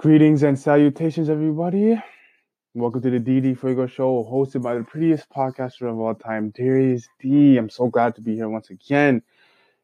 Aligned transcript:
Greetings 0.00 0.44
and 0.44 0.56
salutations, 0.56 1.28
everybody. 1.28 2.00
Welcome 2.72 3.02
to 3.02 3.10
the 3.10 3.18
DD 3.18 3.58
Fuego 3.58 3.88
Show, 3.88 4.22
hosted 4.32 4.62
by 4.62 4.74
the 4.74 4.84
prettiest 4.84 5.28
podcaster 5.28 5.90
of 5.90 5.98
all 5.98 6.14
time, 6.14 6.50
Darius 6.50 7.08
D. 7.18 7.56
I'm 7.56 7.68
so 7.68 7.88
glad 7.88 8.14
to 8.14 8.20
be 8.20 8.36
here 8.36 8.48
once 8.48 8.70
again. 8.70 9.22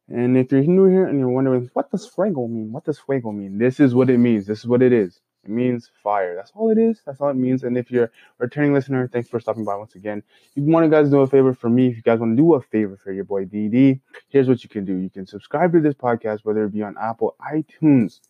And 0.09 0.39
if 0.39 0.53
you're 0.53 0.63
new 0.63 0.85
here 0.85 1.09
and 1.09 1.19
you're 1.19 1.29
wondering, 1.29 1.69
what 1.73 1.91
does 1.91 2.07
fuego 2.07 2.47
mean? 2.47 2.71
What 2.71 2.85
does 2.85 3.01
fuego 3.01 3.33
mean? 3.33 3.59
This 3.59 3.81
is 3.81 3.93
what 3.93 4.09
it 4.09 4.19
means. 4.19 4.47
This 4.47 4.61
is 4.61 4.69
what 4.69 4.83
it 4.83 4.93
is. 4.93 5.21
It 5.43 5.51
means 5.51 5.91
fire. 6.00 6.37
That's 6.37 6.53
all 6.55 6.71
it 6.71 6.79
is. 6.79 7.03
That's 7.05 7.21
all 7.21 7.31
it 7.31 7.35
means. 7.35 7.65
And 7.65 7.77
if 7.77 7.91
you're 7.91 8.05
a 8.05 8.11
returning 8.39 8.73
listener, 8.73 9.09
thanks 9.09 9.29
for 9.29 9.41
stopping 9.41 9.65
by 9.65 9.75
once 9.75 9.96
again. 9.96 10.23
If 10.55 10.62
you 10.65 10.73
want 10.73 10.85
to 10.85 10.91
guys 10.91 11.11
do 11.11 11.23
a 11.23 11.27
favor 11.27 11.55
for 11.55 11.69
me, 11.69 11.89
if 11.89 11.96
you 11.96 12.03
guys 12.03 12.21
want 12.21 12.37
to 12.37 12.41
do 12.41 12.55
a 12.55 12.61
favor 12.61 12.96
for 12.96 13.11
your 13.11 13.25
boy 13.25 13.46
DD, 13.46 13.99
here's 14.29 14.46
what 14.46 14.62
you 14.62 14.71
can 14.71 14.85
do. 14.85 14.96
You 14.96 15.11
can 15.11 15.27
subscribe 15.27 15.73
to 15.73 15.81
this 15.81 15.95
podcast, 15.95 16.45
whether 16.45 16.65
it 16.65 16.73
be 16.73 16.85
on 16.85 16.95
Apple 17.03 17.35
iTunes, 17.41 18.21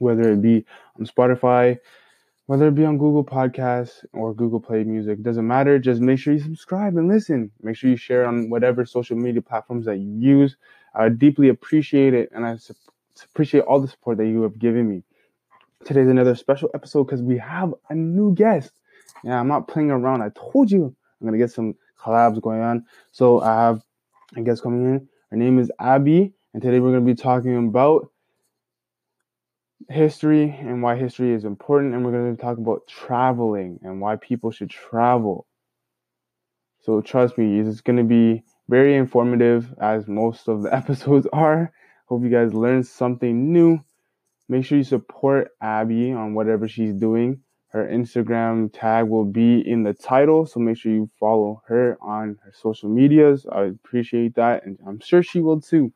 whether 0.00 0.32
it 0.32 0.42
be 0.42 0.64
on 0.98 1.06
Spotify, 1.06 1.78
whether 2.46 2.66
it 2.66 2.74
be 2.74 2.84
on 2.84 2.98
Google 2.98 3.24
Podcasts 3.24 4.04
or 4.12 4.34
Google 4.34 4.58
Play 4.58 4.82
Music. 4.82 5.22
Doesn't 5.22 5.46
matter. 5.46 5.78
Just 5.78 6.00
make 6.00 6.18
sure 6.18 6.34
you 6.34 6.40
subscribe 6.40 6.96
and 6.96 7.06
listen. 7.08 7.52
Make 7.62 7.76
sure 7.76 7.90
you 7.90 7.96
share 7.96 8.26
on 8.26 8.50
whatever 8.50 8.84
social 8.84 9.16
media 9.16 9.40
platforms 9.40 9.86
that 9.86 9.98
you 9.98 10.10
use. 10.18 10.56
I 10.94 11.08
deeply 11.10 11.48
appreciate 11.48 12.14
it, 12.14 12.30
and 12.32 12.44
I 12.44 12.56
appreciate 13.32 13.60
all 13.62 13.80
the 13.80 13.86
support 13.88 14.18
that 14.18 14.26
you 14.26 14.42
have 14.42 14.58
given 14.58 14.88
me. 14.88 15.04
Today's 15.84 16.08
another 16.08 16.34
special 16.34 16.70
episode 16.74 17.04
because 17.04 17.22
we 17.22 17.38
have 17.38 17.72
a 17.88 17.94
new 17.94 18.34
guest. 18.34 18.72
Yeah, 19.22 19.38
I'm 19.38 19.48
not 19.48 19.68
playing 19.68 19.90
around. 19.90 20.22
I 20.22 20.30
told 20.30 20.70
you 20.70 20.94
I'm 21.20 21.26
gonna 21.26 21.38
get 21.38 21.52
some 21.52 21.74
collabs 21.98 22.40
going 22.42 22.60
on. 22.60 22.84
So 23.12 23.40
I 23.40 23.54
have 23.54 23.82
a 24.36 24.40
guest 24.40 24.62
coming 24.62 24.84
in. 24.86 25.08
Her 25.30 25.36
name 25.36 25.58
is 25.58 25.70
Abby, 25.78 26.32
and 26.52 26.62
today 26.62 26.80
we're 26.80 26.92
gonna 26.92 27.04
be 27.04 27.14
talking 27.14 27.56
about 27.68 28.10
history 29.88 30.56
and 30.60 30.82
why 30.82 30.96
history 30.96 31.32
is 31.32 31.44
important, 31.44 31.94
and 31.94 32.04
we're 32.04 32.12
gonna 32.12 32.36
talk 32.36 32.58
about 32.58 32.86
traveling 32.86 33.78
and 33.82 34.00
why 34.00 34.16
people 34.16 34.50
should 34.50 34.70
travel. 34.70 35.46
So 36.80 37.00
trust 37.00 37.38
me, 37.38 37.60
it's 37.60 37.80
gonna 37.80 38.04
be 38.04 38.42
very 38.68 38.96
informative 38.96 39.74
as 39.80 40.08
most 40.08 40.48
of 40.48 40.62
the 40.62 40.74
episodes 40.74 41.26
are. 41.32 41.72
Hope 42.06 42.22
you 42.24 42.30
guys 42.30 42.54
learned 42.54 42.86
something 42.86 43.52
new 43.52 43.80
Make 44.48 44.64
sure 44.64 44.78
you 44.78 44.84
support 44.84 45.50
Abby 45.60 46.12
on 46.12 46.34
whatever 46.34 46.68
she's 46.68 46.94
doing. 46.94 47.42
Her 47.70 47.86
Instagram 47.88 48.70
tag 48.72 49.08
will 49.08 49.26
be 49.26 49.60
in 49.60 49.84
the 49.84 49.94
title, 49.94 50.46
so 50.46 50.60
make 50.60 50.78
sure 50.78 50.92
you 50.92 51.10
follow 51.20 51.62
her 51.68 51.98
on 52.00 52.38
her 52.44 52.52
social 52.54 52.88
medias. 52.90 53.46
I 53.50 53.64
appreciate 53.64 54.36
that, 54.36 54.66
and 54.66 54.78
I'm 54.86 55.00
sure 55.00 55.22
she 55.24 55.40
will 55.40 55.60
too. 55.60 55.92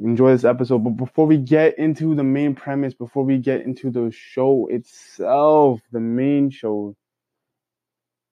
Enjoy 0.00 0.30
this 0.30 0.44
episode. 0.44 0.84
But 0.84 0.96
before 0.96 1.26
we 1.26 1.36
get 1.36 1.78
into 1.78 2.14
the 2.14 2.24
main 2.24 2.54
premise, 2.54 2.94
before 2.94 3.24
we 3.24 3.38
get 3.38 3.60
into 3.60 3.90
the 3.90 4.10
show 4.10 4.66
itself, 4.68 5.80
the 5.92 6.00
main 6.00 6.48
show, 6.48 6.96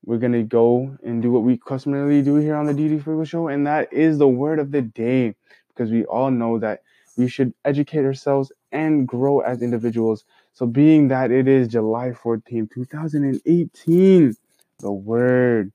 we're 0.04 0.18
gonna 0.18 0.42
go 0.42 0.96
and 1.04 1.20
do 1.20 1.30
what 1.30 1.42
we 1.42 1.58
customarily 1.58 2.22
do 2.22 2.36
here 2.36 2.56
on 2.56 2.64
the 2.64 2.72
DD 2.72 3.02
Fuego 3.04 3.24
Show, 3.24 3.48
and 3.48 3.66
that 3.66 3.92
is 3.92 4.16
the 4.16 4.28
word 4.28 4.58
of 4.58 4.70
the 4.70 4.80
day. 4.80 5.34
Because 5.68 5.90
we 5.90 6.04
all 6.06 6.30
know 6.30 6.58
that 6.58 6.80
we 7.18 7.28
should 7.28 7.52
educate 7.66 8.04
ourselves 8.04 8.50
and 8.72 9.06
grow 9.06 9.40
as 9.40 9.60
individuals. 9.60 10.24
So, 10.54 10.66
being 10.66 11.08
that 11.08 11.30
it 11.30 11.46
is 11.46 11.68
July 11.68 12.12
14th, 12.12 12.70
2018, 12.72 14.34
the 14.78 14.92
word 14.92 15.72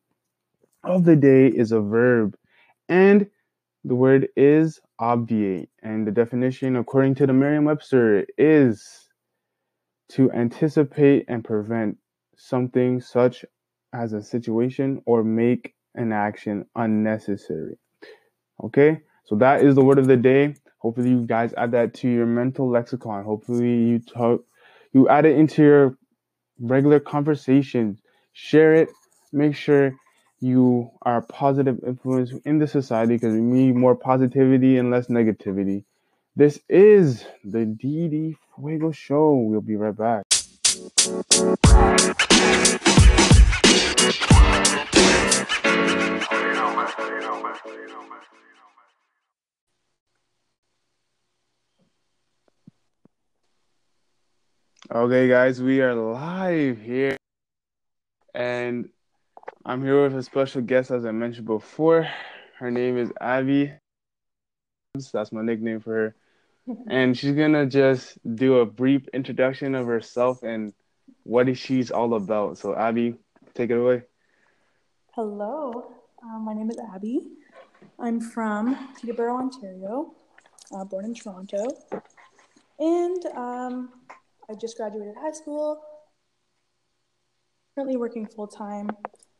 of 0.83 1.05
the 1.05 1.15
day 1.15 1.47
is 1.47 1.71
a 1.71 1.79
verb, 1.79 2.35
and 2.89 3.29
the 3.85 3.95
word 3.95 4.27
is 4.35 4.81
obviate. 4.97 5.69
And 5.83 6.07
the 6.07 6.11
definition, 6.11 6.75
according 6.75 7.15
to 7.15 7.27
the 7.27 7.33
Merriam 7.33 7.65
Webster, 7.65 8.25
is 8.37 9.07
to 10.09 10.31
anticipate 10.31 11.25
and 11.27 11.43
prevent 11.43 11.97
something 12.35 12.99
such 12.99 13.45
as 13.93 14.13
a 14.13 14.23
situation 14.23 15.01
or 15.05 15.23
make 15.23 15.75
an 15.93 16.11
action 16.11 16.65
unnecessary. 16.75 17.77
Okay, 18.63 19.01
so 19.25 19.35
that 19.35 19.63
is 19.63 19.75
the 19.75 19.83
word 19.83 19.99
of 19.99 20.07
the 20.07 20.17
day. 20.17 20.55
Hopefully, 20.79 21.11
you 21.11 21.25
guys 21.25 21.53
add 21.55 21.71
that 21.71 21.93
to 21.95 22.09
your 22.09 22.25
mental 22.25 22.69
lexicon. 22.69 23.23
Hopefully, 23.23 23.67
you 23.67 23.99
talk, 23.99 24.43
you 24.93 25.07
add 25.09 25.25
it 25.25 25.37
into 25.37 25.61
your 25.61 25.97
regular 26.59 26.99
conversations. 26.99 27.99
Share 28.33 28.73
it. 28.73 28.89
Make 29.31 29.55
sure 29.55 29.95
you 30.45 30.91
are 31.01 31.17
a 31.17 31.21
positive 31.23 31.79
influence 31.87 32.31
in 32.45 32.59
the 32.59 32.67
society 32.67 33.15
because 33.15 33.33
we 33.33 33.41
need 33.41 33.75
more 33.75 33.95
positivity 33.95 34.77
and 34.77 34.91
less 34.91 35.07
negativity. 35.07 35.83
This 36.35 36.59
is 36.69 37.25
the 37.43 37.65
DD 37.65 38.35
Fuego 38.55 38.91
Show. 38.91 39.33
We'll 39.33 39.61
be 39.61 39.75
right 39.75 39.97
back. 39.97 40.25
Okay, 54.91 55.27
guys, 55.27 55.59
we 55.59 55.81
are 55.81 55.95
live 55.95 56.79
here, 56.79 57.17
and 58.35 58.89
I'm 59.67 59.81
here 59.81 60.03
with 60.03 60.15
a 60.15 60.21
special 60.21 60.61
guest, 60.61 60.91
as 60.91 61.07
I 61.07 61.11
mentioned 61.11 61.47
before. 61.47 62.07
Her 62.59 62.69
name 62.69 62.99
is 62.99 63.11
Abby. 63.19 63.73
That's 65.11 65.31
my 65.31 65.41
nickname 65.41 65.79
for 65.79 65.91
her, 65.91 66.15
and 66.87 67.17
she's 67.17 67.31
gonna 67.31 67.65
just 67.65 68.19
do 68.35 68.59
a 68.59 68.65
brief 68.67 69.07
introduction 69.07 69.73
of 69.73 69.87
herself 69.87 70.43
and 70.43 70.71
what 71.23 71.57
she's 71.57 71.89
all 71.89 72.13
about. 72.13 72.59
So, 72.59 72.75
Abby, 72.75 73.15
take 73.55 73.71
it 73.71 73.77
away. 73.77 74.03
Hello, 75.15 75.95
um, 76.21 76.45
my 76.45 76.53
name 76.53 76.69
is 76.69 76.77
Abby. 76.93 77.23
I'm 77.97 78.21
from 78.21 78.93
Peterborough, 79.01 79.37
Ontario, 79.37 80.13
uh, 80.75 80.85
born 80.85 81.05
in 81.05 81.15
Toronto, 81.15 81.65
and 82.77 83.25
um, 83.35 83.89
I 84.47 84.53
just 84.53 84.77
graduated 84.77 85.15
high 85.19 85.31
school. 85.31 85.81
Currently 87.73 87.97
working 87.97 88.27
full 88.27 88.47
time, 88.47 88.89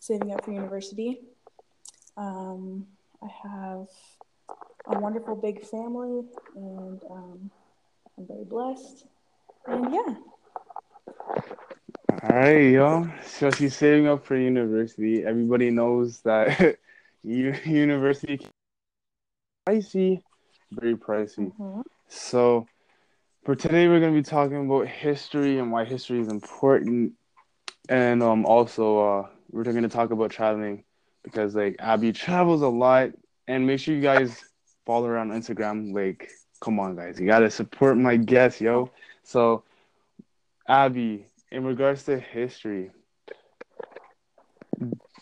saving 0.05 0.31
up 0.31 0.45
for 0.45 0.51
university. 0.51 1.19
Um, 2.15 2.85
I 3.23 3.27
have 3.43 3.87
a 4.87 4.99
wonderful 4.99 5.35
big 5.35 5.65
family, 5.65 6.21
and 6.55 7.01
um, 7.09 7.51
I'm 8.17 8.27
very 8.27 8.45
blessed. 8.45 9.05
And 9.65 9.91
yeah. 9.93 10.15
All 12.23 12.29
right, 12.29 12.71
yo. 12.71 13.09
So 13.25 13.49
she's 13.49 13.75
saving 13.75 14.07
up 14.07 14.25
for 14.25 14.37
university. 14.37 15.25
Everybody 15.25 15.71
knows 15.71 16.21
that 16.21 16.77
university 17.23 18.45
pricey, 19.67 20.21
very 20.71 20.95
pricey. 20.95 21.51
Mm-hmm. 21.51 21.81
So 22.07 22.67
for 23.43 23.55
today, 23.55 23.87
we're 23.87 23.99
going 23.99 24.13
to 24.13 24.19
be 24.19 24.23
talking 24.23 24.65
about 24.65 24.87
history 24.87 25.57
and 25.57 25.71
why 25.71 25.85
history 25.85 26.19
is 26.19 26.27
important. 26.27 27.13
And 27.89 28.23
um, 28.23 28.45
also, 28.45 28.99
uh, 28.99 29.27
we're 29.51 29.63
going 29.63 29.83
to 29.83 29.89
talk 29.89 30.11
about 30.11 30.31
traveling 30.31 30.83
because, 31.23 31.55
like, 31.55 31.75
Abby 31.79 32.11
travels 32.11 32.61
a 32.61 32.67
lot. 32.67 33.11
And 33.47 33.67
make 33.67 33.79
sure 33.79 33.93
you 33.93 34.01
guys 34.01 34.43
follow 34.85 35.07
her 35.07 35.17
on 35.17 35.29
Instagram. 35.29 35.93
Like, 35.93 36.31
come 36.61 36.79
on, 36.79 36.95
guys. 36.95 37.19
You 37.19 37.27
got 37.27 37.39
to 37.39 37.51
support 37.51 37.97
my 37.97 38.17
guest, 38.17 38.59
yo. 38.59 38.89
So, 39.23 39.63
Abby, 40.67 41.27
in 41.51 41.63
regards 41.63 42.03
to 42.05 42.19
history, 42.19 42.91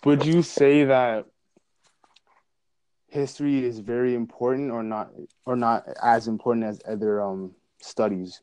would 0.06 0.26
you 0.26 0.42
say 0.42 0.86
that 0.86 1.26
history 3.08 3.64
is 3.64 3.80
very 3.80 4.16
important 4.16 4.72
or 4.72 4.82
not 4.82 5.12
or 5.46 5.56
not 5.56 5.86
as 6.02 6.28
important 6.28 6.66
as 6.66 6.82
other 6.88 7.22
um 7.22 7.52
studies? 7.82 8.42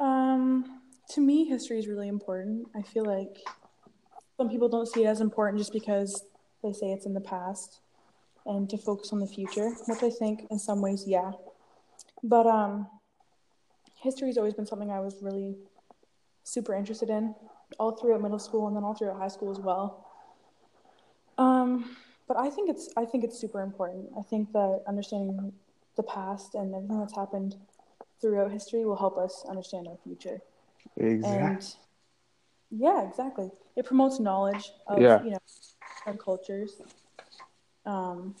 Um, 0.00 0.81
to 1.14 1.20
me, 1.20 1.44
history 1.44 1.78
is 1.78 1.86
really 1.86 2.08
important. 2.08 2.68
I 2.74 2.82
feel 2.82 3.04
like 3.04 3.38
some 4.36 4.48
people 4.48 4.68
don't 4.68 4.88
see 4.88 5.04
it 5.04 5.08
as 5.08 5.20
important 5.20 5.58
just 5.58 5.72
because 5.72 6.24
they 6.62 6.72
say 6.72 6.92
it's 6.92 7.06
in 7.06 7.12
the 7.12 7.20
past 7.20 7.80
and 8.46 8.68
to 8.70 8.78
focus 8.78 9.12
on 9.12 9.20
the 9.20 9.26
future, 9.26 9.70
which 9.86 10.02
I 10.02 10.10
think 10.10 10.46
in 10.50 10.58
some 10.58 10.80
ways, 10.80 11.04
yeah. 11.06 11.32
But 12.22 12.46
um, 12.46 12.86
history 14.00 14.28
has 14.28 14.38
always 14.38 14.54
been 14.54 14.66
something 14.66 14.90
I 14.90 15.00
was 15.00 15.18
really 15.20 15.56
super 16.44 16.74
interested 16.74 17.10
in, 17.10 17.34
all 17.78 17.92
throughout 17.92 18.22
middle 18.22 18.38
school 18.38 18.66
and 18.66 18.76
then 18.76 18.82
all 18.82 18.94
throughout 18.94 19.18
high 19.18 19.28
school 19.28 19.50
as 19.50 19.60
well. 19.60 20.06
Um, 21.36 21.96
but 22.26 22.36
I 22.36 22.48
think 22.48 22.70
it's 22.70 22.88
I 22.96 23.04
think 23.04 23.24
it's 23.24 23.38
super 23.38 23.60
important. 23.60 24.08
I 24.18 24.22
think 24.22 24.52
that 24.52 24.82
understanding 24.86 25.52
the 25.96 26.02
past 26.02 26.54
and 26.54 26.74
everything 26.74 26.98
that's 26.98 27.14
happened 27.14 27.56
throughout 28.20 28.50
history 28.50 28.84
will 28.84 28.96
help 28.96 29.18
us 29.18 29.44
understand 29.48 29.88
our 29.88 29.98
future. 30.02 30.40
Exactly. 30.96 31.40
And 31.40 31.74
yeah, 32.70 33.08
exactly. 33.08 33.50
It 33.76 33.84
promotes 33.84 34.20
knowledge 34.20 34.72
of 34.86 35.00
yeah. 35.00 35.22
you 35.22 35.30
know 35.30 35.38
our 36.06 36.14
cultures. 36.14 36.80
Um, 37.84 38.34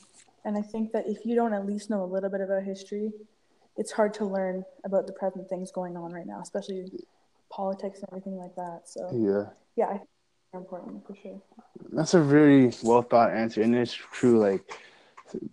and 0.44 0.56
I 0.56 0.62
think 0.62 0.92
that 0.92 1.06
if 1.06 1.24
you 1.24 1.34
don't 1.34 1.52
at 1.52 1.66
least 1.66 1.90
know 1.90 2.02
a 2.02 2.06
little 2.06 2.30
bit 2.30 2.40
about 2.40 2.62
history, 2.62 3.12
it's 3.76 3.92
hard 3.92 4.14
to 4.14 4.24
learn 4.24 4.64
about 4.84 5.06
the 5.06 5.12
present 5.12 5.48
things 5.48 5.70
going 5.70 5.96
on 5.96 6.12
right 6.12 6.26
now, 6.26 6.40
especially 6.40 6.90
politics 7.50 8.00
and 8.00 8.08
everything 8.10 8.36
like 8.36 8.54
that. 8.56 8.82
So 8.84 9.10
Yeah. 9.12 9.50
yeah, 9.76 9.86
I 9.86 9.98
think 9.98 10.08
important 10.54 11.06
for 11.06 11.14
sure. 11.16 11.40
That's 11.92 12.14
a 12.14 12.22
very 12.22 12.72
well 12.82 13.02
thought 13.02 13.30
answer, 13.30 13.62
and 13.62 13.74
it's 13.74 13.94
true. 13.94 14.38
Like 14.38 14.62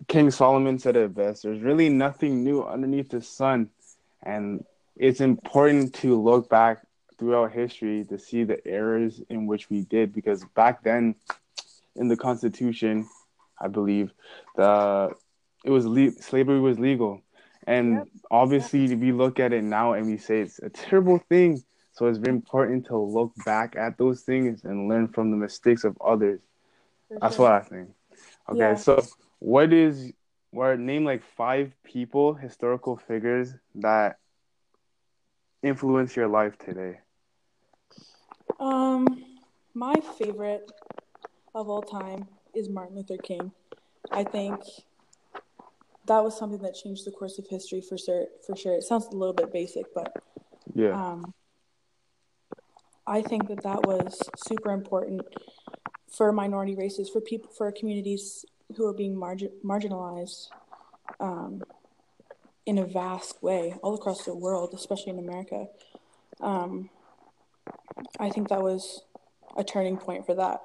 King 0.08 0.30
Solomon 0.30 0.78
said 0.78 0.96
it 0.96 1.14
best: 1.14 1.42
"There's 1.42 1.62
really 1.62 1.88
nothing 1.88 2.44
new 2.44 2.62
underneath 2.62 3.10
the 3.10 3.22
sun," 3.22 3.70
and 4.22 4.64
it's 5.00 5.22
important 5.22 5.94
to 5.94 6.20
look 6.20 6.50
back 6.50 6.82
throughout 7.18 7.52
history 7.52 8.04
to 8.10 8.18
see 8.18 8.44
the 8.44 8.64
errors 8.66 9.22
in 9.30 9.46
which 9.46 9.70
we 9.70 9.82
did, 9.82 10.12
because 10.12 10.44
back 10.54 10.82
then, 10.82 11.14
in 11.96 12.08
the 12.08 12.16
Constitution, 12.16 13.08
I 13.58 13.68
believe, 13.68 14.12
the 14.56 15.12
it 15.64 15.70
was 15.70 15.86
le- 15.86 16.12
slavery 16.12 16.60
was 16.60 16.78
legal, 16.78 17.22
and 17.66 17.96
Yep. 17.96 18.08
obviously 18.30 18.94
we 18.94 19.12
look 19.12 19.40
at 19.40 19.52
it 19.52 19.64
now 19.64 19.94
and 19.94 20.06
we 20.06 20.18
say 20.18 20.40
it's 20.40 20.58
a 20.58 20.68
terrible 20.68 21.18
thing. 21.30 21.62
So 21.92 22.06
it's 22.06 22.18
very 22.18 22.36
important 22.36 22.86
to 22.86 22.96
look 22.96 23.32
back 23.44 23.76
at 23.76 23.98
those 23.98 24.22
things 24.22 24.64
and 24.64 24.88
learn 24.88 25.08
from 25.08 25.30
the 25.30 25.36
mistakes 25.36 25.84
of 25.84 25.98
others. 26.00 26.40
For 27.08 27.18
That's 27.20 27.36
sure. 27.36 27.44
what 27.44 27.52
I 27.52 27.60
think. 27.60 27.88
Okay, 28.48 28.58
Yeah. 28.60 28.74
so 28.76 29.02
what 29.38 29.72
is 29.72 30.12
what 30.50 30.78
name 30.78 31.04
like 31.04 31.22
five 31.22 31.72
people, 31.84 32.34
historical 32.34 32.96
figures 32.96 33.54
that 33.76 34.18
influence 35.62 36.16
your 36.16 36.28
life 36.28 36.56
today? 36.58 36.98
Um, 38.58 39.06
my 39.74 39.94
favorite 40.18 40.70
of 41.54 41.68
all 41.68 41.82
time 41.82 42.26
is 42.54 42.68
Martin 42.68 42.96
Luther 42.96 43.16
King. 43.16 43.52
I 44.10 44.24
think 44.24 44.60
that 46.06 46.22
was 46.24 46.36
something 46.36 46.60
that 46.62 46.74
changed 46.74 47.06
the 47.06 47.10
course 47.10 47.38
of 47.38 47.46
history 47.48 47.80
for 47.80 47.96
sure. 47.96 48.26
For 48.46 48.56
sure, 48.56 48.74
it 48.74 48.82
sounds 48.82 49.06
a 49.06 49.16
little 49.16 49.34
bit 49.34 49.52
basic, 49.52 49.92
but 49.94 50.12
Yeah. 50.74 50.92
um, 50.92 51.34
I 53.06 53.22
think 53.22 53.48
that 53.48 53.62
that 53.62 53.86
was 53.86 54.18
super 54.36 54.70
important 54.72 55.22
for 56.08 56.32
minority 56.32 56.74
races, 56.74 57.08
for 57.08 57.20
people, 57.20 57.50
for 57.56 57.70
communities 57.72 58.44
who 58.76 58.86
are 58.86 58.92
being 58.92 59.16
margin- 59.16 59.52
marginalized 59.64 60.48
um, 61.18 61.62
in 62.66 62.78
a 62.78 62.84
vast 62.84 63.42
way 63.42 63.74
all 63.82 63.94
across 63.94 64.24
the 64.24 64.34
world, 64.34 64.72
especially 64.74 65.10
in 65.10 65.18
America. 65.18 65.66
Um, 66.40 66.90
I 68.18 68.30
think 68.30 68.48
that 68.48 68.62
was 68.62 69.04
a 69.56 69.64
turning 69.64 69.96
point 69.96 70.26
for 70.26 70.34
that. 70.34 70.60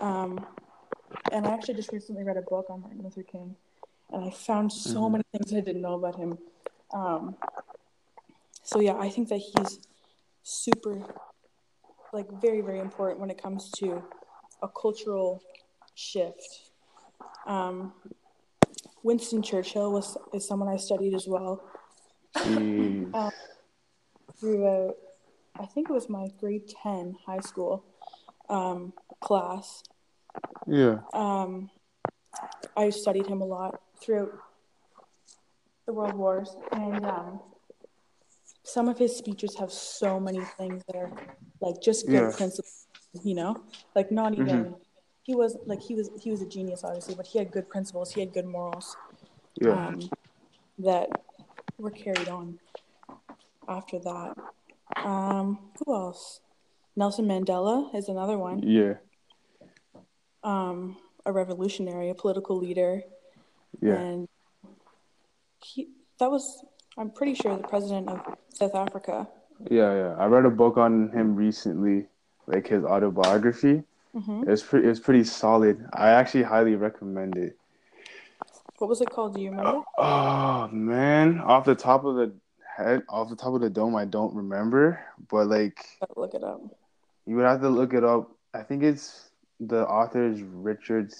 Um, 0.00 0.44
and 1.32 1.46
I 1.46 1.52
actually 1.52 1.74
just 1.74 1.92
recently 1.92 2.24
read 2.24 2.36
a 2.36 2.42
book 2.42 2.66
on 2.68 2.80
Martin 2.82 3.02
Luther 3.02 3.22
King, 3.22 3.56
and 4.10 4.24
I 4.24 4.30
found 4.30 4.72
so 4.72 5.00
Mhm. 5.00 5.12
many 5.12 5.24
things 5.32 5.52
I 5.52 5.60
didn't 5.60 5.82
know 5.82 5.94
about 5.94 6.16
him. 6.16 6.38
Um, 6.92 7.36
so 8.62 8.80
yeah, 8.80 8.96
I 8.98 9.08
think 9.08 9.28
that 9.28 9.38
he's 9.38 9.86
super, 10.42 11.02
like 12.12 12.30
very, 12.30 12.60
very 12.60 12.80
important 12.80 13.20
when 13.20 13.30
it 13.30 13.40
comes 13.40 13.70
to 13.72 14.02
a 14.62 14.68
cultural 14.68 15.42
shift. 15.94 16.70
Um, 17.46 17.94
Winston 19.06 19.40
Churchill 19.40 19.92
was 19.92 20.16
is 20.34 20.46
someone 20.48 20.68
I 20.68 20.76
studied 20.76 21.14
as 21.14 21.26
well 21.28 21.62
Jeez. 22.38 23.14
Um, 23.14 23.30
throughout. 24.38 24.96
I 25.58 25.64
think 25.66 25.88
it 25.88 25.92
was 25.92 26.08
my 26.08 26.26
grade 26.40 26.68
ten 26.82 27.16
high 27.24 27.38
school 27.40 27.84
um, 28.50 28.92
class. 29.20 29.84
yeah. 30.66 30.98
Um, 31.14 31.70
I 32.76 32.90
studied 32.90 33.26
him 33.28 33.40
a 33.42 33.44
lot 33.46 33.80
throughout 34.02 34.32
the 35.86 35.92
world 35.92 36.14
wars, 36.14 36.56
and 36.72 37.06
um, 37.06 37.40
some 38.64 38.88
of 38.88 38.98
his 38.98 39.16
speeches 39.16 39.54
have 39.56 39.70
so 39.72 40.18
many 40.18 40.40
things 40.58 40.82
that 40.88 40.96
are 40.96 41.12
like 41.60 41.80
just 41.80 42.06
good 42.06 42.14
Yeah. 42.14 42.32
principles. 42.36 42.88
You 43.24 43.34
know, 43.36 43.56
like 43.94 44.10
not 44.10 44.32
even 44.34 44.74
he 45.26 45.34
was 45.34 45.56
like 45.66 45.82
he 45.82 45.94
was 45.96 46.08
he 46.20 46.30
was 46.30 46.40
a 46.40 46.46
genius, 46.46 46.84
obviously, 46.84 47.16
but 47.16 47.26
he 47.26 47.38
had 47.38 47.50
good 47.50 47.68
principles. 47.68 48.12
He 48.12 48.20
had 48.20 48.32
good 48.32 48.46
morals 48.46 48.96
Yeah. 49.60 49.88
um, 49.88 50.00
that 50.78 51.08
were 51.78 51.90
carried 51.90 52.28
on 52.28 52.60
after 53.68 53.98
that. 53.98 54.36
Um, 55.04 55.58
who 55.78 55.92
else? 55.92 56.40
Nelson 56.94 57.26
Mandela 57.26 57.94
is 57.94 58.08
another 58.08 58.38
one 58.38 58.60
yeah. 58.62 58.94
um, 60.44 60.96
a 61.26 61.32
revolutionary, 61.32 62.08
a 62.08 62.14
political 62.14 62.56
leader, 62.56 63.02
Yeah. 63.82 63.94
and 63.96 64.28
he 65.62 65.88
that 66.20 66.30
was 66.30 66.64
I'm 66.96 67.10
pretty 67.10 67.34
sure 67.34 67.56
the 67.56 67.68
president 67.68 68.08
of 68.08 68.20
South 68.50 68.76
Africa. 68.76 69.26
Yeah. 69.68 69.92
Yeah. 69.92 70.14
I 70.18 70.26
read 70.26 70.46
a 70.46 70.50
book 70.50 70.76
on 70.76 71.10
him 71.10 71.34
recently, 71.34 72.06
like 72.46 72.68
his 72.68 72.84
autobiography. 72.84 73.82
Hmm 74.16 74.44
It's 74.48 74.62
pretty. 74.62 74.88
It's 74.88 75.00
pretty 75.00 75.24
solid. 75.24 75.84
I 75.92 76.10
actually 76.10 76.44
highly 76.44 76.74
recommend 76.74 77.36
it. 77.36 77.56
What 78.78 78.88
was 78.88 79.00
it 79.00 79.10
called? 79.10 79.34
Do 79.34 79.40
you 79.40 79.50
remember? 79.50 79.82
Oh 79.98 80.68
man, 80.72 81.40
off 81.40 81.64
the 81.64 81.74
top 81.74 82.04
of 82.04 82.16
the 82.16 82.32
head, 82.76 83.02
off 83.08 83.28
the 83.30 83.36
top 83.36 83.54
of 83.54 83.60
the 83.60 83.70
dome, 83.70 83.96
I 83.96 84.04
don't 84.04 84.34
remember. 84.34 85.00
But 85.30 85.46
like, 85.48 85.84
look 86.16 86.34
it 86.34 86.44
up. 86.44 86.60
you 87.26 87.36
would 87.36 87.44
have 87.46 87.60
to 87.62 87.68
look 87.68 87.94
it 87.94 88.04
up. 88.04 88.30
I 88.54 88.62
think 88.62 88.82
it's 88.82 89.30
the 89.60 89.86
author 89.88 90.26
is 90.26 90.42
Richard 90.42 91.12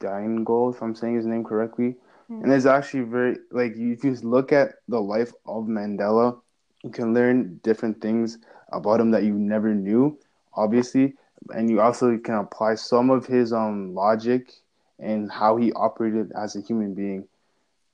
Steingold, 0.00 0.74
if 0.74 0.82
I'm 0.82 0.94
saying 0.94 1.16
his 1.16 1.26
name 1.26 1.44
correctly. 1.44 1.96
Hmm. 2.28 2.44
And 2.44 2.52
it's 2.52 2.66
actually 2.66 3.04
very 3.04 3.36
like 3.50 3.76
you- 3.76 3.96
just 3.96 4.24
look 4.24 4.52
at 4.52 4.74
the 4.88 5.00
life 5.00 5.32
of 5.46 5.64
Mandela, 5.64 6.40
you 6.84 6.90
can 6.90 7.14
learn 7.14 7.60
different 7.62 8.00
things 8.00 8.38
about 8.72 9.00
him 9.00 9.10
that 9.12 9.22
you 9.24 9.34
never 9.34 9.74
knew, 9.74 10.18
obviously, 10.54 11.14
and 11.50 11.70
you 11.70 11.80
also 11.80 12.16
can 12.18 12.34
apply 12.34 12.74
some 12.74 13.10
of 13.10 13.26
his 13.26 13.52
um 13.52 13.94
logic 13.94 14.52
and 14.98 15.30
how 15.30 15.56
he 15.56 15.72
operated 15.72 16.32
as 16.36 16.56
a 16.56 16.60
human 16.60 16.94
being. 16.94 17.26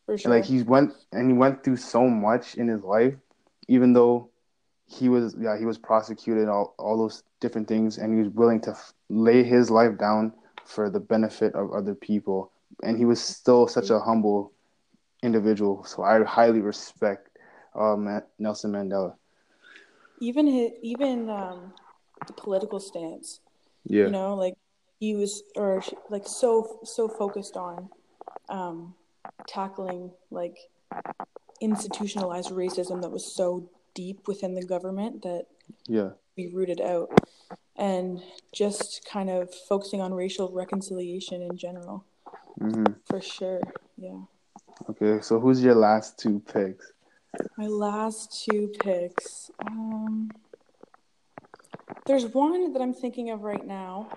For 0.06 0.17
And 0.25 0.33
sure. 0.33 0.33
like 0.33 0.45
he 0.45 0.62
went 0.62 0.93
and 1.12 1.31
he 1.31 1.37
went 1.37 1.62
through 1.65 1.77
so 1.77 2.09
much 2.09 2.55
in 2.56 2.69
his 2.69 2.83
life, 2.83 3.15
even 3.69 3.93
though 3.93 4.29
he 4.87 5.09
was 5.09 5.37
yeah 5.41 5.56
he 5.59 5.65
was 5.65 5.79
prosecuted 5.79 6.49
all 6.49 6.75
all 6.79 6.97
those 6.99 7.23
different 7.41 7.69
things, 7.69 7.99
and 7.99 8.12
he 8.15 8.21
was 8.23 8.29
willing 8.35 8.61
to 8.62 8.71
f- 8.71 8.93
lay 9.09 9.43
his 9.43 9.71
life 9.71 9.97
down 9.99 10.33
for 10.65 10.91
the 10.91 11.01
benefit 11.01 11.55
of 11.55 11.73
other 11.73 11.94
people, 11.94 12.51
and 12.83 12.99
he 12.99 13.05
was 13.05 13.21
still 13.23 13.67
such 13.67 13.91
a 13.91 14.01
humble 14.01 14.53
individual. 15.23 15.85
So 15.85 16.03
I 16.03 16.23
highly 16.25 16.61
respect 16.61 17.29
uh, 17.75 17.97
Nelson 18.39 18.73
Mandela. 18.73 19.15
even 20.21 20.47
his, 20.47 20.73
even 20.83 21.29
um, 21.31 21.72
the 22.27 22.32
political 22.32 22.81
stance. 22.81 23.41
Yeah, 23.87 24.05
You 24.06 24.11
know, 24.11 24.35
like 24.35 24.55
he 25.01 25.15
was 25.15 25.43
or 25.56 25.81
she- 25.82 25.97
like 26.11 26.27
so 26.27 26.81
so 26.85 27.08
focused 27.08 27.56
on 27.56 27.89
um, 28.49 28.94
tackling 29.47 30.11
like 30.31 30.56
institutionalized 31.61 32.51
racism 32.51 33.03
that 33.03 33.11
was 33.11 33.25
so 33.25 33.69
deep 33.94 34.29
within 34.29 34.55
the 34.55 34.65
government 34.65 35.23
that 35.23 35.47
yeah, 35.87 36.11
be 36.37 36.49
rooted 36.49 36.81
out 36.81 37.08
and 37.77 38.20
just 38.53 39.05
kind 39.11 39.31
of 39.31 39.53
focusing 39.69 40.01
on 40.01 40.13
racial 40.15 40.51
reconciliation 40.53 41.43
in 41.43 41.56
general. 41.56 42.05
Hmm 42.58 42.85
for 43.06 43.20
sure 43.20 43.61
yeah. 43.97 44.20
Okay, 44.91 45.20
so 45.20 45.39
who's 45.41 45.63
your 45.63 45.75
last 45.75 46.19
two 46.19 46.41
picks? 46.41 46.93
my 47.56 47.67
last 47.67 48.44
two 48.44 48.73
picks 48.81 49.51
um 49.67 50.31
there's 52.07 52.27
one 52.27 52.73
that 52.73 52.83
i'm 52.83 52.95
thinking 52.95 53.31
of 53.31 53.43
right 53.43 53.67
now 53.67 54.09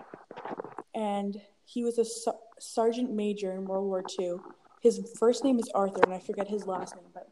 and 0.96 1.42
he 1.66 1.84
was 1.84 1.98
a 1.98 2.06
ser- 2.06 2.34
sergeant 2.60 3.12
major 3.12 3.52
in 3.54 3.66
world 3.66 3.86
war 3.88 4.04
ii 4.20 4.34
his 4.82 5.00
first 5.20 5.44
name 5.44 5.60
is 5.60 5.70
arthur 5.76 6.02
and 6.04 6.14
i 6.14 6.20
forget 6.20 6.48
his 6.48 6.66
last 6.66 6.96
name 6.96 7.06
but 7.14 7.30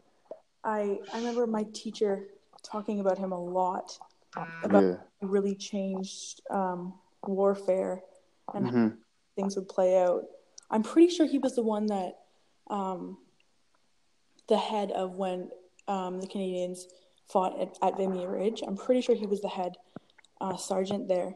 i 0.63 0.97
i 1.13 1.17
remember 1.17 1.45
my 1.47 1.63
teacher 1.73 2.27
talking 2.63 2.99
about 2.99 3.17
him 3.17 3.31
a 3.31 3.39
lot 3.39 3.97
about 4.63 4.83
Yeah, 4.83 4.95
really 5.21 5.55
changed 5.55 6.41
um, 6.49 6.93
warfare 7.25 8.01
and 8.53 8.65
how 8.65 8.71
hmm 8.71 8.87
things 9.35 9.55
would 9.55 9.69
play 9.69 9.97
out. 10.01 10.25
I'm 10.69 10.83
pretty 10.83 11.13
sure 11.13 11.25
he 11.25 11.37
was 11.37 11.55
the 11.55 11.63
one 11.63 11.85
that 11.87 12.17
um, 12.69 13.17
the 14.49 14.57
head 14.57 14.91
of 14.91 15.15
when 15.15 15.49
um, 15.87 16.19
the 16.19 16.27
Canadians 16.27 16.87
fought 17.31 17.59
at, 17.61 17.77
at 17.81 17.97
Vimy 17.97 18.27
Ridge. 18.27 18.61
I'm 18.67 18.75
pretty 18.75 18.99
sure 19.01 19.15
he 19.15 19.25
was 19.27 19.41
the 19.41 19.47
head 19.47 19.77
uh, 20.41 20.55
sergeant 20.57 21.07
there, 21.07 21.35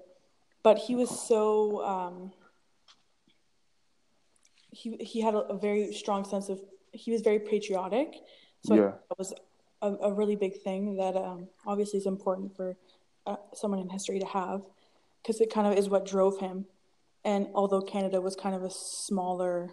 but 0.64 0.78
he 0.78 0.96
was 0.96 1.10
so 1.10 1.84
um, 1.86 2.32
he 4.72 4.98
he 4.98 5.22
had 5.22 5.36
a, 5.36 5.40
a 5.40 5.58
very 5.58 5.94
strong 5.94 6.26
sense 6.26 6.50
of 6.50 6.60
he 6.92 7.12
was 7.12 7.22
very 7.22 7.40
patriotic. 7.40 8.16
So 8.66 8.76
yeah, 8.76 8.92
that 9.10 9.18
was 9.18 9.34
a, 9.82 9.88
a 10.02 10.14
really 10.14 10.36
big 10.36 10.62
thing 10.62 10.96
that 10.98 11.16
um, 11.16 11.48
obviously 11.66 12.00
is 12.00 12.06
important 12.06 12.56
for 12.56 12.78
uh, 13.26 13.36
someone 13.54 13.80
in 13.80 13.90
history 13.90 14.20
to 14.20 14.26
have 14.26 14.62
because 15.22 15.42
it 15.42 15.52
kind 15.54 15.68
of 15.68 15.78
is 15.78 15.90
what 15.90 16.06
drove 16.06 16.40
him. 16.40 16.66
And 17.26 17.48
although 17.54 17.82
Canada 17.82 18.20
was 18.20 18.36
kind 18.36 18.56
of 18.56 18.64
a 18.64 18.70
smaller 18.70 19.72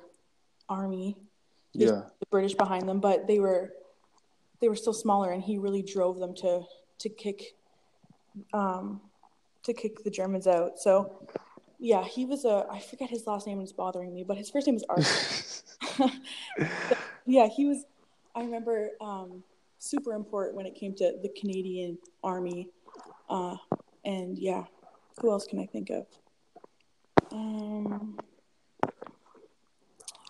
army, 0.69 1.17
yeah, 1.73 2.03
the 2.21 2.27
British 2.31 2.55
behind 2.55 2.89
them, 2.89 3.01
but 3.01 3.27
they 3.27 3.39
were 3.39 3.73
they 4.61 4.69
were 4.69 4.77
still 4.77 4.93
smaller, 4.93 5.31
and 5.31 5.43
he 5.43 5.59
really 5.59 5.83
drove 5.83 6.19
them 6.19 6.35
to 6.37 6.63
to 6.99 7.09
kick 7.09 7.55
um, 8.53 9.01
to 9.64 9.73
kick 9.73 10.02
the 10.05 10.11
Germans 10.11 10.47
out. 10.47 10.79
So 10.79 11.26
yeah, 11.79 12.05
he 12.05 12.25
was 12.26 12.45
a 12.45 12.67
I 12.71 12.81
forget 12.81 13.11
his 13.11 13.26
last 13.26 13.47
name. 13.47 13.61
It's 13.61 13.73
bothering 13.73 14.14
me, 14.14 14.25
but 14.26 14.37
his 14.37 14.50
first 14.50 14.67
name 14.67 14.75
was 14.75 14.85
Arthur. 14.88 16.09
yeah, 17.26 17.49
he 17.49 17.64
was. 17.67 17.85
I 18.35 18.43
remember 18.43 18.90
um, 19.00 19.43
super 19.79 20.12
important 20.12 20.57
when 20.57 20.67
it 20.67 20.75
came 20.75 20.95
to 20.97 21.14
the 21.23 21.31
Canadian 21.31 21.99
Army, 22.23 22.69
uh, 23.29 23.57
and 24.05 24.38
yeah, 24.38 24.64
who 25.21 25.31
else 25.31 25.47
can 25.47 25.59
I 25.59 25.67
think 25.67 25.90
of? 25.90 26.07
Um, 27.33 28.19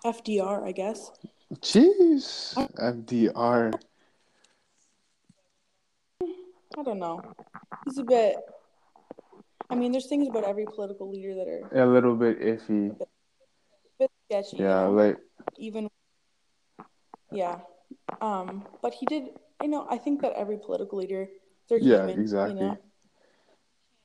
FDR, 0.05 0.63
I 0.63 0.71
guess. 0.71 1.11
Jeez, 1.55 2.55
FDR. 2.75 3.73
I 6.77 6.83
don't 6.83 6.99
know. 6.99 7.21
He's 7.85 7.97
a 7.97 8.03
bit. 8.03 8.37
I 9.71 9.75
mean, 9.75 9.91
there's 9.91 10.07
things 10.07 10.27
about 10.27 10.43
every 10.43 10.65
political 10.65 11.09
leader 11.09 11.33
that 11.35 11.47
are 11.47 11.83
A 11.83 11.85
little 11.87 12.15
bit 12.15 12.39
iffy. 12.41 12.95
bit 13.97 14.11
sketchy. 14.29 14.57
you 14.57 14.63
Yeah, 14.63 14.81
know? 14.85 14.91
like 14.91 15.17
even 15.57 15.89
yeah 17.31 17.59
um 18.21 18.65
but 18.81 18.93
he 18.93 19.05
did 19.05 19.23
you 19.61 19.67
know 19.69 19.87
i 19.89 19.97
think 19.97 20.21
that 20.21 20.33
every 20.33 20.57
political 20.57 20.97
leader 20.97 21.29
they're 21.69 21.79
Yeah, 21.79 22.07
human 22.07 22.19
exactly. 22.19 22.65
you 22.65 22.65
know 22.65 22.77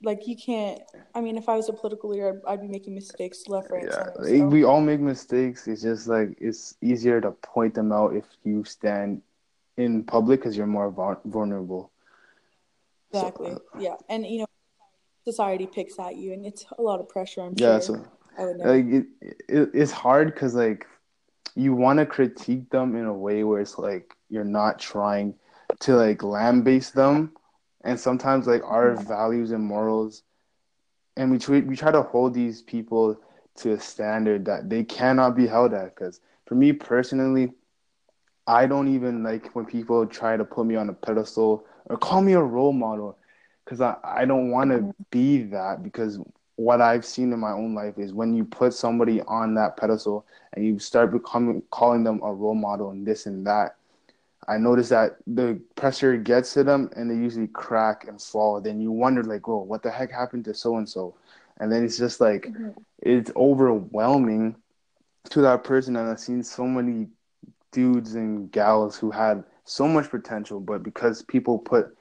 like 0.03 0.27
you 0.29 0.37
can't 0.37 0.81
i 1.15 1.21
mean 1.21 1.37
if 1.37 1.49
i 1.49 1.57
was 1.57 1.69
a 1.69 1.73
political 1.73 2.11
leader 2.11 2.29
i'd, 2.47 2.53
I'd 2.53 2.61
be 2.61 2.69
making 2.69 2.95
mistakes 2.95 3.49
left 3.49 3.71
right 3.71 3.85
yeah, 3.85 4.05
center 4.15 4.25
so. 4.25 4.47
we 4.49 4.65
all 4.65 4.81
make 4.81 5.01
mistakes. 5.01 5.67
It's 5.67 5.83
just 5.83 6.07
like 6.07 6.37
it's 6.41 6.77
easier 6.81 7.21
to 7.21 7.33
point 7.33 7.75
them 7.75 7.91
out 7.93 8.15
if 8.15 8.25
you 8.45 8.65
stand 8.65 9.23
in 9.77 10.05
public 10.05 10.41
because 10.41 10.57
you're 10.57 10.67
more 10.67 10.91
vul- 10.91 11.21
vulnerable. 11.25 11.91
So, 13.13 13.19
exactly 13.19 13.57
yeah 13.81 13.95
and 14.09 14.27
you 14.27 14.41
know 14.41 14.46
society 15.27 15.67
picks 15.67 15.99
at 15.99 16.17
you 16.17 16.33
and 16.33 16.47
it's 16.47 16.65
a 16.79 16.83
lot 16.83 17.01
of 17.01 17.09
pressure 17.09 17.41
i'm 17.43 17.57
yeah, 17.57 17.79
sure 17.79 17.83
so 17.83 18.07
i 18.39 18.45
would 18.45 18.57
never 18.57 18.75
like 18.75 18.87
it, 18.87 19.07
it 19.49 19.71
it's 19.75 19.91
hard 19.93 20.33
because 20.33 20.55
like 20.55 20.87
you 21.57 21.75
want 21.75 21.99
to 21.99 22.07
critique 22.07 22.69
them 22.71 22.95
in 22.97 23.07
a 23.07 23.13
way 23.13 23.43
where 23.43 23.61
it's 23.61 23.79
like 23.79 24.15
you're 24.29 24.45
not 24.45 24.79
trying 24.79 25.35
to 25.81 25.97
like 25.97 26.23
lambaste 26.23 26.95
them 26.95 27.33
and 27.85 27.99
sometimes 27.99 28.47
like 28.47 28.63
our 28.65 28.95
Mhm. 28.95 29.07
values 29.07 29.51
and 29.53 29.65
morals 29.65 30.23
and 31.17 31.31
we 31.31 31.61
we 31.63 31.77
try 31.77 31.91
to 31.91 32.03
hold 32.03 32.35
these 32.35 32.63
people 32.63 33.19
to 33.57 33.73
a 33.73 33.81
standard 33.81 34.45
that 34.45 34.69
they 34.69 34.85
cannot 34.85 35.35
be 35.35 35.47
held 35.47 35.73
at 35.75 35.95
because 35.95 36.21
for 36.47 36.55
me 36.55 36.73
personally 36.73 37.53
i 38.47 38.67
don't 38.67 38.89
even 38.89 39.23
like 39.23 39.55
when 39.55 39.65
people 39.65 40.07
try 40.07 40.37
to 40.37 40.45
put 40.45 40.67
me 40.67 40.77
on 40.77 40.89
a 40.89 40.93
pedestal 40.93 41.65
or 41.87 41.97
call 41.97 42.23
me 42.23 42.35
a 42.35 42.43
role 42.43 42.73
model 42.73 43.19
because 43.67 43.83
I, 43.83 43.97
I 44.05 44.27
don't 44.27 44.53
want 44.53 44.71
to 44.73 44.87
Mhm. 44.87 44.95
be 45.11 45.43
that 45.45 45.83
because 45.85 46.21
what 46.57 46.81
I've 46.83 47.05
seen 47.05 47.33
in 47.35 47.41
my 47.41 47.53
own 47.53 47.75
life 47.75 47.99
is 47.99 48.15
when 48.15 48.35
you 48.35 48.45
put 48.45 48.75
somebody 48.75 49.23
on 49.23 49.55
that 49.57 49.77
pedestal 49.77 50.27
and 50.55 50.65
you 50.67 50.79
start 50.81 51.13
becoming 51.13 51.63
calling 51.71 52.05
them 52.05 52.23
a 52.25 52.33
role 52.33 52.55
model 52.57 52.91
and 52.93 53.07
this 53.07 53.27
and 53.27 53.47
that, 53.47 53.77
I 54.49 54.59
notice 54.59 54.91
that 54.91 55.19
the 55.27 55.61
pressure 55.77 56.17
gets 56.17 56.55
to 56.55 56.65
them 56.65 56.91
and 56.97 57.11
they 57.11 57.17
usually 57.17 57.49
crack 57.49 58.07
and 58.09 58.23
fall. 58.23 58.61
Then 58.61 58.81
you 58.81 58.93
wonder 58.93 59.25
like, 59.25 59.49
oh, 59.49 59.63
what 59.63 59.83
the 59.83 59.91
heck 59.91 60.13
happened 60.13 60.45
to 60.47 60.55
so 60.55 60.77
and 60.79 60.89
so? 60.89 61.15
And 61.59 61.73
then 61.73 61.85
it's 61.85 61.99
just 61.99 62.21
like 62.21 62.53
Mhm. 62.53 62.75
it's 63.03 63.33
overwhelming 63.37 64.57
to 65.31 65.43
that 65.43 65.65
person. 65.65 65.97
And 65.97 66.09
I've 66.11 66.21
seen 66.21 66.43
so 66.45 66.67
many 66.67 67.09
dudes 67.73 68.15
and 68.15 68.51
gals 68.53 68.97
who 68.99 69.11
had 69.11 69.45
so 69.65 69.89
much 69.89 70.11
potential, 70.11 70.61
but 70.61 70.83
because 70.83 71.23
people 71.23 71.59
put 71.59 71.97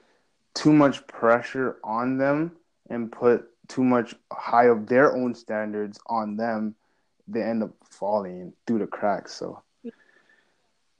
too 0.56 0.72
much 0.72 1.06
pressure 1.06 1.76
on 1.84 2.18
them 2.18 2.52
and 2.90 3.12
put 3.12 3.48
too 3.68 3.84
much 3.84 4.14
high 4.32 4.66
of 4.66 4.86
their 4.86 5.14
own 5.16 5.34
standards 5.34 5.98
on 6.06 6.36
them, 6.36 6.74
they 7.28 7.42
end 7.42 7.62
up 7.62 7.70
falling 7.84 8.52
through 8.66 8.78
the 8.80 8.86
cracks. 8.86 9.32
So 9.34 9.62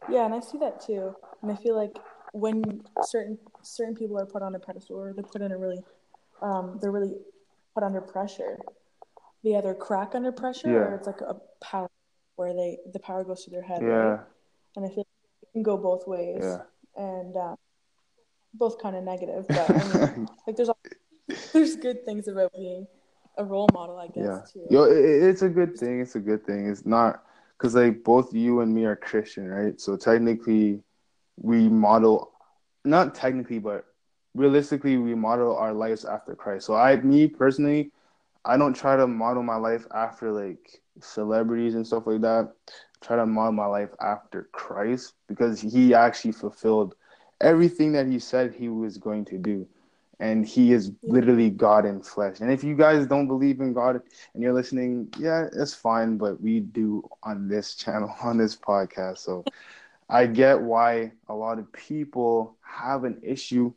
yeah 0.08 0.25
and 0.25 0.34
i 0.34 0.40
see 0.40 0.58
that 0.58 0.80
too 0.80 1.12
and 1.42 1.50
i 1.50 1.56
feel 1.56 1.75
like 1.75 1.98
when 2.32 2.80
certain 3.02 3.36
certain 3.62 3.94
people 3.94 4.16
are 4.18 4.26
put 4.26 4.42
on 4.42 4.54
a 4.54 4.58
pedestal 4.58 4.96
or 4.96 5.12
they're 5.12 5.25
put 5.25 5.42
in 5.42 5.50
a 5.50 5.58
really 5.58 5.80
um 6.42 6.78
they're 6.80 6.92
really 6.92 7.14
put 7.75 7.82
under 7.82 8.00
pressure 8.00 8.58
they 9.42 9.56
either 9.56 9.75
crack 9.75 10.14
under 10.14 10.30
pressure 10.30 10.68
Yeah. 10.68 10.78
or 10.78 10.94
it's 10.94 11.06
like 11.06 11.20
a 11.22 11.36
power 11.60 11.90
where 12.36 12.54
they 12.54 12.78
the 12.92 13.00
power 13.00 13.25
goes 13.25 13.44
to 13.44 13.50
their 13.50 13.62
head 13.62 13.80
yeah, 13.82 13.88
right 13.88 14.20
and 14.76 14.84
i 14.84 14.88
feel 14.88 14.98
like 14.98 15.42
it 15.42 15.48
can 15.52 15.62
go 15.64 15.76
both 15.76 16.06
ways 16.06 16.38
yeah, 16.42 16.58
and 16.96 17.36
uh, 17.36 17.56
both 18.58 18.78
kind 18.80 18.96
of 18.96 19.04
negative 19.04 19.46
but 19.48 19.70
i 19.80 19.84
mean 19.84 20.28
like 20.46 20.56
there's 20.56 20.68
al- 20.68 20.78
there's 21.52 21.76
good 21.76 22.04
things 22.04 22.28
about 22.28 22.52
being 22.54 22.86
a 23.38 23.44
role 23.44 23.68
model 23.72 23.96
i 23.98 24.06
guess 24.08 24.25
yeah. 24.25 24.40
too 24.52 24.66
Yo, 24.70 24.84
it- 24.84 25.22
it's 25.28 25.42
a 25.42 25.48
good 25.48 25.76
thing. 25.76 26.00
It's 26.00 26.14
a 26.16 26.20
good 26.20 26.44
thing. 26.46 26.68
It's 26.68 26.86
not 26.86 27.22
because 27.56 27.75
like 27.75 28.02
both 28.04 28.32
you 28.34 28.60
and 28.60 28.75
me 28.75 28.84
are 28.84 28.96
Christian, 28.96 29.48
right? 29.48 29.80
So 29.80 29.96
technically, 29.96 30.82
we 31.36 31.68
model, 31.68 32.32
not 32.84 33.14
technically, 33.14 33.58
but 33.58 33.84
realistically, 34.34 34.96
we 34.96 35.14
model 35.14 35.56
our 35.56 35.72
lives 35.72 36.04
after 36.04 36.34
Christ. 36.34 36.66
So 36.66 36.75
I, 36.75 36.96
me 36.96 37.26
personally, 37.28 37.92
I 38.44 38.56
don't 38.56 38.75
try 38.75 38.96
to 38.96 39.06
model 39.06 39.42
my 39.42 39.56
life 39.56 39.86
after 39.94 40.32
like 40.32 40.80
celebrities 41.00 41.75
and 41.75 41.86
stuff 41.86 42.06
like 42.06 42.20
that. 42.22 42.52
I 43.02 43.06
try 43.06 43.16
to 43.16 43.26
model 43.26 43.52
my 43.52 43.66
life 43.66 43.94
after 44.00 44.48
Christ 44.52 45.14
because 45.28 45.60
he 45.60 45.94
actually 45.94 46.32
fulfilled 46.32 46.94
everything 47.40 47.93
that 47.93 48.07
he 48.07 48.19
said 48.19 48.55
he 48.55 48.69
was 48.69 48.99
going 48.99 49.25
to 49.26 49.38
do. 49.38 49.66
And 50.19 50.47
he 50.47 50.73
is 50.73 50.93
literally 51.02 51.50
God 51.50 51.85
in 51.85 52.00
flesh. 52.02 52.40
And 52.40 52.50
if 52.50 52.64
you 52.64 52.75
guys 52.75 53.07
don't 53.07 53.26
believe 53.26 53.61
in 53.61 53.75
God 53.75 54.00
and 54.33 54.43
you're 54.43 54.55
listening, 54.55 55.12
yeah, 55.19 55.47
it's 55.52 55.75
fine, 55.75 56.16
but 56.16 56.40
we 56.40 56.61
do 56.61 57.09
on 57.23 57.49
this 57.49 57.75
channel, 57.75 58.14
on 58.23 58.38
this 58.38 58.57
podcast. 58.57 59.19
So 59.19 59.45
I 60.09 60.26
get 60.26 60.61
why 60.61 61.12
a 61.28 61.35
lot 61.35 61.59
of 61.59 61.71
people 61.73 62.57
have 62.62 63.05
an 63.05 63.21
issue 63.23 63.73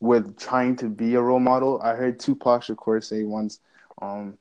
with 0.00 0.36
trying 0.36 0.76
to 0.76 0.88
be 0.88 1.14
a 1.14 1.20
role 1.20 1.40
model. 1.40 1.80
I 1.82 1.94
heard 1.94 2.18
Tupac 2.18 2.62
Shakur 2.62 3.02
say 3.02 3.24
once, 3.24 3.60
um, 4.00 4.38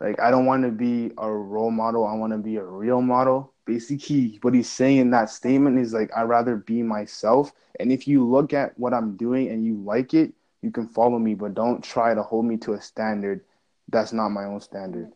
like 0.00 0.20
I 0.20 0.30
don't 0.30 0.46
want 0.46 0.64
to 0.64 0.70
be 0.70 1.12
a 1.18 1.30
role 1.30 1.70
model. 1.70 2.06
I 2.06 2.14
want 2.14 2.32
to 2.32 2.38
be 2.38 2.56
a 2.56 2.64
real 2.64 3.02
model. 3.02 3.52
Basically, 3.66 4.38
what 4.42 4.54
he's 4.54 4.70
saying 4.70 4.98
in 4.98 5.10
that 5.10 5.30
statement 5.30 5.78
is 5.78 5.92
like 5.92 6.10
I'd 6.16 6.24
rather 6.24 6.56
be 6.56 6.82
myself. 6.82 7.52
And 7.80 7.92
if 7.92 8.08
you 8.08 8.26
look 8.26 8.54
at 8.54 8.78
what 8.78 8.94
I'm 8.94 9.16
doing 9.16 9.48
and 9.48 9.64
you 9.64 9.74
like 9.76 10.14
it, 10.14 10.32
you 10.62 10.70
can 10.70 10.88
follow 10.88 11.18
me, 11.18 11.34
but 11.34 11.54
don't 11.54 11.84
try 11.84 12.14
to 12.14 12.22
hold 12.22 12.46
me 12.46 12.56
to 12.58 12.74
a 12.74 12.80
standard 12.80 13.42
that's 13.88 14.12
not 14.12 14.30
my 14.30 14.44
own 14.44 14.60
standard. 14.60 15.12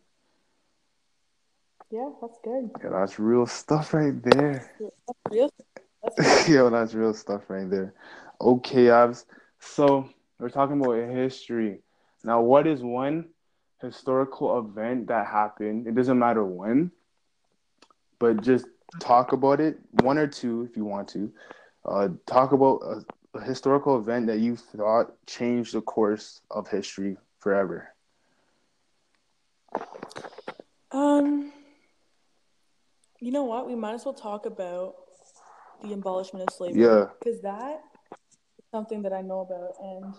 yeah 1.90 2.10
that's 2.20 2.38
good 2.44 2.70
Yeah, 2.82 2.90
that's 2.90 3.18
real 3.18 3.46
stuff 3.46 3.94
right 3.94 4.22
there. 4.22 4.70
that's 5.06 5.18
real 5.30 5.50
that's 6.02 6.18
real. 6.18 6.48
Yo, 6.48 6.70
that's 6.70 6.94
real 6.94 7.14
stuff 7.14 7.42
right 7.48 7.68
there. 7.70 7.94
Okay, 8.40 8.90
Abs. 8.90 9.26
So 9.58 10.08
we're 10.38 10.50
talking 10.50 10.80
about 10.80 10.94
history. 11.10 11.80
Now, 12.24 12.40
what 12.40 12.66
is 12.66 12.82
one 12.82 13.28
historical 13.80 14.58
event 14.58 15.08
that 15.08 15.26
happened? 15.26 15.86
It 15.86 15.94
doesn't 15.94 16.18
matter 16.18 16.44
when, 16.44 16.90
but 18.20 18.42
just 18.42 18.66
talk 19.00 19.32
about 19.32 19.58
it. 19.60 19.78
One 20.02 20.18
or 20.18 20.28
two, 20.28 20.62
if 20.70 20.76
you 20.76 20.84
want 20.84 21.08
to. 21.08 21.32
Uh, 21.84 22.08
talk 22.26 22.52
about 22.52 22.82
a, 22.82 23.38
a 23.38 23.42
historical 23.42 23.98
event 23.98 24.28
that 24.28 24.38
you 24.38 24.54
thought 24.54 25.14
changed 25.26 25.74
the 25.74 25.80
course 25.80 26.42
of 26.50 26.68
history 26.68 27.16
forever. 27.40 27.88
Um, 30.92 31.52
you 33.18 33.32
know 33.32 33.44
what? 33.44 33.66
We 33.66 33.74
might 33.74 33.94
as 33.94 34.04
well 34.04 34.14
talk 34.14 34.46
about 34.46 34.94
the 35.82 35.94
abolishment 35.94 36.48
of 36.48 36.54
slavery. 36.54 36.82
Yeah. 36.82 37.06
Because 37.18 37.40
that 37.40 37.80
is 38.58 38.64
something 38.70 39.02
that 39.02 39.12
I 39.12 39.22
know 39.22 39.40
about, 39.40 39.74
and 39.80 40.14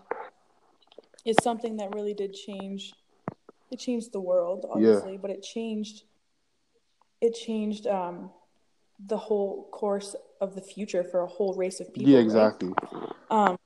it's 1.24 1.44
something 1.44 1.78
that 1.78 1.94
really 1.94 2.16
did 2.16 2.34
change. 2.34 2.94
It 3.70 3.80
changed 3.80 4.12
the 4.12 4.20
world, 4.20 4.66
obviously, 4.70 5.18
but 5.18 5.30
it 5.30 5.44
changed. 5.44 6.04
It 7.22 7.34
changed 7.36 7.88
um, 7.88 8.32
the 9.00 9.18
whole 9.18 9.70
course 9.72 10.16
of 10.40 10.56
the 10.56 10.62
future 10.62 11.04
for 11.04 11.22
a 11.22 11.28
whole 11.28 11.56
race 11.56 11.80
of 11.80 11.94
people. 11.94 12.12
yeah, 12.12 12.18
right? 12.18 12.26
exactly. 12.26 12.74
Um, 13.30 13.58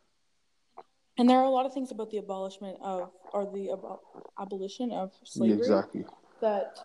and 1.18 1.30
there 1.30 1.38
are 1.38 1.46
a 1.46 1.50
lot 1.50 1.66
of 1.66 1.74
things 1.74 1.92
about 1.92 2.10
the 2.10 2.18
abolishment 2.18 2.78
of, 2.82 3.10
or 3.34 3.46
the 3.46 3.70
abo- 3.70 4.00
abolition 4.40 4.92
of 4.92 5.12
Yeah, 5.22 5.26
slavery 5.26 5.58
exactly. 5.58 6.06
that 6.42 6.80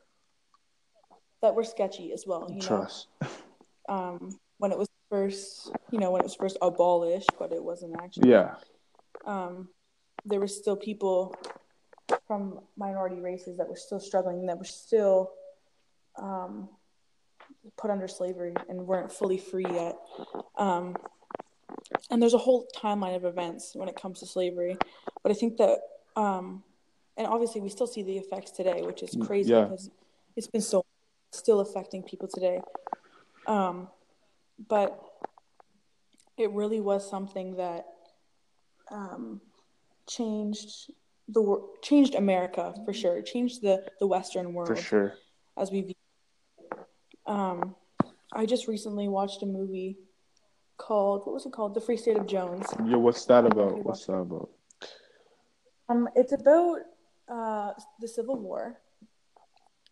that 1.42 1.54
were 1.54 1.64
sketchy 1.64 2.12
as 2.12 2.24
well. 2.26 2.46
You 2.50 2.60
Trust. 2.60 3.08
know, 3.20 3.28
um, 3.88 4.38
when 4.58 4.72
it 4.72 4.78
was 4.78 4.88
first, 5.10 5.72
you 5.90 5.98
know, 5.98 6.10
when 6.12 6.20
it 6.20 6.24
was 6.24 6.34
first 6.34 6.58
abolished, 6.62 7.30
but 7.38 7.50
it 7.52 7.64
wasn't 7.64 7.96
actually. 8.00 8.30
Yeah. 8.30 8.54
Um, 9.24 9.68
there 10.24 10.38
were 10.38 10.46
still 10.46 10.76
people 10.76 11.34
from 12.26 12.60
minority 12.76 13.20
races 13.20 13.56
that 13.56 13.68
were 13.68 13.76
still 13.76 14.00
struggling, 14.00 14.46
that 14.46 14.58
were 14.58 14.64
still 14.64 15.30
um, 16.16 16.68
put 17.76 17.90
under 17.90 18.08
slavery 18.08 18.54
and 18.68 18.86
weren't 18.86 19.12
fully 19.12 19.38
free 19.38 19.66
yet. 19.68 19.96
Um, 20.56 20.96
and 22.10 22.20
there's 22.20 22.34
a 22.34 22.38
whole 22.38 22.66
timeline 22.76 23.16
of 23.16 23.24
events 23.24 23.72
when 23.74 23.88
it 23.88 23.96
comes 23.96 24.20
to 24.20 24.26
slavery. 24.26 24.76
But 25.22 25.32
I 25.32 25.34
think 25.34 25.56
that, 25.58 25.78
um, 26.16 26.62
and 27.16 27.26
obviously 27.26 27.60
we 27.60 27.68
still 27.68 27.86
see 27.86 28.02
the 28.02 28.16
effects 28.18 28.50
today, 28.50 28.82
which 28.82 29.02
is 29.02 29.16
crazy 29.24 29.50
Yeah. 29.52 29.64
because 29.64 29.90
it's 30.36 30.46
been 30.46 30.60
so 30.62 30.84
still 31.32 31.60
affecting 31.60 32.02
people 32.02 32.28
today. 32.28 32.60
Um, 33.46 33.88
but 34.68 35.00
it 36.36 36.50
really 36.52 36.80
was 36.80 37.08
something 37.08 37.56
that 37.56 37.86
um, 38.90 39.40
changed 40.08 40.90
the 41.28 41.40
wor- 41.40 41.68
changed 41.82 42.14
America 42.16 42.74
for 42.84 42.92
sure. 42.92 43.16
It 43.18 43.26
changed 43.26 43.62
the 43.62 43.86
the 44.00 44.06
Western 44.06 44.52
world 44.52 44.68
For 44.68 44.76
sure. 44.76 45.14
as 45.56 45.70
we 45.70 45.82
view. 45.82 45.94
Um, 47.30 47.76
I 48.32 48.44
just 48.44 48.66
recently 48.66 49.06
watched 49.06 49.44
a 49.44 49.46
movie 49.46 49.98
called 50.78 51.22
what 51.24 51.32
was 51.32 51.46
it 51.46 51.52
called? 51.52 51.74
The 51.74 51.80
Free 51.80 51.96
State 51.96 52.16
of 52.16 52.26
Jones. 52.26 52.66
Yo, 52.84 52.98
what's 52.98 53.24
that 53.26 53.46
about? 53.46 53.84
What's 53.84 54.06
that 54.06 54.14
about? 54.14 54.50
Um, 55.88 56.08
it's 56.16 56.32
about 56.32 56.78
uh, 57.28 57.72
the 58.00 58.08
Civil 58.08 58.36
War, 58.36 58.80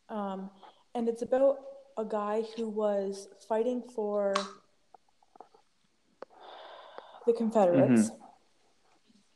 um, 0.08 0.50
and 0.96 1.08
it's 1.08 1.22
about 1.22 1.58
a 1.96 2.04
guy 2.04 2.42
who 2.56 2.68
was 2.68 3.28
fighting 3.48 3.82
for 3.94 4.34
the 7.24 7.32
Confederates. 7.32 8.10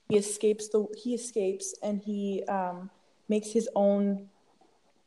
He 0.08 0.16
escapes 0.16 0.68
the 0.70 0.86
he 1.00 1.14
escapes 1.14 1.72
and 1.84 2.02
he 2.02 2.42
um, 2.48 2.90
makes 3.28 3.52
his 3.52 3.68
own 3.76 4.28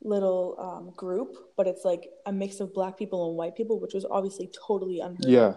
little 0.04 0.56
um, 0.60 0.94
group, 0.96 1.36
but 1.58 1.68
it's 1.68 1.84
like 1.84 2.10
a 2.26 2.32
mix 2.32 2.60
of 2.60 2.74
black 2.74 2.98
people 2.98 3.30
and 3.30 3.38
white 3.38 3.56
people, 3.56 3.80
which 3.80 3.94
was 3.94 4.06
obviously 4.10 4.50
totally 4.68 5.00
unheard. 5.00 5.26
of. 5.26 5.32
Yeah. 5.32 5.54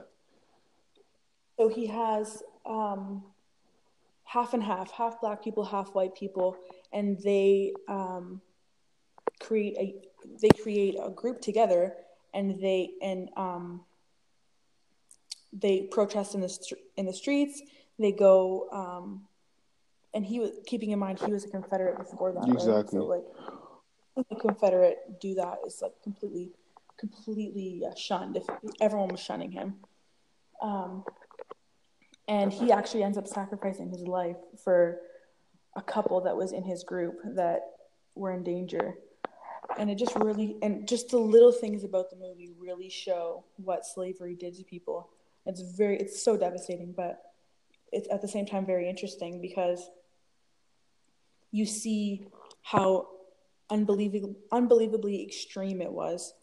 So 1.58 1.68
he 1.68 1.86
has 1.86 2.42
um, 2.64 3.24
half 4.24 4.54
and 4.54 4.62
half, 4.62 4.90
half 4.92 5.20
black 5.20 5.42
people, 5.42 5.64
half 5.64 5.94
white 5.94 6.14
people, 6.14 6.56
and 6.92 7.18
they 7.22 7.72
um, 7.88 8.40
create 9.40 9.76
a 9.78 9.94
they 10.40 10.48
create 10.62 10.96
a 11.02 11.10
group 11.10 11.40
together, 11.40 11.94
and 12.34 12.60
they 12.60 12.90
and 13.02 13.30
um, 13.36 13.80
they 15.52 15.82
protest 15.90 16.34
in 16.34 16.40
the 16.40 16.48
str- 16.48 16.74
in 16.96 17.06
the 17.06 17.12
streets. 17.12 17.62
They 17.98 18.12
go, 18.12 18.68
um, 18.70 19.22
and 20.14 20.24
he 20.24 20.38
was 20.38 20.52
keeping 20.66 20.90
in 20.90 20.98
mind 20.98 21.18
he 21.18 21.32
was 21.32 21.44
a 21.44 21.48
Confederate 21.48 21.98
before 21.98 22.32
that, 22.32 22.40
right? 22.40 22.52
Exactly. 22.52 23.00
So 23.00 23.06
like, 23.06 23.24
a 24.30 24.36
Confederate 24.36 25.20
do 25.20 25.34
that 25.34 25.58
is 25.66 25.80
like 25.82 25.92
completely, 26.02 26.50
completely 26.98 27.82
uh, 27.86 27.94
shunned. 27.94 28.36
If 28.36 28.44
everyone 28.80 29.08
was 29.08 29.20
shunning 29.20 29.52
him. 29.52 29.74
Um, 30.60 31.04
and 32.26 32.52
he 32.52 32.72
actually 32.72 33.02
ends 33.02 33.16
up 33.16 33.26
sacrificing 33.26 33.90
his 33.90 34.02
life 34.02 34.36
for 34.62 34.98
a 35.76 35.82
couple 35.82 36.20
that 36.22 36.36
was 36.36 36.52
in 36.52 36.62
his 36.62 36.84
group 36.84 37.16
that 37.24 37.60
were 38.14 38.32
in 38.32 38.42
danger 38.42 38.96
and 39.78 39.90
it 39.90 39.96
just 39.96 40.14
really 40.16 40.56
and 40.62 40.88
just 40.88 41.10
the 41.10 41.18
little 41.18 41.52
things 41.52 41.84
about 41.84 42.10
the 42.10 42.16
movie 42.16 42.50
really 42.58 42.88
show 42.88 43.44
what 43.56 43.86
slavery 43.86 44.34
did 44.34 44.54
to 44.54 44.64
people 44.64 45.10
it's 45.46 45.60
very 45.60 45.96
it's 45.98 46.22
so 46.22 46.36
devastating 46.36 46.92
but 46.96 47.22
it's 47.92 48.08
at 48.10 48.20
the 48.20 48.28
same 48.28 48.46
time 48.46 48.66
very 48.66 48.88
interesting 48.88 49.40
because 49.40 49.90
you 51.50 51.64
see 51.64 52.26
how 52.62 53.08
unbelievably 53.70 54.34
unbelievably 54.52 55.22
extreme 55.22 55.80
it 55.82 55.92
was 55.92 56.34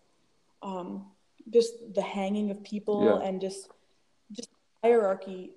um, 0.61 1.05
just 1.51 1.73
the 1.93 2.01
hanging 2.01 2.51
of 2.51 2.63
people 2.63 3.19
Yeah. 3.19 3.27
and 3.27 3.41
just 3.41 3.69
just 4.31 4.49
hierarchy 4.83 5.51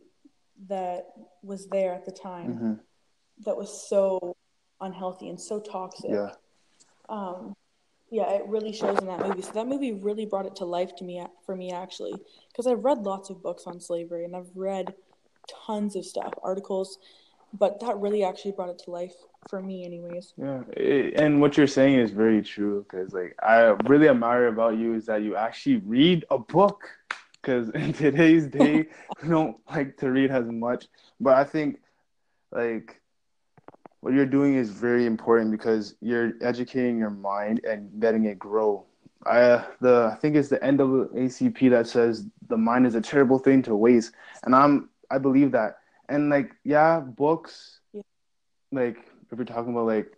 that 0.68 1.06
was 1.42 1.66
there 1.68 1.94
at 1.94 2.04
the 2.04 2.12
time 2.12 2.52
hmm 2.54 2.74
that 3.44 3.56
was 3.56 3.88
so 3.88 4.36
unhealthy 4.80 5.28
and 5.28 5.40
so 5.40 5.60
toxic. 5.60 6.10
Yeah. 6.10 6.30
Um, 7.08 7.54
yeah, 8.10 8.32
it 8.32 8.42
really 8.46 8.72
shows 8.72 8.98
in 8.98 9.06
that 9.06 9.20
movie. 9.20 9.42
So 9.42 9.52
that 9.52 9.68
movie 9.68 9.92
really 9.92 10.26
brought 10.26 10.46
it 10.46 10.56
to 10.56 10.64
life 10.64 10.96
to 10.96 11.04
me 11.04 11.24
for 11.46 11.54
me 11.54 11.70
actually, 11.70 12.14
because 12.50 12.66
I've 12.66 12.84
read 12.84 12.98
lots 12.98 13.30
of 13.30 13.42
books 13.42 13.64
on 13.66 13.80
slavery 13.80 14.24
and 14.24 14.34
I've 14.34 14.50
read 14.56 14.94
tons 15.66 15.94
of 15.94 16.04
stuff, 16.04 16.32
articles, 16.42 16.98
but 17.52 17.80
that 17.80 17.96
really 17.98 18.24
actually 18.24 18.52
brought 18.52 18.68
it 18.70 18.78
to 18.80 18.90
life 18.90 19.14
for 19.48 19.62
me, 19.62 19.84
anyways. 19.84 20.34
Yeah, 20.36 20.62
it, 20.76 21.18
and 21.18 21.40
what 21.40 21.56
you're 21.56 21.66
saying 21.66 21.98
is 21.98 22.10
very 22.10 22.42
true 22.42 22.84
because 22.84 23.12
like 23.12 23.34
I 23.42 23.76
really 23.86 24.08
admire 24.08 24.48
about 24.48 24.76
you 24.76 24.94
is 24.94 25.06
that 25.06 25.22
you 25.22 25.36
actually 25.36 25.76
read 25.76 26.24
a 26.30 26.38
book 26.38 26.88
because 27.40 27.68
in 27.74 27.92
today's 27.92 28.46
day 28.60 28.86
we 29.22 29.28
don't 29.28 29.56
like 29.70 29.96
to 29.98 30.10
read 30.10 30.30
as 30.30 30.46
much. 30.46 30.86
But 31.20 31.34
I 31.34 31.44
think 31.44 31.80
like 32.52 33.00
what 34.00 34.14
you're 34.14 34.26
doing 34.26 34.54
is 34.54 34.70
very 34.70 35.06
important 35.06 35.50
because 35.50 35.94
you're 36.00 36.32
educating 36.40 36.98
your 36.98 37.10
mind 37.10 37.60
and 37.64 37.90
letting 38.00 38.26
it 38.26 38.38
grow. 38.38 38.84
I 39.26 39.40
uh, 39.40 39.64
the 39.80 40.10
I 40.12 40.16
think 40.16 40.36
it's 40.36 40.48
the 40.48 40.58
NAACP 40.58 41.70
that 41.70 41.88
says 41.88 42.26
the 42.48 42.56
mind 42.56 42.86
is 42.86 42.94
a 42.94 43.00
terrible 43.00 43.38
thing 43.38 43.62
to 43.62 43.74
waste, 43.74 44.12
and 44.44 44.54
I'm 44.54 44.90
I 45.10 45.18
believe 45.18 45.52
that. 45.52 45.77
And 46.08 46.30
like 46.30 46.52
yeah, 46.64 47.00
books, 47.00 47.80
Yeah. 47.92 48.02
like 48.72 48.98
if 49.30 49.38
we're 49.38 49.44
talking 49.44 49.72
about 49.72 49.86
like 49.86 50.12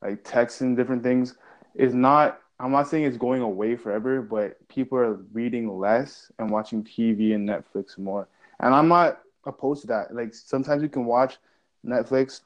like 0.00 0.24
texts 0.24 0.60
and 0.60 0.76
different 0.76 1.02
things, 1.02 1.36
is 1.74 1.94
not. 1.94 2.38
I'm 2.60 2.70
not 2.70 2.86
saying 2.86 3.04
it's 3.04 3.16
going 3.16 3.42
away 3.42 3.74
forever, 3.74 4.22
but 4.22 4.56
people 4.68 4.96
are 4.96 5.14
reading 5.32 5.78
less 5.80 6.30
and 6.38 6.48
watching 6.48 6.84
TV 6.84 7.34
and 7.34 7.48
Netflix 7.48 7.98
more. 7.98 8.28
And 8.60 8.72
I'm 8.72 8.86
not 8.86 9.20
opposed 9.44 9.80
to 9.80 9.86
that. 9.88 10.14
Like 10.14 10.32
sometimes 10.32 10.80
you 10.80 10.88
can 10.88 11.04
watch 11.04 11.38
Netflix 11.84 12.42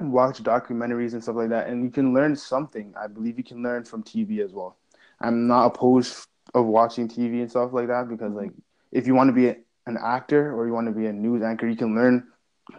watch 0.00 0.42
documentaries 0.42 1.12
and 1.12 1.22
stuff 1.22 1.36
like 1.36 1.50
that 1.50 1.68
and 1.68 1.84
you 1.84 1.90
can 1.90 2.14
learn 2.14 2.34
something 2.34 2.92
i 2.98 3.06
believe 3.06 3.36
you 3.36 3.44
can 3.44 3.62
learn 3.62 3.84
from 3.84 4.02
tv 4.02 4.42
as 4.42 4.52
well 4.52 4.76
i'm 5.20 5.46
not 5.46 5.66
opposed 5.66 6.26
of 6.54 6.64
watching 6.66 7.06
tv 7.06 7.40
and 7.40 7.50
stuff 7.50 7.72
like 7.72 7.88
that 7.88 8.08
because 8.08 8.30
mm-hmm. 8.30 8.38
like 8.38 8.52
if 8.92 9.06
you 9.06 9.14
want 9.14 9.28
to 9.28 9.32
be 9.32 9.54
an 9.86 9.96
actor 10.02 10.52
or 10.54 10.66
you 10.66 10.72
want 10.72 10.86
to 10.86 10.92
be 10.92 11.06
a 11.06 11.12
news 11.12 11.42
anchor 11.42 11.68
you 11.68 11.76
can 11.76 11.94
learn 11.94 12.26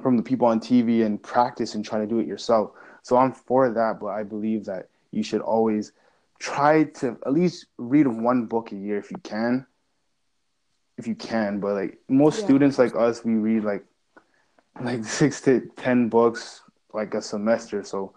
from 0.02 0.18
the 0.18 0.24
people 0.24 0.48
on 0.48 0.60
tv 0.60 1.06
and 1.06 1.22
practice 1.22 1.76
and 1.76 1.84
try 1.86 2.00
to 2.00 2.08
do 2.08 2.20
it 2.20 2.28
yourself 2.28 2.72
so 3.04 3.18
i'm 3.18 3.32
for 3.32 3.70
that 3.70 4.00
but 4.00 4.08
i 4.08 4.24
believe 4.24 4.66
that 4.66 4.90
you 5.12 5.24
should 5.24 5.42
always 5.42 5.92
try 6.40 6.84
to 6.84 7.18
at 7.26 7.34
least 7.34 7.68
read 7.78 8.08
one 8.08 8.46
book 8.46 8.72
a 8.72 8.76
year 8.76 8.98
if 8.98 9.12
you 9.12 9.18
can 9.24 9.66
if 10.98 11.08
you 11.08 11.16
can 11.16 11.60
but 11.60 11.74
like 11.74 12.00
most 12.10 12.40
Yeah. 12.40 12.44
students 12.44 12.78
like 12.80 12.96
us 12.96 13.24
we 13.26 13.34
read 13.36 13.64
like 13.64 13.86
like 14.82 15.04
six 15.06 15.42
to 15.42 15.62
ten 15.78 16.10
books 16.10 16.64
like 16.94 17.14
a 17.14 17.22
semester. 17.22 17.84
So 17.84 18.14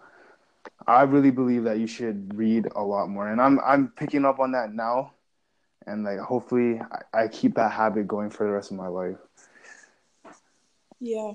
I 0.87 1.03
really 1.03 1.31
believe 1.31 1.63
that 1.65 1.79
you 1.79 1.87
should 1.87 2.35
read 2.37 2.67
a 2.75 2.83
lot 2.83 3.09
more, 3.09 3.27
and 3.27 3.41
I'm 3.41 3.59
I'm 3.65 3.89
picking 3.89 4.25
up 4.25 4.39
on 4.39 4.51
that 4.53 4.73
now, 4.73 5.14
and 5.87 6.03
like 6.03 6.19
hopefully 6.19 6.81
I, 7.13 7.23
I 7.23 7.27
keep 7.27 7.55
that 7.55 7.71
habit 7.71 8.07
going 8.07 8.29
for 8.29 8.45
the 8.45 8.51
rest 8.53 8.71
of 8.71 8.77
my 8.77 8.87
life. 8.87 9.17
Yeah. 10.99 11.33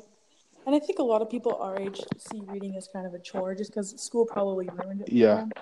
And 0.66 0.74
I 0.74 0.78
think 0.78 0.98
a 0.98 1.02
lot 1.02 1.22
of 1.22 1.30
people 1.30 1.56
our 1.56 1.78
age 1.78 2.00
see 2.18 2.42
reading 2.46 2.76
as 2.76 2.88
kind 2.92 3.06
of 3.06 3.14
a 3.14 3.18
chore 3.18 3.54
just 3.54 3.70
because 3.70 4.00
school 4.02 4.26
probably 4.26 4.68
ruined 4.68 5.02
it 5.02 5.12
Yeah. 5.12 5.36
them. 5.36 5.52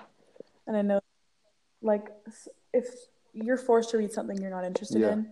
And 0.67 0.77
I 0.77 0.81
know, 0.81 0.99
like, 1.81 2.11
if 2.73 2.85
you're 3.33 3.57
forced 3.57 3.91
to 3.91 3.97
read 3.97 4.11
something 4.11 4.37
you're 4.37 4.49
not 4.49 4.65
interested 4.65 4.99
Yeah. 5.01 5.13
in, 5.13 5.31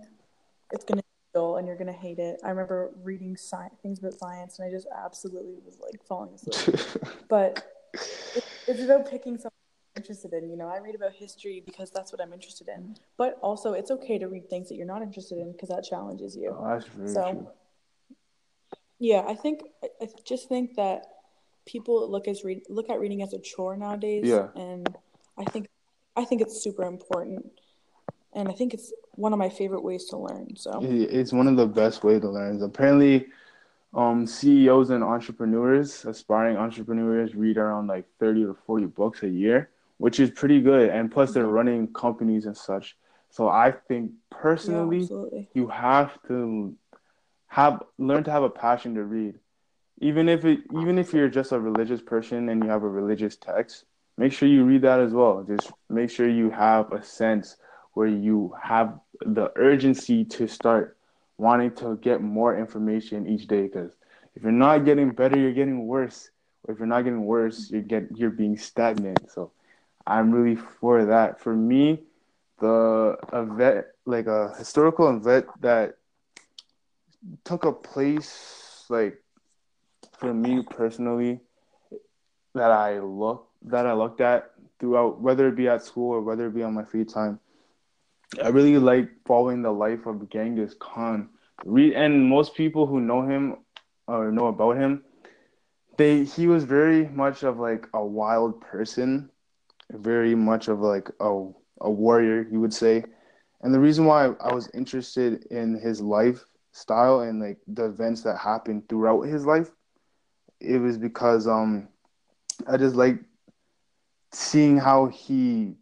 it's 0.72 0.84
going 0.86 1.00
to 1.00 1.04
be 1.04 1.08
dull 1.34 1.58
and 1.58 1.68
you're 1.68 1.76
going 1.76 1.88
to 1.88 1.94
hate 1.94 2.20
it. 2.20 2.40
I 2.44 2.50
remember 2.50 2.92
reading 3.04 3.36
sci- 3.36 3.70
things 3.82 4.00
about 4.00 4.14
science 4.14 4.58
and 4.60 4.68
I 4.68 4.72
just 4.72 4.88
absolutely 4.96 5.58
was 5.66 5.80
like 5.80 6.04
falling 6.06 6.34
asleep. 6.34 6.80
but 7.28 7.64
it, 8.36 8.46
it's 8.68 8.82
about 8.82 9.10
picking 9.10 9.38
something 9.38 9.52
interested 9.98 10.32
in. 10.34 10.50
You 10.50 10.56
know, 10.56 10.68
I 10.70 10.78
read 10.78 10.96
about 10.96 11.12
history 11.14 11.62
because 11.66 11.92
that's 11.92 12.12
what 12.14 12.22
I'm 12.22 12.32
interested 12.32 12.68
in. 12.70 12.96
But 13.18 13.38
also, 13.42 13.74
it's 13.74 13.92
okay 13.92 14.18
to 14.20 14.28
read 14.28 14.50
things 14.50 14.70
that 14.70 14.76
you're 14.76 14.86
not 14.96 15.02
interested 15.02 15.38
in 15.40 15.52
because 15.52 15.70
that 15.70 15.84
challenges 15.84 16.38
you. 16.38 16.56
Oh, 16.58 16.64
that's 16.70 16.86
very 16.88 17.10
So- 17.10 17.32
true. 17.32 17.48
Yeah, 19.00 19.24
I 19.28 19.36
think 19.36 19.62
I 20.02 20.08
just 20.26 20.48
think 20.50 20.76
that 20.76 21.06
people 21.66 22.10
look 22.10 22.28
as 22.28 22.44
read 22.44 22.64
look 22.70 22.90
at 22.90 23.00
reading 23.00 23.22
as 23.22 23.32
a 23.34 23.40
chore 23.40 23.78
nowadays. 23.78 24.24
Yeah. 24.26 24.48
And 24.56 24.88
I 25.38 25.44
think 25.46 25.68
I 26.16 26.26
think 26.26 26.42
it's 26.42 26.60
super 26.64 26.84
important. 26.84 27.46
And 28.34 28.48
I 28.50 28.54
think 28.54 28.74
it's 28.74 28.92
one 29.12 29.34
of 29.34 29.40
my 29.40 29.50
favorite 29.50 29.84
ways 29.84 30.06
to 30.06 30.18
learn. 30.18 30.56
So 30.56 30.80
It's 30.82 31.32
one 31.34 31.48
of 31.48 31.58
the 31.58 31.66
best 31.68 32.04
way 32.04 32.20
to 32.20 32.30
learn. 32.30 32.62
Apparently, 32.62 33.28
um, 33.94 34.26
CEOs 34.28 34.90
and 34.90 35.04
entrepreneurs, 35.04 36.06
aspiring 36.06 36.58
entrepreneurs, 36.58 37.36
read 37.36 37.58
around 37.58 37.86
like 37.88 38.06
thirty 38.20 38.44
or 38.44 38.56
forty 38.66 38.86
books 38.88 39.22
a 39.24 39.30
year, 39.30 39.70
which 39.98 40.20
is 40.20 40.32
pretty 40.32 40.62
good. 40.62 40.90
And 40.90 41.12
plus, 41.12 41.34
they're 41.34 41.46
Mhm. 41.46 41.54
running 41.54 41.94
companies 41.94 42.46
and 42.46 42.56
such. 42.56 42.98
So 43.30 43.50
I 43.50 43.72
think 43.72 44.12
personally, 44.30 45.02
absolutely. 45.02 45.50
you 45.54 45.68
have 45.68 46.22
to 46.28 46.76
have 47.48 47.82
learn 47.98 48.24
to 48.24 48.32
have 48.32 48.44
a 48.44 48.50
passion 48.50 48.94
to 48.96 49.04
read 49.04 49.40
even 50.00 50.28
if 50.30 50.44
it 50.46 50.60
even 50.80 51.00
if 51.00 51.14
you're 51.14 51.30
just 51.30 51.52
a 51.52 51.60
religious 51.60 52.02
person 52.02 52.50
and 52.50 52.62
you 52.64 52.70
have 52.70 52.84
a 52.84 52.90
religious 52.90 53.36
text 53.38 53.86
make 54.18 54.32
sure 54.34 54.48
you 54.48 54.64
read 54.66 54.82
that 54.82 55.00
as 55.00 55.14
well 55.14 55.44
just 55.44 55.72
make 55.90 56.10
sure 56.10 56.28
you 56.28 56.50
have 56.50 56.92
a 56.92 57.02
sense 57.02 57.56
where 57.94 58.08
you 58.08 58.54
have 58.62 59.00
the 59.26 59.52
urgency 59.56 60.24
to 60.26 60.46
start 60.48 60.98
wanting 61.38 61.72
to 61.72 61.98
get 61.98 62.22
more 62.22 62.58
information 62.58 63.28
each 63.28 63.48
day 63.48 63.64
because 63.64 63.96
if 64.36 64.44
you're 64.44 64.52
not 64.52 64.86
getting 64.86 65.10
better, 65.12 65.36
you're 65.36 65.54
getting 65.54 65.88
worse. 65.88 66.30
Or 66.64 66.74
if 66.74 66.80
you're 66.80 66.88
not 66.88 67.02
getting 67.04 67.26
worse, 67.26 67.72
you 67.72 67.82
get 67.82 68.16
you're 68.16 68.30
being 68.30 68.56
stagnant. 68.58 69.32
So 69.32 69.52
I'm 70.08 70.32
really 70.32 70.56
for 70.56 71.06
that. 71.06 71.40
For 71.40 71.54
me, 71.54 72.04
the 72.60 73.18
event 73.34 73.86
like 74.06 74.28
a 74.28 74.54
historical 74.58 75.10
event 75.16 75.46
that 75.62 75.98
took 77.44 77.66
a 77.66 77.72
place 77.74 78.86
like 78.90 79.22
for 80.18 80.34
me 80.34 80.64
personally 80.64 81.42
that 82.56 82.72
I 82.72 83.00
look 83.00 83.50
that 83.64 83.86
I 83.86 83.94
looked 83.94 84.22
at 84.22 84.52
throughout 84.80 85.22
whether 85.22 85.50
it 85.50 85.56
be 85.56 85.68
at 85.68 85.84
school 85.84 86.12
or 86.12 86.22
whether 86.22 86.48
it 86.48 86.56
be 86.56 86.64
on 86.64 86.74
my 86.74 86.84
free 86.84 87.06
time. 87.06 87.40
I 88.44 88.50
really 88.50 88.78
like 88.78 89.10
following 89.26 89.62
the 89.62 89.72
life 89.72 90.06
of 90.06 90.30
Genghis 90.30 90.74
Khan. 90.80 91.30
And 91.66 92.26
most 92.26 92.56
people 92.56 92.86
who 92.86 93.02
know 93.02 93.24
him 93.24 93.58
or 94.08 94.32
know 94.32 94.48
about 94.48 94.78
him, 94.78 95.04
they 95.98 96.24
he 96.24 96.48
was 96.48 96.64
very 96.64 97.08
much 97.10 97.44
of 97.44 97.60
like 97.60 97.88
a 97.94 98.06
wild 98.06 98.62
person, 98.62 99.30
very 99.92 100.36
much 100.36 100.68
of 100.68 100.80
like 100.80 101.10
a 101.20 101.48
a 101.82 101.90
warrior, 101.90 102.48
you 102.52 102.60
would 102.60 102.74
say. 102.74 103.04
And 103.62 103.74
the 103.74 103.80
reason 103.80 104.06
why 104.06 104.26
I 104.40 104.54
was 104.54 104.70
interested 104.74 105.46
in 105.46 105.80
his 105.80 106.02
lifestyle 106.02 107.22
and 107.22 107.40
like 107.40 107.58
the 107.68 107.86
events 107.86 108.22
that 108.24 108.38
happened 108.38 108.88
throughout 108.90 109.22
his 109.22 109.46
life, 109.46 109.72
it 110.60 110.80
was 110.80 110.98
because 110.98 111.48
um 111.48 111.88
I 112.68 112.78
just 112.78 112.96
like 112.96 113.20
seeing 114.32 114.78
how 114.78 115.08
he 115.08 115.74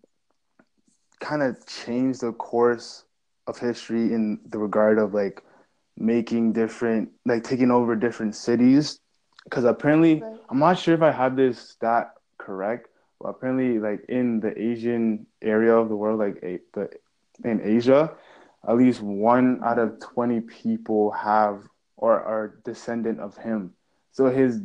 kind 1.20 1.42
of 1.42 1.66
changed 1.66 2.22
the 2.22 2.32
course 2.34 3.06
of 3.48 3.58
history 3.58 4.14
in 4.14 4.40
the 4.50 4.58
regard 4.58 4.98
of 4.98 5.14
like 5.14 5.44
making 5.98 6.54
different 6.54 7.10
like 7.26 7.44
taking 7.44 7.72
over 7.72 7.96
different 7.96 8.36
cities 8.36 9.00
because 9.46 9.64
apparently 9.64 10.22
right. 10.22 10.38
i'm 10.50 10.60
not 10.60 10.78
sure 10.78 10.94
if 10.94 11.02
i 11.02 11.12
have 11.12 11.36
this 11.36 11.58
stat 11.58 12.12
correct 12.38 12.90
apparently 13.26 13.80
like 13.80 14.04
in 14.10 14.40
the 14.40 14.58
asian 14.60 15.26
area 15.42 15.74
of 15.76 15.90
the 15.90 15.96
world 15.96 16.20
like 16.20 16.38
a, 16.44 16.60
the 16.74 16.90
in 17.44 17.62
asia 17.62 18.12
at 18.68 18.78
least 18.78 19.02
one 19.02 19.62
out 19.64 19.78
of 19.78 20.00
20 20.00 20.42
people 20.42 21.12
have 21.12 21.64
or 21.98 22.14
are 22.14 22.60
descendant 22.64 23.20
of 23.20 23.38
him 23.38 23.74
so 24.12 24.30
his 24.30 24.62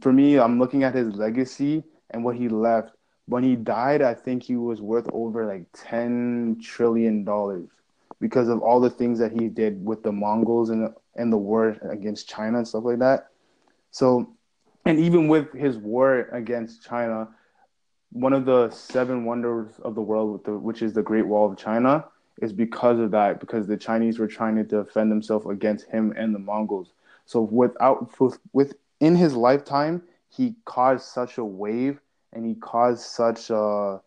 for 0.00 0.12
me 0.12 0.38
i'm 0.38 0.58
looking 0.58 0.84
at 0.84 0.94
his 0.94 1.14
legacy 1.14 1.82
and 2.10 2.24
what 2.24 2.36
he 2.36 2.48
left 2.48 2.92
when 3.26 3.42
he 3.42 3.56
died 3.56 4.02
i 4.02 4.14
think 4.14 4.42
he 4.42 4.56
was 4.56 4.80
worth 4.80 5.08
over 5.12 5.44
like 5.46 5.66
10 5.74 6.58
trillion 6.62 7.24
dollars 7.24 7.68
because 8.20 8.48
of 8.48 8.60
all 8.60 8.80
the 8.80 8.90
things 8.90 9.18
that 9.18 9.32
he 9.32 9.48
did 9.48 9.84
with 9.84 10.02
the 10.02 10.12
Mongols 10.12 10.70
and 10.70 10.92
and 11.16 11.32
the 11.32 11.36
war 11.36 11.76
against 11.90 12.28
China 12.28 12.58
and 12.58 12.68
stuff 12.68 12.84
like 12.84 12.98
that. 12.98 13.28
So, 13.90 14.34
and 14.84 14.98
even 14.98 15.28
with 15.28 15.52
his 15.52 15.76
war 15.78 16.28
against 16.32 16.82
China, 16.82 17.28
one 18.12 18.32
of 18.32 18.44
the 18.44 18.70
seven 18.70 19.24
wonders 19.24 19.78
of 19.82 19.94
the 19.94 20.00
world, 20.00 20.46
which 20.46 20.82
is 20.82 20.92
the 20.92 21.02
Great 21.02 21.26
Wall 21.26 21.50
of 21.50 21.58
China, 21.58 22.04
is 22.40 22.52
because 22.52 22.98
of 22.98 23.10
that. 23.12 23.40
Because 23.40 23.66
the 23.66 23.76
Chinese 23.76 24.18
were 24.18 24.26
trying 24.26 24.56
to 24.56 24.64
defend 24.64 25.10
themselves 25.10 25.46
against 25.46 25.86
him 25.86 26.12
and 26.16 26.34
the 26.34 26.38
Mongols. 26.38 26.92
So, 27.26 27.40
without 27.42 28.10
within 28.52 29.16
his 29.16 29.34
lifetime, 29.34 30.02
he 30.28 30.54
caused 30.64 31.04
such 31.04 31.38
a 31.38 31.44
wave, 31.44 32.00
and 32.32 32.46
he 32.46 32.54
caused 32.54 33.02
such 33.02 33.50
a. 33.50 34.00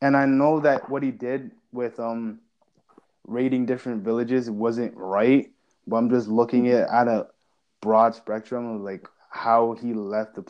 And 0.00 0.16
I 0.16 0.26
know 0.26 0.60
that 0.60 0.88
what 0.90 1.02
he 1.02 1.10
did 1.10 1.52
with 1.72 1.98
um 2.00 2.40
raiding 3.26 3.66
different 3.66 4.02
villages 4.02 4.50
wasn't 4.50 4.96
right, 4.96 5.50
but 5.86 5.96
I'm 5.96 6.10
just 6.10 6.28
looking 6.28 6.68
at 6.68 6.88
at 6.88 7.08
a 7.08 7.28
broad 7.80 8.14
spectrum 8.14 8.76
of 8.76 8.80
like 8.82 9.08
how 9.30 9.72
he 9.72 9.94
left 9.94 10.36
the, 10.36 10.44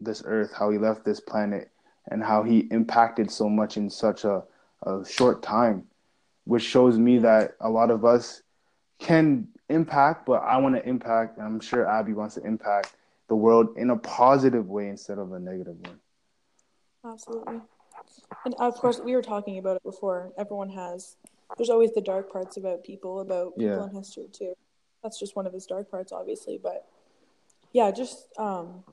this 0.00 0.22
earth, 0.24 0.52
how 0.56 0.70
he 0.70 0.78
left 0.78 1.04
this 1.04 1.20
planet, 1.20 1.70
and 2.08 2.22
how 2.22 2.42
he 2.42 2.60
impacted 2.70 3.30
so 3.30 3.48
much 3.48 3.76
in 3.76 3.90
such 3.90 4.24
a, 4.24 4.42
a 4.82 5.04
short 5.04 5.42
time, 5.42 5.84
which 6.44 6.62
shows 6.62 6.98
me 6.98 7.18
that 7.18 7.56
a 7.60 7.68
lot 7.68 7.90
of 7.90 8.04
us 8.04 8.42
can 8.98 9.48
impact, 9.68 10.26
but 10.26 10.42
I 10.42 10.56
want 10.58 10.74
to 10.76 10.88
impact, 10.88 11.38
I'm 11.38 11.60
sure 11.60 11.86
Abby 11.86 12.12
wants 12.12 12.36
to 12.36 12.44
impact 12.44 12.94
the 13.28 13.36
world 13.36 13.76
in 13.76 13.90
a 13.90 13.96
positive 13.96 14.68
way 14.68 14.88
instead 14.88 15.18
of 15.18 15.32
a 15.32 15.40
negative 15.40 15.76
one. 15.84 15.98
Absolutely. 17.12 17.60
And 18.44 18.54
of 18.58 18.74
course, 18.74 19.00
we 19.00 19.14
were 19.14 19.22
talking 19.22 19.58
about 19.58 19.76
it 19.76 19.82
before. 19.82 20.32
Everyone 20.38 20.70
has 20.70 21.16
there's 21.56 21.70
always 21.70 21.92
the 21.92 22.00
dark 22.00 22.32
parts 22.32 22.56
about 22.56 22.82
people, 22.84 23.20
about 23.20 23.56
people 23.56 23.76
yeah. 23.76 23.84
in 23.84 23.94
history 23.94 24.28
too. 24.32 24.54
That's 25.02 25.18
just 25.18 25.36
one 25.36 25.46
of 25.46 25.52
his 25.52 25.66
dark 25.66 25.90
parts, 25.90 26.12
obviously. 26.12 26.58
But 26.60 26.86
yeah, 27.72 27.90
just 27.90 28.26
um, 28.38 28.84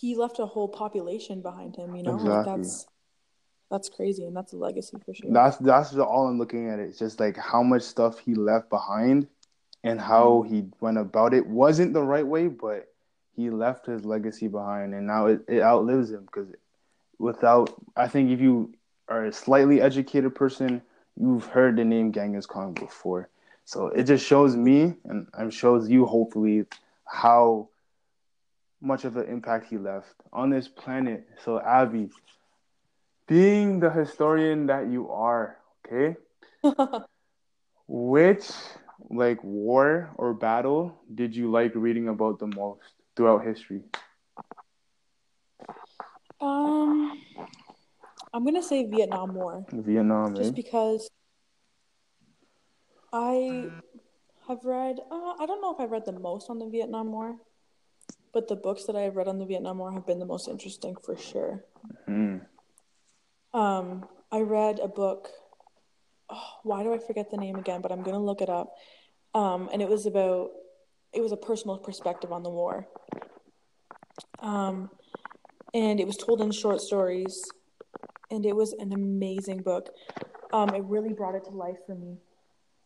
he 0.00 0.14
left 0.14 0.38
a 0.38 0.46
whole 0.46 0.68
population 0.68 1.42
behind 1.42 1.76
him. 1.76 1.94
You 1.96 2.02
know, 2.02 2.14
exactly. 2.14 2.34
like 2.34 2.46
that's 2.46 2.86
that's 3.70 3.88
crazy, 3.88 4.24
and 4.24 4.36
that's 4.36 4.52
a 4.52 4.56
legacy 4.56 4.96
for 5.04 5.14
sure. 5.14 5.30
That's 5.32 5.56
that's 5.58 5.94
all 5.96 6.28
I'm 6.28 6.38
looking 6.38 6.70
at. 6.70 6.78
It's 6.78 6.98
just 6.98 7.20
like 7.20 7.36
how 7.36 7.62
much 7.62 7.82
stuff 7.82 8.18
he 8.18 8.34
left 8.34 8.70
behind, 8.70 9.26
and 9.84 10.00
how 10.00 10.44
mm-hmm. 10.44 10.54
he 10.54 10.64
went 10.80 10.98
about 10.98 11.34
it 11.34 11.46
wasn't 11.46 11.92
the 11.92 12.02
right 12.02 12.26
way, 12.26 12.48
but 12.48 12.88
he 13.34 13.50
left 13.50 13.86
his 13.86 14.04
legacy 14.04 14.48
behind, 14.48 14.94
and 14.94 15.06
now 15.06 15.26
it, 15.26 15.40
it 15.48 15.62
outlives 15.62 16.10
him 16.10 16.24
because 16.26 16.48
without 17.18 17.74
I 17.96 18.08
think 18.08 18.30
if 18.30 18.40
you 18.40 18.74
are 19.08 19.26
a 19.26 19.32
slightly 19.32 19.80
educated 19.80 20.34
person, 20.34 20.82
you've 21.16 21.46
heard 21.46 21.76
the 21.76 21.84
name 21.84 22.12
Genghis 22.12 22.46
Khan 22.46 22.72
before. 22.74 23.28
So 23.64 23.88
it 23.88 24.04
just 24.04 24.24
shows 24.24 24.56
me 24.56 24.94
and 25.04 25.26
it 25.38 25.52
shows 25.52 25.90
you 25.90 26.06
hopefully 26.06 26.64
how 27.04 27.68
much 28.80 29.04
of 29.04 29.16
an 29.16 29.26
impact 29.26 29.66
he 29.68 29.78
left 29.78 30.14
on 30.32 30.50
this 30.50 30.68
planet. 30.68 31.26
So 31.44 31.60
Abby, 31.60 32.10
being 33.26 33.80
the 33.80 33.90
historian 33.90 34.66
that 34.66 34.88
you 34.88 35.10
are, 35.10 35.58
okay? 35.86 36.16
which 37.88 38.44
like 39.10 39.42
war 39.42 40.10
or 40.16 40.34
battle 40.34 41.00
did 41.14 41.34
you 41.34 41.50
like 41.50 41.72
reading 41.74 42.08
about 42.08 42.38
the 42.38 42.46
most 42.46 42.94
throughout 43.16 43.44
history? 43.44 43.82
Um 46.40 47.18
I'm 48.32 48.44
gonna 48.44 48.62
say 48.62 48.84
Vietnam 48.84 49.34
War. 49.34 49.64
Vietnam, 49.72 50.36
just 50.36 50.50
eh? 50.50 50.54
because 50.54 51.08
I 53.12 53.70
have 54.46 54.64
read. 54.64 55.00
Uh, 55.10 55.34
I 55.38 55.46
don't 55.46 55.62
know 55.62 55.72
if 55.72 55.80
I've 55.80 55.90
read 55.90 56.04
the 56.04 56.12
most 56.12 56.50
on 56.50 56.58
the 56.58 56.68
Vietnam 56.68 57.10
War, 57.10 57.36
but 58.32 58.48
the 58.48 58.56
books 58.56 58.84
that 58.84 58.96
I 58.96 59.02
have 59.02 59.16
read 59.16 59.28
on 59.28 59.38
the 59.38 59.46
Vietnam 59.46 59.78
War 59.78 59.92
have 59.92 60.06
been 60.06 60.18
the 60.18 60.26
most 60.26 60.48
interesting 60.48 60.96
for 60.96 61.16
sure. 61.16 61.64
Mm-hmm. 62.08 62.38
Um, 63.58 64.06
I 64.30 64.40
read 64.40 64.78
a 64.78 64.88
book. 64.88 65.28
Oh, 66.30 66.44
why 66.62 66.82
do 66.82 66.92
I 66.92 66.98
forget 66.98 67.30
the 67.30 67.36
name 67.36 67.56
again? 67.56 67.80
But 67.80 67.92
I'm 67.92 68.02
gonna 68.02 68.22
look 68.22 68.40
it 68.40 68.50
up. 68.50 68.74
Um, 69.34 69.68
and 69.72 69.82
it 69.82 69.88
was 69.88 70.06
about. 70.06 70.50
It 71.12 71.22
was 71.22 71.32
a 71.32 71.38
personal 71.38 71.78
perspective 71.78 72.32
on 72.32 72.42
the 72.42 72.50
war. 72.50 72.86
Um, 74.40 74.90
and 75.72 76.00
it 76.00 76.06
was 76.06 76.16
told 76.16 76.42
in 76.42 76.50
short 76.50 76.80
stories 76.82 77.42
and 78.30 78.44
it 78.44 78.54
was 78.54 78.72
an 78.74 78.92
amazing 78.92 79.62
book. 79.62 79.88
Um, 80.52 80.70
it 80.74 80.82
really 80.84 81.12
brought 81.12 81.34
it 81.34 81.44
to 81.44 81.50
life 81.50 81.78
for 81.86 81.94
me. 81.94 82.16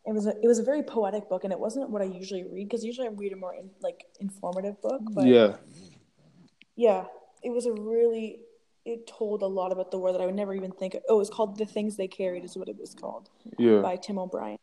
It 0.04 0.12
was 0.12 0.26
a, 0.26 0.30
it 0.30 0.46
was 0.46 0.58
a 0.58 0.64
very 0.64 0.82
poetic 0.82 1.28
book, 1.28 1.44
and 1.44 1.52
it 1.52 1.58
wasn't 1.58 1.90
what 1.90 2.02
I 2.02 2.06
usually 2.06 2.42
read 2.42 2.68
because 2.68 2.84
usually 2.84 3.06
I 3.06 3.10
read 3.10 3.32
a 3.32 3.36
more 3.36 3.54
in, 3.54 3.70
like 3.80 4.04
informative 4.20 4.80
book. 4.82 5.00
But 5.12 5.26
yeah, 5.26 5.56
yeah, 6.74 7.04
it 7.42 7.50
was 7.50 7.66
a 7.66 7.72
really 7.72 8.40
it 8.84 9.06
told 9.06 9.42
a 9.42 9.46
lot 9.46 9.70
about 9.70 9.92
the 9.92 9.98
war 9.98 10.12
that 10.12 10.20
I 10.20 10.26
would 10.26 10.34
never 10.34 10.54
even 10.54 10.72
think. 10.72 10.94
Of. 10.94 11.02
Oh, 11.08 11.16
it 11.16 11.18
was 11.18 11.30
called 11.30 11.56
"The 11.56 11.66
Things 11.66 11.96
They 11.96 12.08
Carried," 12.08 12.44
is 12.44 12.56
what 12.56 12.68
it 12.68 12.76
was 12.78 12.94
called. 12.94 13.28
Yeah, 13.58 13.78
by 13.80 13.96
Tim 13.96 14.18
O'Brien, 14.18 14.58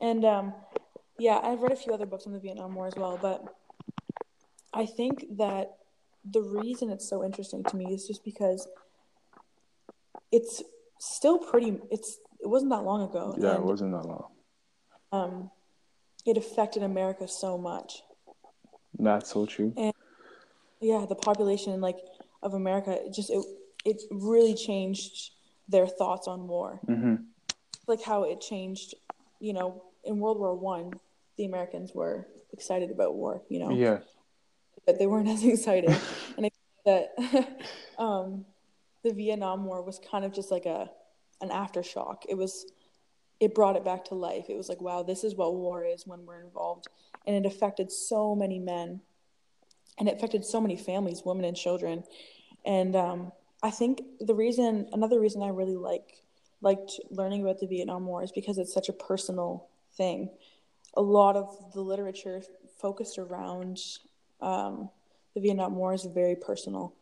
and 0.00 0.24
um, 0.24 0.52
yeah, 1.18 1.38
I've 1.42 1.62
read 1.62 1.72
a 1.72 1.76
few 1.76 1.92
other 1.92 2.06
books 2.06 2.26
on 2.26 2.32
the 2.32 2.40
Vietnam 2.40 2.74
War 2.74 2.88
as 2.88 2.94
well, 2.96 3.18
but 3.22 3.44
I 4.74 4.84
think 4.84 5.24
that 5.36 5.76
the 6.28 6.42
reason 6.42 6.90
it's 6.90 7.08
so 7.08 7.24
interesting 7.24 7.62
to 7.64 7.76
me 7.76 7.86
is 7.94 8.06
just 8.06 8.24
because 8.24 8.66
it's 10.32 10.62
still 10.98 11.38
pretty. 11.38 11.78
It's 11.90 12.18
it 12.40 12.48
wasn't 12.48 12.72
that 12.72 12.82
long 12.82 13.02
ago. 13.02 13.34
Yeah, 13.38 13.54
it 13.54 13.62
wasn't 13.62 13.92
that 13.92 14.06
long. 14.06 14.26
Um, 15.12 15.50
it 16.24 16.36
affected 16.36 16.82
America 16.82 17.28
so 17.28 17.56
much. 17.56 18.02
That's 18.98 19.32
so 19.32 19.46
true. 19.46 19.72
And 19.76 19.92
yeah, 20.80 21.06
the 21.08 21.14
population 21.14 21.80
like 21.80 21.98
of 22.42 22.54
America 22.54 22.98
it 23.04 23.12
just 23.14 23.30
it 23.30 23.44
it 23.84 24.02
really 24.10 24.54
changed 24.54 25.30
their 25.68 25.86
thoughts 25.86 26.28
on 26.28 26.48
war. 26.48 26.80
Mm-hmm. 26.86 27.16
Like 27.86 28.02
how 28.02 28.24
it 28.24 28.40
changed, 28.40 28.94
you 29.40 29.52
know, 29.52 29.84
in 30.04 30.18
World 30.18 30.38
War 30.38 30.54
One, 30.54 30.92
the 31.36 31.44
Americans 31.44 31.92
were 31.94 32.26
excited 32.52 32.90
about 32.90 33.14
war. 33.14 33.42
You 33.48 33.60
know. 33.60 33.70
Yeah. 33.70 33.98
But 34.84 34.98
they 34.98 35.06
weren't 35.06 35.28
as 35.34 35.44
excited, 35.44 35.90
and 36.36 36.46
I 36.46 36.50
think 36.50 36.54
that 36.84 37.60
um, 37.98 38.44
the 39.02 39.12
Vietnam 39.12 39.64
War 39.64 39.82
was 39.82 40.00
kind 40.10 40.24
of 40.24 40.32
just 40.32 40.50
like 40.50 40.66
a 40.66 40.90
an 41.40 41.50
aftershock. 41.50 42.22
It 42.28 42.36
was 42.36 42.66
it 43.40 43.54
brought 43.54 43.76
it 43.76 43.84
back 43.84 44.04
to 44.06 44.14
life. 44.14 44.46
It 44.48 44.56
was 44.56 44.68
like, 44.68 44.80
wow, 44.80 45.02
this 45.02 45.24
is 45.24 45.34
what 45.34 45.54
war 45.54 45.84
is 45.84 46.06
when 46.06 46.24
we're 46.24 46.42
involved. 46.42 46.86
And 47.26 47.36
it 47.36 47.46
affected 47.46 47.92
so 47.92 48.34
many 48.34 48.58
men 48.58 49.00
and 49.98 50.08
it 50.08 50.16
affected 50.16 50.44
so 50.44 50.60
many 50.60 50.76
families, 50.76 51.22
women 51.24 51.44
and 51.44 51.56
children. 51.56 52.04
And 52.64 52.94
um, 52.96 53.32
I 53.62 53.70
think 53.70 54.02
the 54.20 54.34
reason, 54.34 54.88
another 54.92 55.20
reason 55.20 55.42
I 55.42 55.48
really 55.48 55.76
like 55.76 56.22
liked 56.62 56.98
learning 57.10 57.42
about 57.42 57.60
the 57.60 57.66
Vietnam 57.66 58.06
War 58.06 58.22
is 58.22 58.32
because 58.32 58.58
it's 58.58 58.72
such 58.72 58.88
a 58.88 58.92
personal 58.92 59.68
thing. 59.96 60.30
A 60.94 61.02
lot 61.02 61.36
of 61.36 61.54
the 61.74 61.82
literature 61.82 62.42
focused 62.78 63.18
around 63.18 63.78
um, 64.40 64.88
the 65.34 65.40
Vietnam 65.40 65.76
War 65.76 65.92
is 65.92 66.04
very 66.04 66.34
personal 66.34 66.94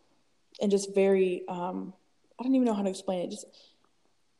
and 0.60 0.70
just 0.70 0.94
very 0.94 1.44
um, 1.48 1.92
I 2.38 2.42
don't 2.42 2.54
even 2.54 2.64
know 2.64 2.74
how 2.74 2.82
to 2.82 2.90
explain 2.90 3.20
it. 3.20 3.30
Just 3.30 3.46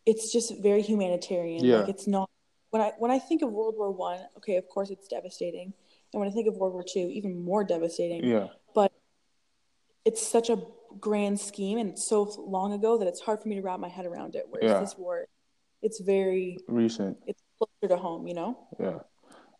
it's 0.06 0.32
just 0.32 0.60
very 0.62 0.82
humanitarian. 0.82 1.64
Yeah. 1.64 1.80
Like 1.80 1.88
it's 1.90 2.06
not 2.06 2.30
when 2.70 2.82
I 2.82 2.92
when 2.98 3.10
I 3.10 3.18
think 3.18 3.42
of 3.42 3.50
World 3.50 3.74
War 3.76 3.90
One, 3.90 4.20
okay, 4.38 4.56
of 4.56 4.68
course 4.68 4.90
it's 4.90 5.08
devastating. 5.08 5.72
And 6.12 6.20
when 6.20 6.28
I 6.28 6.32
think 6.32 6.46
of 6.46 6.56
World 6.56 6.74
War 6.74 6.84
Two, 6.86 7.08
even 7.12 7.44
more 7.44 7.64
devastating. 7.64 8.24
Yeah. 8.24 8.48
But 8.74 8.92
it's 10.04 10.26
such 10.26 10.50
a 10.50 10.62
grand 11.00 11.40
scheme 11.40 11.78
and 11.78 11.90
it's 11.90 12.06
so 12.06 12.22
long 12.38 12.72
ago 12.72 12.98
that 12.98 13.08
it's 13.08 13.20
hard 13.20 13.40
for 13.40 13.48
me 13.48 13.56
to 13.56 13.62
wrap 13.62 13.80
my 13.80 13.88
head 13.88 14.06
around 14.06 14.36
it. 14.36 14.46
Whereas 14.48 14.70
Yeah. 14.70 14.80
this 14.80 14.96
war 14.96 15.26
it's 15.82 16.00
very 16.00 16.58
Recent. 16.66 17.18
it's 17.26 17.42
closer 17.58 17.94
to 17.94 17.96
home, 18.00 18.26
you 18.26 18.34
know? 18.34 18.56
Yeah. 18.80 19.00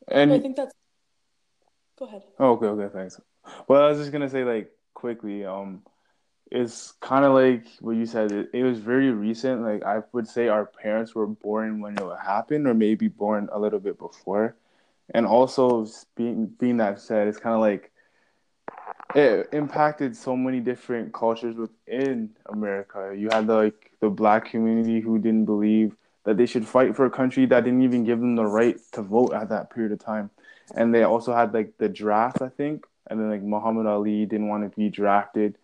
And 0.09 0.33
I 0.33 0.39
think 0.39 0.57
that's 0.57 0.75
go 1.99 2.07
ahead. 2.07 2.23
Oh, 2.39 2.53
okay, 2.53 2.67
okay, 2.67 2.93
thanks. 2.93 3.21
Well, 3.69 3.83
I 3.83 3.89
was 3.89 3.99
just 3.99 4.11
gonna 4.11 4.31
say, 4.31 4.43
like, 4.43 4.71
quickly, 4.95 5.45
um, 5.45 5.83
it's 6.51 6.93
kind 7.01 7.25
of 7.25 7.33
like 7.33 7.67
what 7.81 7.97
you 7.97 8.07
said. 8.07 8.33
It, 8.33 8.51
it 8.53 8.63
was 8.63 8.79
very 8.79 9.11
recent. 9.11 9.63
Like, 9.63 9.83
I 9.83 10.03
would 10.13 10.29
say 10.29 10.49
our 10.49 10.67
parents 10.67 11.15
were 11.15 11.27
born 11.27 11.81
when 11.81 11.97
it 11.99 12.19
happened, 12.23 12.67
or 12.67 12.75
maybe 12.75 13.09
born 13.09 13.49
a 13.53 13.59
little 13.59 13.81
bit 13.81 13.99
before. 13.99 14.57
And 15.15 15.27
also, 15.27 15.87
being 16.17 16.47
being 16.47 16.79
that 16.79 17.01
said, 17.01 17.29
it's 17.29 17.39
kind 17.39 17.55
of 17.55 17.61
like 17.61 17.91
it 19.15 19.49
impacted 19.53 20.17
so 20.17 20.37
many 20.37 20.61
different 20.61 21.13
cultures 21.13 21.57
within 21.57 22.31
America. 22.47 23.15
You 23.17 23.29
had 23.31 23.47
like 23.47 23.93
the 24.01 24.11
black 24.11 24.47
community 24.51 25.01
who 25.01 25.19
didn't 25.19 25.45
believe 25.45 25.97
that 26.25 26.37
they 26.37 26.47
should 26.47 26.67
fight 26.67 26.97
for 26.97 27.05
a 27.05 27.11
country 27.11 27.45
that 27.47 27.65
didn't 27.65 27.83
even 27.83 28.05
give 28.05 28.19
them 28.19 28.35
the 28.35 28.47
right 28.47 28.79
to 28.93 29.03
vote 29.03 29.35
at 29.35 29.51
that 29.51 29.71
period 29.71 29.93
of 29.93 29.99
time 29.99 30.31
and 30.75 30.95
they 30.95 31.03
also 31.03 31.35
had 31.35 31.53
like 31.53 31.77
the 31.79 31.89
draft, 31.89 32.43
I 32.43 32.49
think, 32.49 32.87
and 33.09 33.21
then 33.21 33.31
like 33.31 33.43
Muhammad 33.43 33.87
Ali 33.87 34.27
didn't 34.27 34.49
want 34.49 34.71
to 34.71 34.77
be 34.77 34.89
drafted 34.89 35.59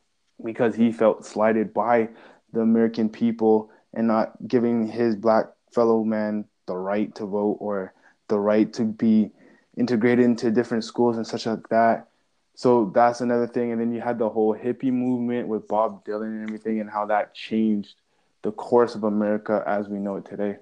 because 0.45 0.75
he 0.75 0.93
felt 0.93 1.25
slighted 1.25 1.73
by 1.73 2.09
the 2.53 2.61
American 2.61 3.09
people 3.09 3.71
and 3.95 4.07
not 4.07 4.33
giving 4.47 4.87
his 4.87 5.17
black 5.17 5.47
fellow 5.73 6.05
man 6.05 6.45
the 6.67 6.77
right 6.77 7.15
to 7.15 7.27
vote 7.27 7.57
or 7.61 7.93
the 8.29 8.39
right 8.39 8.73
to 8.73 8.85
be 8.85 9.31
integrated 9.77 10.25
into 10.25 10.51
different 10.51 10.85
schools 10.85 11.17
and 11.17 11.27
such 11.27 11.47
like 11.47 11.69
that. 11.69 12.07
So 12.55 12.93
that's 12.95 13.21
another 13.21 13.47
thing. 13.47 13.73
And 13.73 13.81
then 13.81 13.93
you 13.93 14.01
had 14.01 14.19
the 14.19 14.29
whole 14.29 14.55
hippie 14.55 14.93
movement 14.93 15.49
with 15.49 15.67
Bob 15.67 16.05
Dylan 16.05 16.27
and 16.27 16.43
everything, 16.43 16.81
and 16.81 16.91
how 16.91 17.07
that 17.07 17.35
changed 17.35 17.95
the 18.43 18.53
course 18.53 18.95
of 18.95 19.05
America 19.05 19.63
as 19.67 19.89
we 19.89 19.99
know 19.99 20.17
it 20.17 20.25
today. 20.25 20.57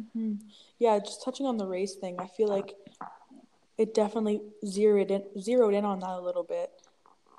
Mm-hmm. 0.00 0.34
Yeah, 0.78 0.98
just 0.98 1.24
touching 1.24 1.46
on 1.46 1.56
the 1.56 1.66
race 1.66 1.94
thing, 1.94 2.16
I 2.18 2.26
feel 2.26 2.48
like 2.48 2.74
it 3.78 3.94
definitely 3.94 4.42
zeroed 4.66 5.10
in, 5.10 5.24
zeroed 5.40 5.74
in 5.74 5.84
on 5.84 6.00
that 6.00 6.10
a 6.10 6.20
little 6.20 6.44
bit. 6.44 6.70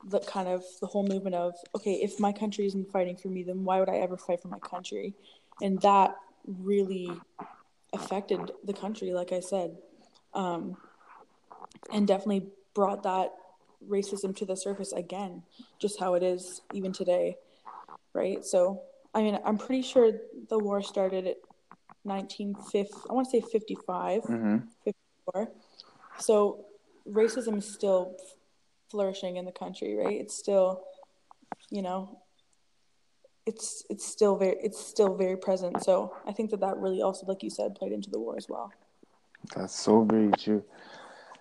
The 0.10 0.20
kind 0.22 0.48
of 0.48 0.63
the 0.80 0.88
whole 0.88 1.06
movement 1.06 1.36
of 1.36 1.54
okay, 1.76 1.93
if 1.93 2.20
my 2.20 2.32
country 2.32 2.65
isn't 2.65 2.91
fighting 2.91 3.17
for 3.17 3.28
me, 3.28 3.43
then 3.43 3.63
why 3.63 3.80
would 3.80 3.89
I 3.89 3.98
ever 3.98 4.17
fight 4.17 4.41
for 4.41 4.48
my 4.48 4.60
country? 4.60 5.13
And 5.62 5.82
that 5.82 6.15
really 6.46 7.12
affected 7.93 8.52
the 8.63 8.74
country, 8.74 9.12
like 9.12 9.32
I 9.32 9.39
said, 9.39 9.76
um, 10.34 10.78
and 11.91 12.08
definitely 12.08 12.48
brought 12.74 13.04
that 13.04 13.34
racism 13.89 14.36
to 14.38 14.46
the 14.46 14.56
surface 14.56 14.91
again, 14.93 15.43
just 15.80 16.00
how 16.00 16.13
it 16.13 16.24
is 16.24 16.62
even 16.74 16.91
today, 16.91 17.36
right? 18.13 18.43
So, 18.46 18.82
I 19.13 19.22
mean, 19.22 19.39
I'm 19.43 19.58
pretty 19.58 19.82
sure 19.82 20.12
the 20.50 20.60
war 20.60 20.82
started 20.82 21.28
at 21.28 21.38
1950. 22.04 22.93
I 23.10 23.13
want 23.13 23.30
to 23.30 23.32
say 23.32 23.41
55, 23.41 24.24
Mm-hmm. 24.24 24.58
54. 24.84 25.52
So 26.20 26.65
racism 27.10 27.58
is 27.58 27.74
still 27.74 28.15
flourishing 28.89 29.38
in 29.38 29.45
the 29.45 29.52
country, 29.52 29.95
right? 29.95 30.19
It's 30.19 30.36
still, 30.36 30.84
you 31.69 31.82
know, 31.82 32.21
it's 33.45 33.84
it's 33.89 34.06
still 34.06 34.36
very 34.36 34.58
it's 34.62 34.80
still 34.80 35.15
very 35.15 35.38
present. 35.38 35.84
So 35.84 36.15
I 36.26 36.34
think 36.34 36.52
that 36.52 36.60
that 36.60 36.78
really 36.78 37.02
also, 37.02 37.26
like 37.26 37.43
you 37.43 37.50
said, 37.50 37.76
played 37.76 37.93
into 37.93 38.10
the 38.10 38.19
war 38.19 38.36
as 38.38 38.47
well. 38.50 38.71
That's 39.56 39.73
so 39.73 40.04
very 40.04 40.32
true. 40.32 40.63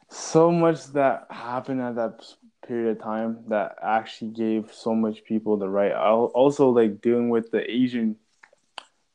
So 0.08 0.52
much 0.52 0.86
that 0.92 1.26
happened 1.30 1.80
at 1.80 1.96
that 1.96 2.24
period 2.66 2.96
of 2.96 3.02
time 3.02 3.38
that 3.48 3.76
actually 3.82 4.30
gave 4.30 4.72
so 4.72 4.94
much 4.94 5.24
people 5.24 5.56
the 5.56 5.68
right. 5.68 5.92
Also 5.92 6.70
like 6.70 7.00
dealing 7.00 7.28
with 7.28 7.50
the 7.50 7.68
Asian 7.70 8.16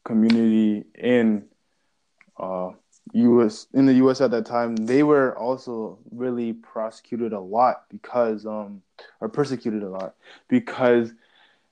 community 0.03 0.83
in 0.95 1.45
uh 2.37 2.71
US 3.13 3.67
in 3.73 3.85
the 3.85 3.93
US 3.95 4.21
at 4.21 4.31
that 4.31 4.45
time, 4.45 4.75
they 4.75 5.03
were 5.03 5.37
also 5.37 5.99
really 6.11 6.53
prosecuted 6.53 7.33
a 7.33 7.39
lot 7.39 7.83
because 7.89 8.45
um 8.45 8.81
or 9.19 9.29
persecuted 9.29 9.83
a 9.83 9.89
lot 9.89 10.15
because 10.47 11.13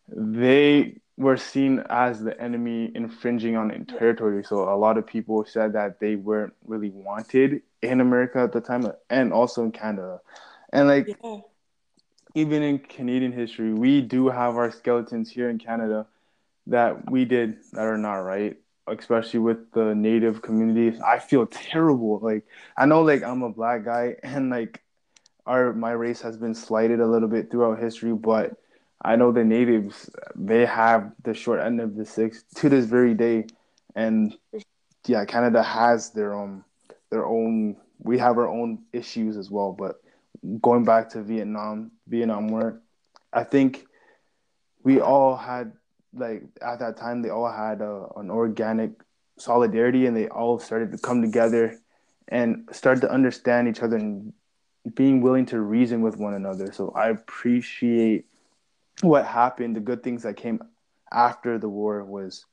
they 0.08 1.00
were 1.18 1.38
seen 1.38 1.84
as 1.90 2.22
the 2.24 2.40
enemy 2.42 2.92
infringing 2.96 3.56
on 3.56 3.68
their 3.70 3.80
territory. 3.80 4.44
So 4.44 4.70
a 4.70 4.78
lot 4.78 4.98
of 4.98 5.06
people 5.06 5.46
said 5.46 5.74
that 5.74 6.00
they 6.00 6.16
weren't 6.16 6.54
really 6.66 6.90
wanted 6.90 7.62
in 7.82 8.00
America 8.02 8.40
at 8.40 8.54
the 8.54 8.62
time 8.62 8.86
and 9.10 9.34
also 9.34 9.64
in 9.64 9.72
Canada. 9.72 10.22
And 10.72 10.88
like 10.88 11.16
Yeah. 11.24 11.42
even 12.36 12.62
in 12.64 12.80
Canadian 12.80 13.32
history, 13.32 13.74
we 13.74 14.02
do 14.02 14.30
have 14.30 14.56
our 14.56 14.72
skeletons 14.72 15.32
here 15.32 15.50
in 15.50 15.58
Canada 15.58 16.08
that 16.68 17.10
we 17.10 17.26
did 17.26 17.58
that 17.74 17.82
are 17.86 17.98
not 17.98 18.16
right, 18.18 18.58
especially 18.92 19.40
with 19.40 19.72
the 19.72 19.94
native 19.96 20.42
communities. 20.42 21.00
I 21.02 21.20
feel 21.20 21.46
terrible. 21.46 22.20
Like 22.20 22.46
I 22.78 22.86
know 22.86 23.02
like 23.02 23.24
I'm 23.24 23.44
a 23.44 23.50
black 23.50 23.86
guy 23.86 24.16
and 24.24 24.50
like 24.50 24.82
our 25.46 25.74
my 25.74 25.92
race 25.92 26.22
has 26.22 26.38
been 26.38 26.56
slighted 26.56 27.00
a 27.00 27.08
little 27.08 27.30
bit 27.30 27.50
throughout 27.50 27.80
history, 27.80 28.14
but 28.14 28.54
I 29.02 29.16
know 29.16 29.32
the 29.32 29.44
natives 29.44 30.10
they 30.36 30.66
have 30.66 31.12
the 31.24 31.34
short 31.34 31.62
end 31.62 31.80
of 31.80 31.96
the 31.96 32.06
six 32.06 32.44
to 32.56 32.70
this 32.70 32.86
very 32.86 33.14
day. 33.14 33.48
And 33.96 34.36
yeah, 35.08 35.26
Canada 35.26 35.64
has 35.64 36.12
their 36.12 36.34
own 36.34 36.64
their 37.10 37.26
own 37.26 37.78
we 38.00 38.18
have 38.18 38.38
our 38.38 38.48
own 38.48 38.80
issues 38.94 39.36
as 39.38 39.50
well, 39.50 39.74
but 39.78 40.02
going 40.62 40.86
back 40.86 41.10
to 41.10 41.22
Vietnam, 41.22 41.92
Vietnam 42.08 42.48
War, 42.48 42.82
I 43.34 43.44
think 43.44 43.86
we 44.84 45.02
all 45.02 45.36
had 45.36 45.74
like 46.14 46.44
at 46.62 46.80
that 46.80 46.98
time 46.98 47.22
they 47.22 47.30
all 47.30 47.52
had 47.52 47.82
a, 47.82 48.08
an 48.18 48.30
organic 48.32 48.92
solidarity 49.38 50.06
and 50.06 50.16
they 50.16 50.28
all 50.28 50.60
started 50.60 50.92
to 50.92 50.98
come 50.98 51.22
together 51.22 51.80
and 52.28 52.68
start 52.72 53.02
to 53.02 53.12
understand 53.12 53.68
each 53.68 53.82
other 53.82 53.98
and 53.98 54.34
being 54.96 55.22
willing 55.22 55.46
to 55.48 55.60
reason 55.60 56.02
with 56.02 56.18
one 56.18 56.34
another. 56.34 56.72
So 56.72 56.92
I 56.96 57.10
appreciate 57.10 58.26
what 59.02 59.26
happened. 59.26 59.76
The 59.76 59.82
good 59.82 60.04
things 60.04 60.24
that 60.24 60.38
came 60.38 60.60
after 61.12 61.58
the 61.58 61.70
war 61.70 62.04
was 62.04 62.46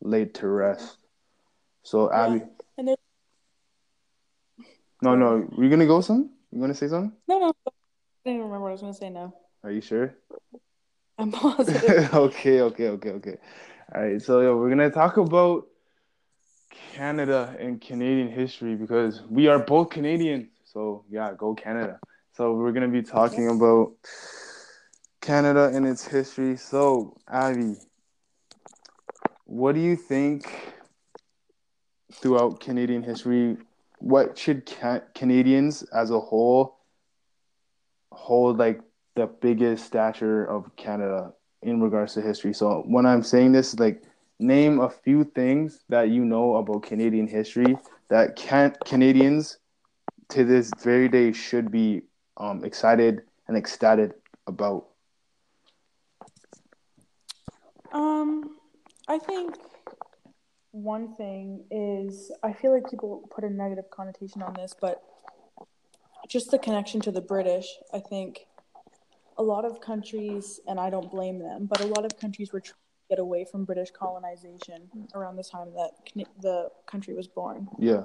laid 0.00 0.34
to 0.34 0.48
rest. 0.48 0.98
So 1.82 2.12
Abby, 2.12 2.42
And 2.78 2.96
no, 5.02 5.14
no, 5.14 5.48
you're 5.58 5.70
gonna 5.70 5.86
go 5.86 6.00
some. 6.00 6.30
You 6.50 6.60
gonna 6.60 6.74
say 6.74 6.88
something? 6.88 7.12
no, 7.28 7.38
no. 7.38 7.52
I 7.66 7.70
didn't 8.24 8.42
remember 8.42 8.60
what 8.60 8.68
I 8.70 8.72
was 8.72 8.80
gonna 8.80 8.94
say 8.94 9.10
now. 9.10 9.34
Are 9.62 9.70
you 9.70 9.80
sure? 9.80 10.14
I'm 11.18 11.32
positive. 11.32 12.14
okay, 12.14 12.60
okay, 12.60 12.88
okay, 12.88 13.10
okay. 13.10 13.36
All 13.94 14.02
right, 14.02 14.20
so 14.20 14.40
yeah, 14.40 14.50
we're 14.50 14.68
gonna 14.68 14.90
talk 14.90 15.16
about 15.16 15.66
Canada 16.70 17.56
and 17.58 17.80
Canadian 17.80 18.30
history 18.30 18.74
because 18.74 19.22
we 19.30 19.48
are 19.48 19.58
both 19.58 19.90
Canadians. 19.90 20.48
So 20.64 21.04
yeah, 21.08 21.32
go 21.36 21.54
Canada. 21.54 21.98
So 22.32 22.52
we're 22.52 22.72
gonna 22.72 22.88
be 22.88 23.02
talking 23.02 23.48
about 23.48 23.92
Canada 25.20 25.70
and 25.72 25.86
its 25.86 26.06
history. 26.06 26.56
So 26.56 27.16
Abby, 27.28 27.76
what 29.44 29.74
do 29.74 29.80
you 29.80 29.96
think 29.96 30.44
throughout 32.12 32.60
Canadian 32.60 33.02
history? 33.02 33.56
What 33.98 34.36
should 34.36 34.66
ca- 34.66 35.00
Canadians 35.14 35.82
as 35.84 36.10
a 36.10 36.20
whole 36.20 36.76
hold 38.12 38.58
like 38.58 38.80
the 39.16 39.26
biggest 39.26 39.86
stature 39.86 40.44
of 40.44 40.74
Canada 40.76 41.32
in 41.62 41.80
regards 41.80 42.14
to 42.14 42.20
history. 42.20 42.54
So 42.54 42.84
when 42.86 43.06
I'm 43.06 43.22
saying 43.22 43.52
this, 43.52 43.76
like 43.78 44.02
name 44.38 44.80
a 44.80 44.90
few 44.90 45.24
things 45.24 45.80
that 45.88 46.10
you 46.10 46.24
know 46.24 46.56
about 46.56 46.82
Canadian 46.82 47.26
history 47.26 47.76
that 48.08 48.36
can 48.36 48.76
Canadians 48.84 49.58
to 50.28 50.44
this 50.44 50.70
very 50.82 51.08
day 51.08 51.32
should 51.32 51.70
be 51.70 52.02
um, 52.36 52.64
excited 52.64 53.22
and 53.48 53.56
ecstatic 53.56 54.12
about. 54.46 54.86
Um, 57.92 58.56
I 59.08 59.18
think 59.18 59.56
one 60.72 61.14
thing 61.14 61.64
is 61.70 62.30
I 62.42 62.52
feel 62.52 62.72
like 62.74 62.90
people 62.90 63.26
put 63.30 63.44
a 63.44 63.50
negative 63.50 63.88
connotation 63.90 64.42
on 64.42 64.52
this, 64.54 64.74
but 64.78 65.02
just 66.28 66.50
the 66.50 66.58
connection 66.58 67.00
to 67.00 67.10
the 67.10 67.20
British, 67.20 67.66
I 67.94 68.00
think 68.00 68.46
a 69.38 69.42
lot 69.42 69.64
of 69.64 69.80
countries, 69.80 70.60
and 70.66 70.80
I 70.80 70.90
don't 70.90 71.10
blame 71.10 71.38
them, 71.38 71.66
but 71.66 71.80
a 71.80 71.86
lot 71.86 72.04
of 72.04 72.18
countries 72.18 72.52
were 72.52 72.60
trying 72.60 72.74
to 72.74 73.16
get 73.16 73.18
away 73.18 73.44
from 73.50 73.64
British 73.64 73.90
colonization 73.90 74.88
around 75.14 75.36
the 75.36 75.44
time 75.44 75.72
that 75.74 75.90
the 76.40 76.70
country 76.86 77.14
was 77.14 77.28
born. 77.28 77.68
Yeah. 77.78 78.04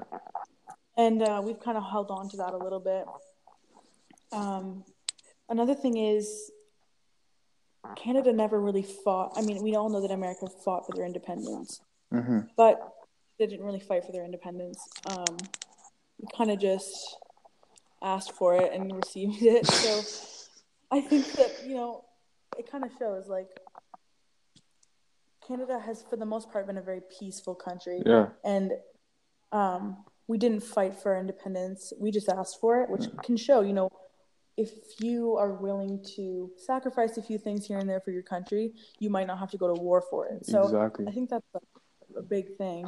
And 0.98 1.22
uh, 1.24 1.42
we've 1.44 1.60
kind 1.60 1.78
of 1.78 1.84
held 1.84 2.12
on 2.12 2.30
to 2.30 2.38
that 2.38 2.54
a 2.54 2.58
little 2.58 2.80
bit. 2.80 3.06
Um, 4.32 4.84
another 5.50 5.74
thing 5.74 5.98
is 5.98 6.52
Canada 7.96 8.32
never 8.34 8.60
really 8.60 8.84
fought. 8.84 9.34
I 9.36 9.42
mean, 9.42 9.64
we 9.64 9.76
all 9.76 9.90
know 9.90 10.02
that 10.02 10.12
America 10.12 10.48
fought 10.64 10.86
for 10.86 10.94
their 10.96 11.06
independence, 11.06 11.82
mm-hmm. 12.14 12.42
but 12.58 12.94
they 13.40 13.48
didn't 13.48 13.66
really 13.66 13.80
fight 13.80 14.06
for 14.06 14.12
their 14.12 14.24
independence. 14.26 14.80
Um, 15.06 15.38
we 16.20 16.28
kind 16.38 16.52
of 16.52 16.60
just 16.60 17.18
asked 18.04 18.34
for 18.34 18.56
it 18.56 18.72
and 18.74 18.96
received 18.96 19.42
it. 19.42 19.66
So 19.66 20.02
I 20.92 21.02
think 21.02 21.32
that 21.34 21.64
you 21.66 21.76
know 21.76 22.04
it 22.58 22.70
kind 22.70 22.84
of 22.84 22.92
shows 23.00 23.28
like 23.28 23.48
Canada 25.48 25.80
has, 25.80 26.04
for 26.10 26.16
the 26.16 26.26
most 26.26 26.52
part, 26.52 26.68
been 26.68 26.78
a 26.78 26.82
very 26.82 27.02
peaceful 27.20 27.56
country. 27.56 28.02
Yeah. 28.06 28.28
And 28.44 28.74
um, 29.52 29.98
we 30.28 30.38
didn't 30.38 30.64
fight 30.64 30.96
for 30.96 31.18
independence. 31.18 31.92
We 32.00 32.12
just 32.12 32.30
asked 32.30 32.60
for 32.62 32.82
it, 32.82 32.90
which 32.90 33.06
can 33.24 33.36
show, 33.38 33.62
you 33.62 33.74
know, 33.74 33.90
if 34.58 34.72
you 35.00 35.36
are 35.38 35.54
willing 35.54 36.04
to 36.16 36.52
sacrifice 36.58 37.18
a 37.18 37.22
few 37.22 37.38
things 37.38 37.66
here 37.66 37.80
and 37.80 37.90
there 37.90 38.00
for 38.00 38.12
your 38.12 38.22
country, 38.22 38.74
you 39.00 39.10
might 39.10 39.28
not 39.28 39.40
have 39.40 39.50
to 39.52 39.58
go 39.58 39.74
to 39.74 39.82
war 39.82 40.04
for 40.10 40.28
it. 40.28 40.46
So 40.46 40.64
exactly. 40.64 41.06
I 41.08 41.12
think 41.12 41.30
that's 41.30 41.46
a, 41.56 42.20
a 42.20 42.22
big 42.22 42.56
thing. 42.58 42.86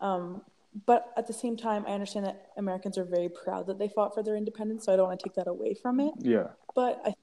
Um, 0.00 0.42
but 0.86 1.12
at 1.16 1.26
the 1.26 1.34
same 1.34 1.56
time, 1.56 1.84
I 1.86 1.92
understand 1.92 2.24
that 2.26 2.46
Americans 2.56 2.96
are 2.96 3.04
very 3.04 3.28
proud 3.28 3.66
that 3.66 3.78
they 3.78 3.88
fought 3.88 4.14
for 4.14 4.22
their 4.22 4.36
independence, 4.36 4.86
so 4.86 4.92
I 4.92 4.96
don't 4.96 5.08
want 5.08 5.20
to 5.20 5.28
take 5.28 5.34
that 5.34 5.48
away 5.48 5.74
from 5.74 6.00
it. 6.00 6.14
Yeah. 6.18 6.46
But 6.74 7.00
I, 7.04 7.14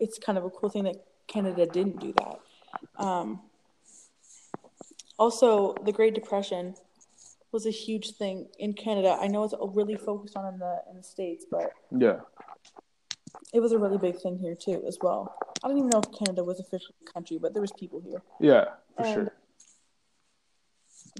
it's 0.00 0.18
kind 0.18 0.38
of 0.38 0.44
a 0.44 0.50
cool 0.50 0.68
thing 0.68 0.84
that 0.84 0.96
Canada 1.26 1.66
didn't 1.66 2.00
do 2.00 2.14
that. 2.18 2.40
Um, 3.02 3.40
also, 5.18 5.74
the 5.84 5.92
Great 5.92 6.14
Depression 6.14 6.74
was 7.52 7.66
a 7.66 7.70
huge 7.70 8.16
thing 8.16 8.48
in 8.58 8.72
Canada. 8.72 9.16
I 9.20 9.28
know 9.28 9.44
it's 9.44 9.54
really 9.74 9.96
focused 9.96 10.36
on 10.36 10.52
in 10.52 10.58
the 10.58 10.82
in 10.90 10.96
the 10.96 11.02
states, 11.02 11.46
but 11.48 11.72
yeah, 11.96 12.20
it 13.52 13.60
was 13.60 13.72
a 13.72 13.78
really 13.78 13.98
big 13.98 14.20
thing 14.20 14.36
here 14.36 14.56
too 14.56 14.82
as 14.86 14.98
well. 15.00 15.36
I 15.62 15.68
don't 15.68 15.78
even 15.78 15.90
know 15.90 16.00
if 16.00 16.18
Canada 16.18 16.42
was 16.42 16.58
officially 16.58 16.96
a 17.08 17.12
country, 17.12 17.38
but 17.40 17.54
there 17.54 17.62
was 17.62 17.72
people 17.72 18.00
here. 18.04 18.22
Yeah, 18.40 18.64
for 18.96 19.04
And 19.04 19.14
sure. 19.14 19.32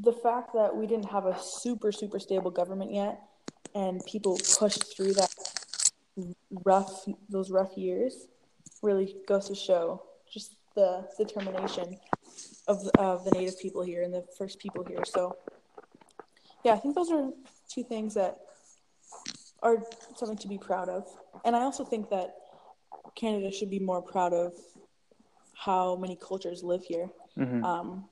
The 0.03 0.13
fact 0.13 0.53
that 0.55 0.77
we 0.77 0.89
didn't 0.89 1.09
have 1.11 1.25
a 1.27 1.41
super 1.41 1.93
super 1.93 2.19
stable 2.19 2.51
government 2.51 2.93
yet, 2.93 3.21
and 3.77 4.05
people 4.05 4.39
pushed 4.59 4.95
through 4.95 5.15
that 5.15 5.31
rough 6.65 7.05
those 7.29 7.53
rough 7.53 7.77
years, 7.77 8.27
really 8.85 9.17
goes 9.27 9.49
to 9.49 9.55
show 9.55 10.03
just 10.31 10.57
the 10.77 11.09
determination 11.19 11.99
of 12.69 12.79
of 12.99 13.25
the 13.25 13.31
native 13.31 13.59
people 13.59 13.83
here 13.83 14.03
and 14.03 14.13
the 14.13 14.25
first 14.39 14.59
people 14.59 14.85
here. 14.85 15.05
So, 15.05 15.37
yeah, 16.65 16.75
I 16.75 16.79
think 16.79 16.95
those 16.95 17.11
are 17.11 17.31
two 17.69 17.83
things 17.83 18.15
that 18.15 18.39
are 19.63 19.79
something 20.17 20.37
to 20.39 20.49
be 20.49 20.59
proud 20.59 20.89
of. 20.89 21.03
And 21.45 21.57
I 21.57 21.61
also 21.61 21.85
think 21.85 22.11
that 22.11 22.37
Canada 23.15 23.51
should 23.51 23.71
be 23.71 23.79
more 23.79 24.03
proud 24.03 24.33
of 24.33 24.53
how 25.55 25.97
many 25.97 26.17
cultures 26.17 26.63
live 26.63 26.85
here. 26.85 27.09
Mhm. 27.37 27.65
Um, 27.65 28.09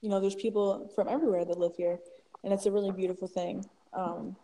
you 0.00 0.08
know, 0.08 0.20
there's 0.20 0.34
people 0.34 0.88
from 0.94 1.08
everywhere 1.08 1.44
that 1.44 1.58
live 1.58 1.74
here, 1.76 2.00
and 2.44 2.52
it's 2.52 2.66
a 2.66 2.72
really 2.72 2.92
beautiful 2.92 3.28
thing. 3.28 3.64
Um, 3.92 4.36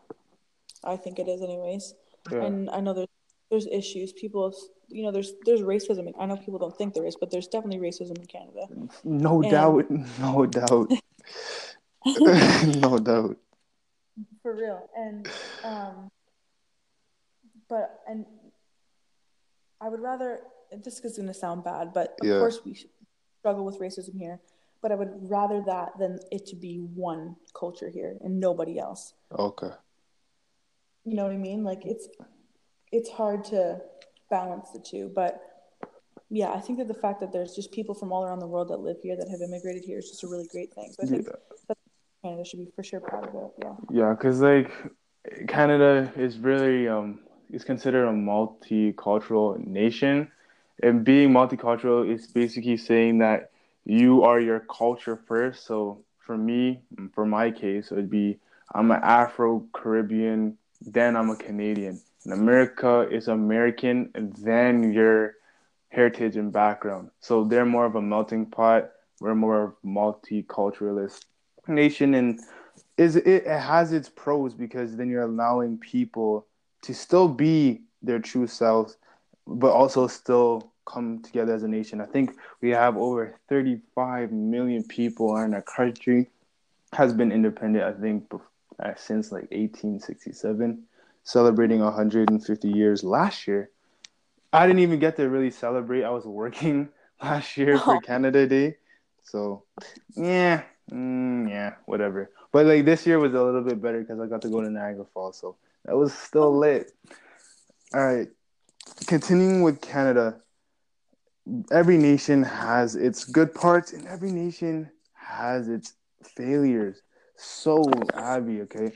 I 0.85 0.97
think 0.97 1.19
it 1.19 1.29
is, 1.29 1.43
anyways. 1.43 1.95
Yeah. 2.31 2.45
And 2.45 2.71
I 2.71 2.81
know 2.81 2.93
there's 2.93 3.17
there's 3.50 3.66
issues. 3.66 4.12
People, 4.12 4.54
you 4.88 5.02
know, 5.04 5.11
there's 5.12 5.32
there's 5.44 5.61
racism. 5.62 6.12
I 6.18 6.26
know 6.26 6.37
people 6.37 6.58
don't 6.58 6.76
think 6.76 6.94
there 6.94 7.06
is, 7.06 7.16
but 7.16 7.30
there's 7.30 7.46
definitely 7.48 7.78
racism 7.80 8.18
in 8.18 8.26
Canada. 8.26 8.66
no 9.04 9.42
and- 9.42 9.50
doubt. 9.50 9.84
No 10.20 10.46
doubt. 10.46 10.90
no 12.87 12.98
doubt. 12.98 13.37
For 14.42 14.54
real. 14.54 14.88
And 14.96 15.28
um 15.64 16.11
but 17.68 18.00
and 18.08 18.24
I 19.80 19.88
would 19.88 20.00
rather 20.00 20.40
this 20.84 21.00
is 21.00 21.16
gonna 21.18 21.34
sound 21.34 21.64
bad, 21.64 21.92
but 21.92 22.16
of 22.20 22.26
Yeah. 22.26 22.38
course 22.38 22.61
we 22.64 22.74
struggle 23.40 23.64
with 23.64 23.78
racism 23.78 24.18
here. 24.18 24.40
But 24.80 24.92
I 24.92 24.94
would 24.94 25.28
rather 25.28 25.61
that 25.66 25.98
than 25.98 26.18
it 26.30 26.46
to 26.46 26.56
be 26.56 26.78
one 26.78 27.37
culture 27.52 27.88
here 27.90 28.16
and 28.22 28.38
nobody 28.38 28.78
else. 28.78 29.14
Okay. 29.37 29.70
You 31.04 31.14
know 31.16 31.24
what 31.24 31.32
I 31.32 31.37
mean? 31.38 31.64
Like 31.64 31.84
it's 31.84 32.08
it's 32.92 33.11
hard 33.11 33.44
to 33.44 33.81
balance 34.31 34.70
the 34.70 34.81
two, 34.81 35.11
but 35.14 35.40
yeah, 36.31 36.51
I 36.53 36.61
think 36.61 36.79
that 36.79 36.88
the 36.88 36.94
fact 36.94 37.20
that 37.20 37.33
there's 37.33 37.55
just 37.55 37.72
people 37.72 37.94
from 37.94 38.12
all 38.12 38.24
around 38.24 38.40
the 38.40 38.46
world 38.46 38.68
that 38.68 38.81
live 38.81 38.98
here 39.03 39.16
that 39.16 39.29
have 39.29 39.40
immigrated 39.40 39.85
here 39.85 39.98
is 39.98 40.11
just 40.11 40.22
a 40.24 40.29
really 40.29 40.46
great 40.51 40.72
thing. 40.74 40.92
So 40.92 41.05
I 41.05 41.07
think 41.07 41.27
Yeah. 41.27 41.74
Canada 42.22 42.44
should 42.44 42.59
be 42.59 42.70
for 42.74 42.83
sure 42.83 43.01
proud 43.01 43.29
of 43.29 43.35
it. 43.35 43.53
Yeah. 43.62 43.74
Yeah, 43.90 44.11
because 44.11 44.40
like 44.40 44.70
Canada 45.46 46.12
is 46.16 46.38
really 46.38 46.88
um 46.88 47.20
is 47.51 47.64
considered 47.64 48.07
a 48.07 48.12
multicultural 48.12 49.59
nation, 49.64 50.31
and 50.83 51.05
being 51.05 51.31
multicultural 51.31 52.09
is 52.09 52.27
basically 52.27 52.77
saying 52.77 53.18
that 53.18 53.51
you 53.85 54.22
are 54.24 54.38
your 54.40 54.61
culture 54.61 55.16
first. 55.27 55.64
So 55.64 56.05
for 56.18 56.37
me, 56.37 56.83
for 57.14 57.24
my 57.24 57.51
case, 57.51 57.90
it 57.90 57.94
would 57.94 58.11
be 58.11 58.38
I'm 58.74 58.90
an 58.90 59.01
Afro 59.03 59.64
Caribbean, 59.72 60.59
then 60.83 61.16
I'm 61.16 61.31
a 61.31 61.37
Canadian. 61.37 62.03
And 62.29 62.38
America 62.38 63.09
is 63.11 63.29
American, 63.29 64.11
then 64.14 64.93
your 64.93 65.37
heritage 65.88 66.37
and 66.37 66.53
background. 66.53 67.11
So 67.21 67.43
they're 67.43 67.64
more 67.64 67.87
of 67.87 67.95
a 67.95 68.03
melting 68.03 68.45
pot. 68.45 68.91
We're 69.19 69.35
more 69.35 69.64
of 69.64 69.75
multiculturalist 69.83 71.25
nation, 71.67 72.12
and 72.12 72.38
is 72.99 73.17
it, 73.17 73.27
it 73.27 73.47
has 73.47 73.95
its 73.95 74.11
pros 74.11 74.53
because 74.53 74.95
then 74.95 75.09
you're 75.09 75.23
allowing 75.23 75.79
people 75.79 76.47
to 76.83 76.93
still 76.93 77.29
be 77.29 77.81
their 78.03 78.19
true 78.19 78.47
selves, 78.47 78.99
but 79.47 79.73
also 79.73 80.07
still 80.07 80.71
come 80.85 81.23
together 81.23 81.55
as 81.55 81.62
a 81.62 81.69
nation. 81.69 81.99
I 81.99 82.07
think 82.07 82.37
we 82.61 82.69
have 82.71 82.99
over 82.99 83.38
35 83.49 84.33
million 84.33 84.85
people 84.85 85.35
in 85.38 85.55
our 85.55 85.62
country 85.62 86.29
has 86.93 87.14
been 87.14 87.33
independent. 87.33 87.85
I 87.85 87.99
think 87.99 88.31
uh, 88.85 88.93
since 88.99 89.33
like 89.33 89.51
1867, 89.51 90.85
celebrating 91.24 91.81
150 91.81 92.68
years 92.68 93.04
last 93.04 93.46
year. 93.46 93.70
I 94.52 94.66
didn't 94.66 94.81
even 94.81 94.98
get 94.98 95.16
to 95.16 95.28
really 95.28 95.50
celebrate. 95.50 96.04
I 96.04 96.11
was 96.11 96.24
working 96.24 96.88
last 97.22 97.57
year 97.57 97.78
for 97.78 97.96
Oh. 97.96 98.00
Canada 98.00 98.46
Day, 98.46 98.76
so 99.22 99.64
yeah, 100.16 100.62
mm, 100.90 101.48
yeah, 101.48 101.74
whatever. 101.87 102.31
But 102.50 102.66
like 102.66 102.85
this 102.85 103.07
year 103.07 103.18
was 103.18 103.35
a 103.35 103.42
little 103.42 103.62
bit 103.62 103.81
better 103.83 104.00
because 104.00 104.20
I 104.20 104.26
got 104.26 104.40
to 104.42 104.48
go 104.48 104.62
to 104.62 104.70
Niagara 104.70 105.04
Falls, 105.12 105.37
so 105.38 105.57
that 105.85 105.96
was 105.96 106.14
still 106.14 106.57
lit. 106.57 106.92
All 107.94 108.04
right, 108.04 108.28
continuing 109.07 109.62
with 109.62 109.81
Canada. 109.81 110.40
Every 111.72 111.96
nation 111.96 112.42
has 112.42 112.94
its 112.94 113.24
good 113.24 113.54
parts, 113.54 113.92
and 113.92 114.07
every 114.07 114.31
nation 114.31 114.90
has 115.14 115.68
its 115.68 115.94
failures. 116.22 117.00
So, 117.37 117.83
Abby, 118.14 118.61
okay, 118.62 118.92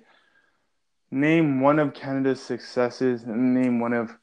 name 1.13 1.61
one 1.61 1.79
of 1.79 1.95
Canada's 1.95 2.43
successes, 2.43 3.23
and 3.23 3.55
name 3.55 3.79
one 3.79 3.93
of 3.93 4.17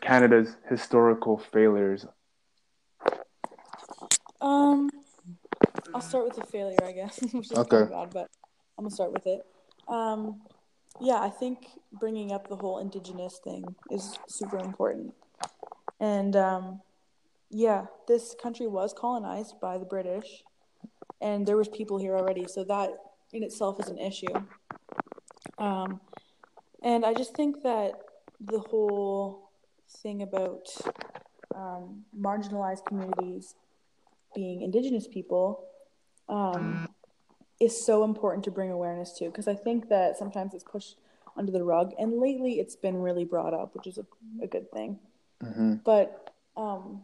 Canada's 0.00 0.56
historical 0.68 1.36
failures. 1.36 2.06
Um, 4.40 4.88
I'll 5.92 6.00
start 6.00 6.24
with 6.24 6.36
the 6.36 6.46
failure, 6.46 6.78
I 6.84 6.92
guess, 6.92 7.18
which 7.32 7.50
is 7.50 7.58
Okay. 7.58 7.84
bad, 7.90 8.10
but 8.12 8.28
I'm 8.78 8.84
gonna 8.84 8.94
start 8.94 9.12
with 9.12 9.26
it. 9.26 9.44
Um, 9.88 10.40
yeah, 11.00 11.20
I 11.20 11.30
think 11.30 11.66
bringing 11.92 12.32
up 12.32 12.48
the 12.48 12.56
whole 12.56 12.78
indigenous 12.78 13.40
thing 13.42 13.74
is 13.90 14.16
super 14.28 14.58
important, 14.58 15.14
and 15.98 16.36
um, 16.36 16.80
yeah, 17.50 17.86
this 18.06 18.36
country 18.40 18.68
was 18.68 18.94
colonized 18.96 19.60
by 19.60 19.78
the 19.78 19.84
British, 19.84 20.44
and 21.20 21.44
there 21.44 21.56
was 21.56 21.68
people 21.68 21.98
here 21.98 22.16
already, 22.16 22.46
so 22.46 22.62
that 22.64 22.90
in 23.32 23.42
itself 23.42 23.80
is 23.80 23.88
an 23.88 23.98
issue. 23.98 24.32
Um, 25.58 26.00
and 26.82 27.04
I 27.04 27.14
just 27.14 27.34
think 27.34 27.62
that 27.62 27.92
the 28.40 28.60
whole 28.60 29.50
thing 30.02 30.22
about 30.22 30.66
um, 31.54 32.04
marginalized 32.18 32.84
communities 32.86 33.54
being 34.34 34.62
indigenous 34.62 35.08
people 35.08 35.64
um, 36.28 36.88
is 37.58 37.84
so 37.84 38.04
important 38.04 38.44
to 38.44 38.50
bring 38.50 38.70
awareness 38.70 39.12
to 39.18 39.24
because 39.26 39.48
I 39.48 39.54
think 39.54 39.88
that 39.88 40.16
sometimes 40.16 40.54
it's 40.54 40.62
pushed 40.64 40.96
under 41.36 41.50
the 41.50 41.64
rug 41.64 41.92
and 41.98 42.18
lately 42.20 42.60
it's 42.60 42.76
been 42.76 42.96
really 42.96 43.24
brought 43.24 43.54
up 43.54 43.74
which 43.74 43.86
is 43.86 43.98
a, 43.98 44.06
a 44.42 44.46
good 44.46 44.70
thing 44.70 44.98
Mm-hmm. 45.42 45.74
but 45.84 46.34
um, 46.56 47.02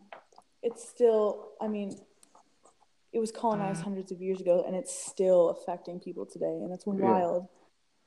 it's 0.60 0.88
still 0.88 1.50
I 1.60 1.68
mean 1.68 1.96
it 3.12 3.20
was 3.20 3.30
colonized 3.30 3.82
hundreds 3.84 4.10
of 4.10 4.20
years 4.20 4.40
ago 4.40 4.64
and 4.66 4.74
it's 4.74 4.92
still 4.92 5.50
affecting 5.50 6.00
people 6.00 6.26
today 6.26 6.46
and 6.46 6.70
that's 6.72 6.84
wild. 6.84 7.46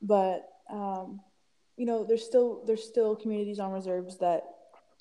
But 0.02 0.48
um, 0.70 1.22
you 1.76 1.86
know 1.86 2.04
there's 2.04 2.26
still 2.26 2.64
there's 2.66 2.84
still 2.84 3.16
communities 3.16 3.60
on 3.60 3.72
reserves 3.72 4.18
that 4.20 4.44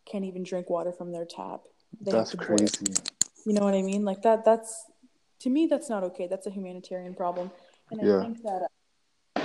can't 0.04 0.24
even 0.24 0.42
drink 0.42 0.70
water 0.70 0.92
from 0.92 1.12
their 1.12 1.24
tap 1.24 1.60
they 2.00 2.12
that's 2.12 2.34
crazy 2.34 2.86
you 3.44 3.52
know 3.52 3.62
what 3.62 3.74
i 3.74 3.82
mean 3.82 4.04
like 4.04 4.22
that 4.22 4.44
that's 4.44 4.84
to 5.40 5.50
me 5.50 5.66
that's 5.66 5.88
not 5.88 6.04
okay 6.04 6.26
that's 6.26 6.46
a 6.46 6.50
humanitarian 6.50 7.14
problem 7.14 7.50
and 7.90 8.00
i 8.00 8.04
yeah. 8.04 8.20
think 8.20 8.42
that 8.42 8.68
uh, 9.36 9.42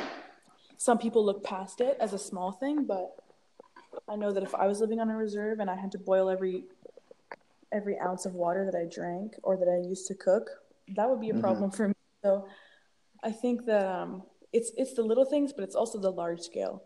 some 0.77 0.97
people 0.97 1.25
look 1.25 1.43
past 1.43 1.81
it 1.81 1.97
as 1.99 2.13
a 2.13 2.19
small 2.19 2.51
thing 2.51 2.85
but 2.85 3.15
i 4.09 4.15
know 4.15 4.31
that 4.31 4.43
if 4.43 4.53
i 4.55 4.67
was 4.67 4.79
living 4.79 4.99
on 4.99 5.09
a 5.09 5.15
reserve 5.15 5.59
and 5.59 5.69
i 5.69 5.75
had 5.75 5.91
to 5.91 5.97
boil 5.97 6.29
every 6.29 6.65
every 7.71 7.97
ounce 7.99 8.25
of 8.25 8.33
water 8.33 8.65
that 8.65 8.75
I 8.77 8.85
drank 8.85 9.35
or 9.43 9.57
that 9.57 9.67
I 9.67 9.87
used 9.87 10.07
to 10.07 10.15
cook, 10.15 10.49
that 10.95 11.09
would 11.09 11.21
be 11.21 11.29
a 11.29 11.33
mm-hmm. 11.33 11.41
problem 11.41 11.71
for 11.71 11.87
me. 11.89 11.93
So 12.23 12.47
I 13.23 13.31
think 13.31 13.65
that 13.65 13.85
um, 13.85 14.23
it's 14.53 14.71
it's 14.77 14.93
the 14.93 15.03
little 15.03 15.25
things, 15.25 15.53
but 15.53 15.63
it's 15.63 15.75
also 15.75 15.99
the 15.99 16.11
large 16.11 16.41
scale. 16.41 16.83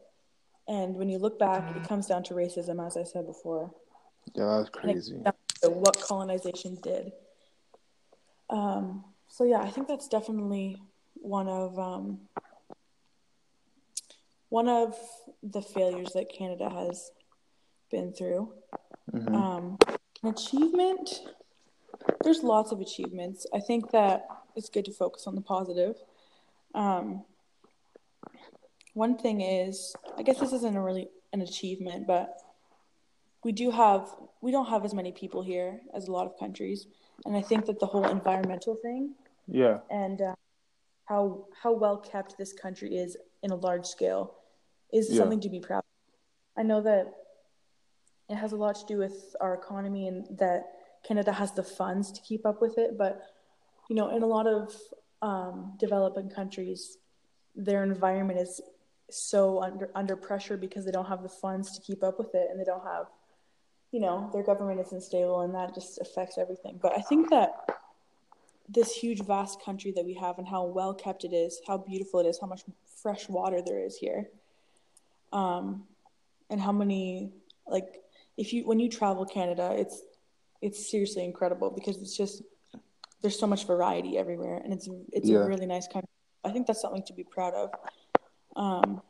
And 0.67 0.95
when 0.95 1.09
you 1.09 1.19
look 1.19 1.37
back, 1.37 1.75
it 1.75 1.87
comes 1.87 2.07
down 2.07 2.23
to 2.23 2.33
racism, 2.33 2.85
as 2.85 2.97
I 2.97 3.03
said 3.03 3.27
before. 3.27 3.71
Yeah, 4.33 4.57
that's 4.57 4.69
crazy. 4.69 5.21
what 5.61 5.99
colonization 6.01 6.77
did. 6.81 7.11
Um, 8.49 9.03
so 9.27 9.43
yeah, 9.43 9.59
I 9.59 9.69
think 9.69 9.87
that's 9.87 10.07
definitely 10.07 10.81
one 11.15 11.47
of 11.47 11.77
um, 11.77 12.19
one 14.49 14.67
of 14.67 14.95
the 15.43 15.61
failures 15.61 16.11
that 16.13 16.29
Canada 16.29 16.69
has 16.69 17.11
been 17.91 18.11
through. 18.11 18.53
Mm-hmm. 19.13 19.35
Um, 19.35 19.77
achievement, 20.23 21.21
there's 22.23 22.43
lots 22.43 22.71
of 22.71 22.79
achievements. 22.79 23.45
I 23.53 23.59
think 23.59 23.91
that 23.91 24.25
it's 24.55 24.69
good 24.69 24.85
to 24.85 24.91
focus 24.91 25.27
on 25.27 25.35
the 25.35 25.41
positive. 25.41 25.95
Um, 26.73 27.23
one 28.95 29.17
thing 29.17 29.41
is, 29.41 29.93
I 30.17 30.23
guess 30.23 30.39
this 30.39 30.53
isn't 30.53 30.75
a 30.75 30.81
really 30.81 31.09
an 31.33 31.41
achievement, 31.41 32.07
but 32.07 32.41
we 33.43 33.51
do 33.51 33.69
have 33.69 34.09
we 34.41 34.51
don't 34.51 34.67
have 34.67 34.83
as 34.83 34.93
many 34.93 35.11
people 35.11 35.43
here 35.43 35.81
as 35.93 36.07
a 36.07 36.11
lot 36.11 36.25
of 36.25 36.39
countries, 36.39 36.87
and 37.25 37.37
I 37.37 37.41
think 37.41 37.65
that 37.67 37.79
the 37.79 37.85
whole 37.85 38.07
environmental 38.07 38.75
thing, 38.75 39.13
yeah, 39.47 39.79
and 39.91 40.21
uh, 40.21 40.35
how 41.05 41.45
how 41.61 41.73
well 41.73 41.97
kept 41.97 42.37
this 42.37 42.53
country 42.53 42.95
is 42.95 43.15
in 43.43 43.51
a 43.51 43.55
large 43.55 43.85
scale, 43.85 44.35
is 44.91 45.11
yeah. 45.11 45.19
something 45.19 45.41
to 45.41 45.49
be 45.49 45.59
proud. 45.59 45.79
Of. 45.79 45.83
I 46.57 46.63
know 46.63 46.81
that 46.81 47.13
it 48.29 48.35
has 48.35 48.53
a 48.53 48.55
lot 48.55 48.75
to 48.75 48.85
do 48.85 48.97
with 48.97 49.35
our 49.41 49.53
economy 49.53 50.07
and 50.07 50.25
that 50.39 50.63
Canada 51.07 51.31
has 51.31 51.51
the 51.51 51.63
funds 51.63 52.11
to 52.13 52.21
keep 52.21 52.45
up 52.45 52.61
with 52.61 52.77
it. 52.77 52.97
But, 52.97 53.21
you 53.89 53.95
know, 53.95 54.15
in 54.15 54.23
a 54.23 54.25
lot 54.25 54.47
of 54.47 54.75
um, 55.21 55.73
developing 55.77 56.29
countries, 56.29 56.97
their 57.55 57.83
environment 57.83 58.39
is 58.39 58.61
so 59.09 59.61
under 59.61 59.89
under 59.95 60.15
pressure 60.15 60.57
because 60.57 60.85
they 60.85 60.91
don't 60.91 61.07
have 61.07 61.23
the 61.23 61.29
funds 61.29 61.77
to 61.77 61.81
keep 61.81 62.03
up 62.03 62.17
with 62.17 62.33
it 62.33 62.47
and 62.49 62.59
they 62.59 62.63
don't 62.63 62.83
have 62.83 63.05
you 63.91 63.99
know 63.99 64.29
their 64.33 64.43
government 64.43 64.79
isn't 64.79 65.01
stable 65.01 65.41
and 65.41 65.53
that 65.53 65.73
just 65.75 65.99
affects 66.01 66.37
everything 66.37 66.79
but 66.81 66.97
i 66.97 67.01
think 67.01 67.29
that 67.29 67.51
this 68.67 68.91
huge 68.95 69.21
vast 69.23 69.63
country 69.63 69.91
that 69.95 70.03
we 70.03 70.15
have 70.15 70.39
and 70.39 70.47
how 70.47 70.65
well 70.65 70.93
kept 70.93 71.23
it 71.23 71.33
is 71.33 71.61
how 71.67 71.77
beautiful 71.77 72.19
it 72.19 72.25
is 72.25 72.39
how 72.39 72.47
much 72.47 72.63
fresh 73.01 73.29
water 73.29 73.61
there 73.63 73.79
is 73.79 73.95
here 73.95 74.27
um, 75.33 75.83
and 76.49 76.59
how 76.59 76.71
many 76.71 77.31
like 77.67 78.01
if 78.37 78.53
you 78.53 78.65
when 78.65 78.79
you 78.79 78.89
travel 78.89 79.25
Canada, 79.25 79.75
it's 79.77 80.01
it's 80.61 80.89
seriously 80.89 81.23
incredible 81.23 81.69
because 81.69 81.97
it's 81.97 82.15
just 82.15 82.41
there's 83.21 83.39
so 83.39 83.47
much 83.47 83.65
variety 83.65 84.17
everywhere, 84.17 84.61
and 84.63 84.73
it's 84.73 84.89
it's 85.11 85.27
yeah. 85.29 85.39
a 85.39 85.47
really 85.47 85.65
nice 85.65 85.87
country. 85.87 86.09
I 86.43 86.51
think 86.51 86.67
that's 86.67 86.81
something 86.81 87.03
to 87.03 87.13
be 87.13 87.23
proud 87.23 87.53
of. 87.53 87.71
Um, 88.55 89.01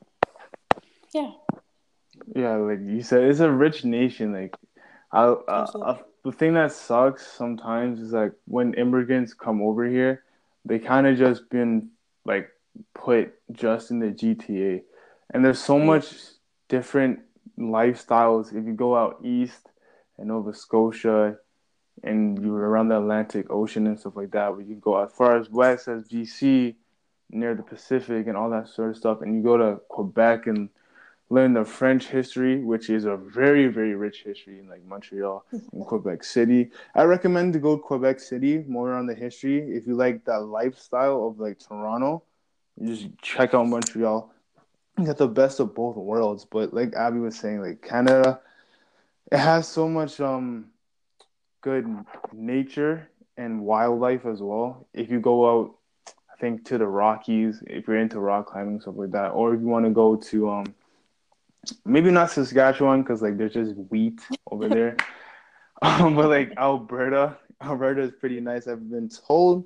yeah. 1.13 1.31
Yeah, 2.35 2.55
like 2.55 2.79
you 2.79 3.01
said, 3.01 3.23
it's 3.23 3.39
a 3.39 3.51
rich 3.51 3.83
nation. 3.83 4.33
Like, 4.33 4.55
I, 5.11 5.23
uh, 5.23 5.97
the 6.23 6.31
thing 6.31 6.53
that 6.55 6.71
sucks 6.71 7.25
sometimes 7.25 7.99
is 7.99 8.13
like 8.13 8.33
when 8.45 8.73
immigrants 8.73 9.33
come 9.33 9.61
over 9.61 9.87
here, 9.87 10.23
they 10.65 10.79
kind 10.79 11.05
of 11.05 11.17
just 11.17 11.49
been 11.49 11.89
like 12.25 12.49
put 12.93 13.33
just 13.51 13.91
in 13.91 13.99
the 13.99 14.07
GTA, 14.07 14.81
and 15.33 15.45
there's 15.45 15.59
so 15.59 15.77
much 15.77 16.15
different 16.67 17.19
lifestyles. 17.57 18.47
If 18.47 18.65
you 18.65 18.73
go 18.73 18.95
out 18.95 19.19
east 19.23 19.69
and 20.17 20.29
Nova 20.29 20.53
Scotia 20.53 21.37
and 22.03 22.41
you're 22.41 22.69
around 22.69 22.89
the 22.89 22.97
Atlantic 22.97 23.49
Ocean 23.49 23.87
and 23.87 23.99
stuff 23.99 24.15
like 24.15 24.31
that, 24.31 24.51
where 24.51 24.65
you 24.65 24.75
go 24.75 25.01
as 25.01 25.11
far 25.11 25.37
as 25.37 25.49
west 25.49 25.87
as 25.87 26.03
BC, 26.07 26.75
near 27.29 27.55
the 27.55 27.63
Pacific 27.63 28.27
and 28.27 28.37
all 28.37 28.49
that 28.49 28.67
sort 28.67 28.91
of 28.91 28.97
stuff, 28.97 29.21
and 29.21 29.35
you 29.35 29.43
go 29.43 29.57
to 29.57 29.79
Quebec 29.89 30.47
and 30.47 30.69
learn 31.29 31.53
the 31.53 31.65
French 31.65 32.07
history, 32.07 32.63
which 32.63 32.89
is 32.89 33.05
a 33.05 33.17
very, 33.17 33.67
very 33.67 33.95
rich 33.95 34.23
history 34.23 34.59
in 34.59 34.69
like 34.69 34.85
Montreal 34.85 35.45
and 35.51 35.85
Quebec 35.87 36.23
City. 36.23 36.69
I 36.93 37.03
recommend 37.03 37.53
to 37.53 37.59
go 37.59 37.77
to 37.77 37.81
Quebec 37.81 38.19
City 38.19 38.63
more 38.67 38.93
on 38.93 39.07
the 39.07 39.15
history. 39.15 39.59
If 39.75 39.87
you 39.87 39.95
like 39.95 40.25
that 40.25 40.41
lifestyle 40.41 41.27
of 41.27 41.39
like 41.39 41.59
Toronto, 41.59 42.23
you 42.79 42.95
just 42.95 43.07
check 43.21 43.53
out 43.53 43.67
Montreal 43.67 44.31
get 45.03 45.17
the 45.17 45.27
best 45.27 45.59
of 45.59 45.75
both 45.75 45.95
worlds. 45.95 46.45
But 46.45 46.73
like 46.73 46.93
Abby 46.95 47.19
was 47.19 47.37
saying, 47.37 47.61
like 47.61 47.81
Canada, 47.81 48.39
it 49.31 49.37
has 49.37 49.67
so 49.67 49.89
much 49.89 50.19
um 50.19 50.67
good 51.61 51.87
nature 52.31 53.09
and 53.37 53.61
wildlife 53.61 54.25
as 54.25 54.41
well. 54.41 54.87
If 54.93 55.09
you 55.09 55.19
go 55.19 55.49
out, 55.49 55.75
think 56.45 56.63
to 56.65 56.77
the 56.77 56.85
Rockies, 56.85 57.63
if 57.65 57.87
you're 57.87 57.97
into 57.97 58.19
rock 58.19 58.45
climbing 58.45 58.79
stuff 58.79 58.93
like 58.97 59.11
that, 59.11 59.29
or 59.29 59.55
if 59.55 59.61
you 59.61 59.67
want 59.67 59.85
to 59.85 59.91
go 59.91 60.15
to 60.15 60.49
um 60.49 60.75
maybe 61.83 62.11
not 62.11 62.29
Saskatchewan 62.29 63.01
because 63.01 63.21
like 63.23 63.37
there's 63.37 63.53
just 63.53 63.75
wheat 63.89 64.21
over 64.51 64.69
there, 64.69 64.95
um, 65.81 66.15
but 66.15 66.29
like 66.29 66.53
Alberta, 66.57 67.37
Alberta 67.61 68.01
is 68.01 68.11
pretty 68.19 68.39
nice. 68.39 68.67
I've 68.67 68.89
been 68.89 69.09
told. 69.09 69.65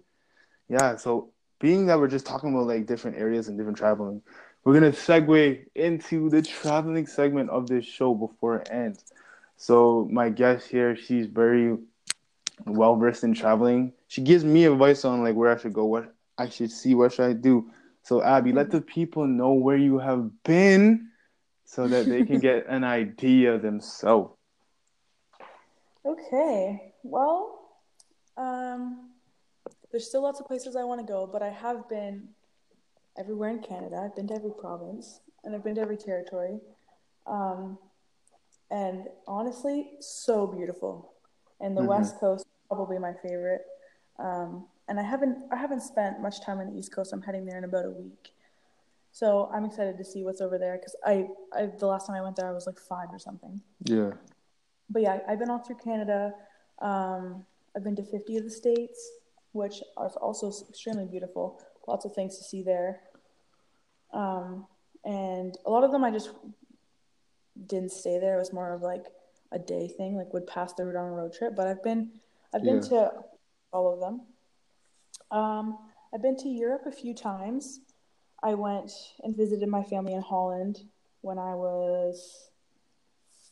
Yeah, 0.69 0.95
so 0.95 1.31
being 1.59 1.87
that 1.87 1.99
we're 1.99 2.07
just 2.07 2.25
talking 2.25 2.53
about 2.53 2.67
like 2.67 2.85
different 2.85 3.17
areas 3.17 3.49
and 3.49 3.57
different 3.57 3.77
traveling, 3.77 4.21
we're 4.63 4.73
gonna 4.73 4.91
segue 4.91 5.65
into 5.75 6.29
the 6.29 6.41
traveling 6.41 7.07
segment 7.07 7.49
of 7.49 7.67
this 7.67 7.85
show 7.85 8.13
before 8.13 8.59
it 8.59 8.69
ends. 8.71 9.03
So 9.57 10.07
my 10.09 10.29
guest 10.29 10.69
here, 10.69 10.95
she's 10.95 11.25
very 11.25 11.77
well 12.65 12.95
versed 12.95 13.25
in 13.25 13.33
traveling. 13.33 13.91
She 14.07 14.21
gives 14.21 14.45
me 14.45 14.63
advice 14.63 15.03
on 15.03 15.23
like 15.23 15.35
where 15.35 15.51
I 15.53 15.57
should 15.59 15.73
go, 15.73 15.83
what 15.83 16.13
I 16.39 16.49
should 16.49 16.71
see, 16.71 16.95
what 16.95 17.13
should 17.13 17.25
I 17.25 17.33
do. 17.33 17.69
So 18.01 18.23
Abby, 18.23 18.53
let 18.53 18.71
the 18.71 18.81
people 18.81 19.27
know 19.27 19.53
where 19.53 19.77
you 19.77 19.99
have 19.99 20.31
been 20.43 21.09
so 21.65 21.87
that 21.87 22.07
they 22.07 22.23
can 22.23 22.39
get 22.39 22.65
an 22.67 22.83
idea 22.99 23.59
themselves. 23.59 24.33
Okay. 26.05 26.93
Well, 27.03 27.59
um, 28.37 29.11
there's 29.91 30.07
still 30.07 30.23
lots 30.23 30.39
of 30.39 30.47
places 30.47 30.75
I 30.75 30.83
want 30.83 31.01
to 31.01 31.05
go, 31.05 31.27
but 31.27 31.41
I 31.41 31.49
have 31.49 31.87
been 31.89 32.29
everywhere 33.17 33.49
in 33.49 33.59
Canada. 33.59 34.01
I've 34.03 34.15
been 34.15 34.27
to 34.29 34.35
every 34.35 34.51
province 34.57 35.19
and 35.43 35.53
I've 35.53 35.63
been 35.63 35.75
to 35.75 35.81
every 35.81 35.97
territory. 35.97 36.59
Um, 37.27 37.77
and 38.71 39.07
honestly, 39.27 39.91
so 39.99 40.47
beautiful. 40.47 41.13
And 41.59 41.75
the 41.75 41.81
mm-hmm. 41.81 41.89
West 41.89 42.19
Coast 42.19 42.45
probably 42.69 42.99
my 42.99 43.13
favorite. 43.21 43.61
Um, 44.19 44.67
and 44.89 44.99
I 44.99 45.03
haven't 45.03 45.37
I 45.51 45.55
haven't 45.55 45.81
spent 45.81 46.19
much 46.19 46.41
time 46.41 46.59
on 46.59 46.73
the 46.73 46.77
East 46.77 46.93
Coast. 46.93 47.13
I'm 47.13 47.21
heading 47.21 47.45
there 47.45 47.57
in 47.57 47.63
about 47.63 47.85
a 47.85 47.91
week, 47.91 48.33
so 49.11 49.49
I'm 49.53 49.63
excited 49.63 49.97
to 49.97 50.03
see 50.03 50.23
what's 50.23 50.41
over 50.41 50.57
there. 50.57 50.77
Because 50.77 50.95
I, 51.05 51.27
I 51.53 51.67
the 51.67 51.85
last 51.85 52.07
time 52.07 52.15
I 52.15 52.21
went 52.21 52.35
there, 52.35 52.49
I 52.49 52.51
was 52.51 52.65
like 52.65 52.79
five 52.79 53.07
or 53.11 53.19
something. 53.19 53.61
Yeah. 53.83 54.11
But 54.89 55.03
yeah, 55.03 55.19
I've 55.27 55.39
been 55.39 55.51
all 55.51 55.59
through 55.59 55.77
Canada. 55.77 56.33
Um, 56.79 57.45
I've 57.75 57.83
been 57.83 57.95
to 57.97 58.03
50 58.03 58.37
of 58.37 58.43
the 58.43 58.49
states, 58.49 59.11
which 59.51 59.83
are 59.95 60.09
also 60.21 60.51
extremely 60.67 61.05
beautiful. 61.05 61.61
Lots 61.87 62.05
of 62.05 62.13
things 62.13 62.37
to 62.39 62.43
see 62.43 62.63
there. 62.63 63.01
Um, 64.11 64.65
and 65.05 65.55
a 65.67 65.69
lot 65.69 65.83
of 65.83 65.91
them 65.91 66.03
I 66.03 66.09
just 66.09 66.31
didn't 67.67 67.91
stay 67.91 68.19
there. 68.19 68.37
It 68.37 68.39
was 68.39 68.51
more 68.51 68.73
of 68.73 68.81
like 68.81 69.05
a 69.51 69.59
day 69.59 69.87
thing, 69.87 70.17
like 70.17 70.33
would 70.33 70.47
pass 70.47 70.73
through 70.73 70.89
it 70.89 70.95
on 70.95 71.05
a 71.05 71.11
road 71.11 71.33
trip. 71.33 71.55
But 71.55 71.67
I've 71.67 71.83
been 71.83 72.09
I've 72.53 72.63
been 72.63 72.81
yeah. 72.81 72.89
to 72.89 73.11
all 73.71 73.93
of 73.93 73.99
them. 73.99 74.21
Um, 75.31 75.77
I've 76.13 76.21
been 76.21 76.37
to 76.37 76.49
Europe 76.49 76.83
a 76.85 76.91
few 76.91 77.13
times. 77.13 77.81
I 78.41 78.53
went 78.53 78.91
and 79.23 79.35
visited 79.35 79.67
my 79.69 79.83
family 79.83 80.13
in 80.13 80.21
Holland 80.21 80.79
when 81.21 81.37
I 81.37 81.53
was 81.55 82.49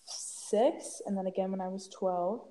six, 0.06 1.02
and 1.06 1.18
then 1.18 1.28
again 1.28 1.52
when 1.52 1.62
I 1.62 1.68
was 1.68 1.88
twelve. 1.88 2.48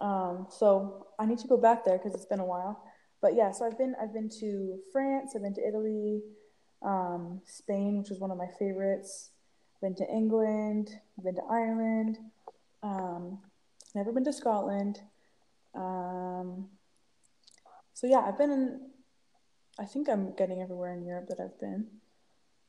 Um, 0.00 0.46
so 0.50 1.06
I 1.18 1.26
need 1.26 1.38
to 1.38 1.48
go 1.48 1.56
back 1.56 1.84
there 1.84 1.98
because 1.98 2.14
it's 2.14 2.26
been 2.26 2.40
a 2.40 2.44
while. 2.44 2.82
But 3.22 3.34
yeah, 3.34 3.50
so 3.50 3.66
I've 3.66 3.78
been 3.78 3.94
I've 4.00 4.12
been 4.12 4.30
to 4.40 4.78
France, 4.92 5.32
I've 5.34 5.42
been 5.42 5.54
to 5.54 5.66
Italy, 5.66 6.22
um, 6.82 7.40
Spain, 7.44 7.98
which 7.98 8.10
was 8.10 8.18
one 8.18 8.30
of 8.30 8.38
my 8.38 8.48
favorites. 8.58 9.30
I've 9.76 9.80
Been 9.82 10.06
to 10.06 10.10
England, 10.12 10.90
I've 11.18 11.24
been 11.24 11.34
to 11.34 11.44
Ireland, 11.50 12.18
um, 12.82 13.38
never 13.94 14.10
been 14.10 14.24
to 14.24 14.32
Scotland. 14.32 15.00
Um, 15.74 16.70
so 17.96 18.06
yeah, 18.06 18.18
I've 18.18 18.36
been 18.36 18.50
in. 18.50 18.80
I 19.78 19.86
think 19.86 20.06
I'm 20.06 20.34
getting 20.36 20.60
everywhere 20.60 20.92
in 20.92 21.02
Europe 21.02 21.28
that 21.28 21.40
I've 21.40 21.58
been. 21.58 21.86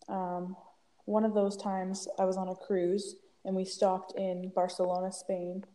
Um, 0.07 0.55
one 1.03 1.25
of 1.25 1.34
those 1.34 1.57
times 1.57 2.07
I 2.17 2.23
was 2.23 2.38
on 2.38 2.47
a 2.47 2.55
cruise 2.55 3.17
and 3.43 3.53
we 3.53 3.65
stopped 3.65 4.13
in 4.17 4.53
Barcelona, 4.55 5.11
Spain, 5.11 5.65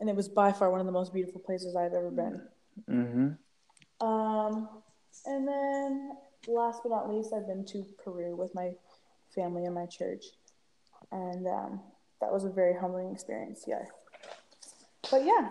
and 0.00 0.08
it 0.08 0.16
was 0.16 0.28
by 0.28 0.50
far 0.50 0.70
one 0.70 0.80
of 0.80 0.86
the 0.86 0.92
most 0.92 1.12
beautiful 1.12 1.42
places 1.42 1.76
I've 1.76 1.92
ever 1.92 2.10
been. 2.10 2.40
Mm-hmm. 2.88 4.06
Um, 4.06 4.68
and 5.26 5.46
then 5.46 6.12
last 6.48 6.80
but 6.82 6.88
not 6.88 7.14
least, 7.14 7.34
I've 7.34 7.46
been 7.46 7.66
to 7.66 7.84
Peru 8.02 8.34
with 8.34 8.54
my 8.54 8.72
family 9.34 9.66
and 9.66 9.74
my 9.74 9.84
church, 9.84 10.24
and 11.12 11.46
um, 11.46 11.80
that 12.22 12.32
was 12.32 12.44
a 12.44 12.50
very 12.50 12.74
humbling 12.74 13.12
experience. 13.12 13.64
Yeah, 13.68 13.84
but 15.10 15.22
yeah, 15.22 15.50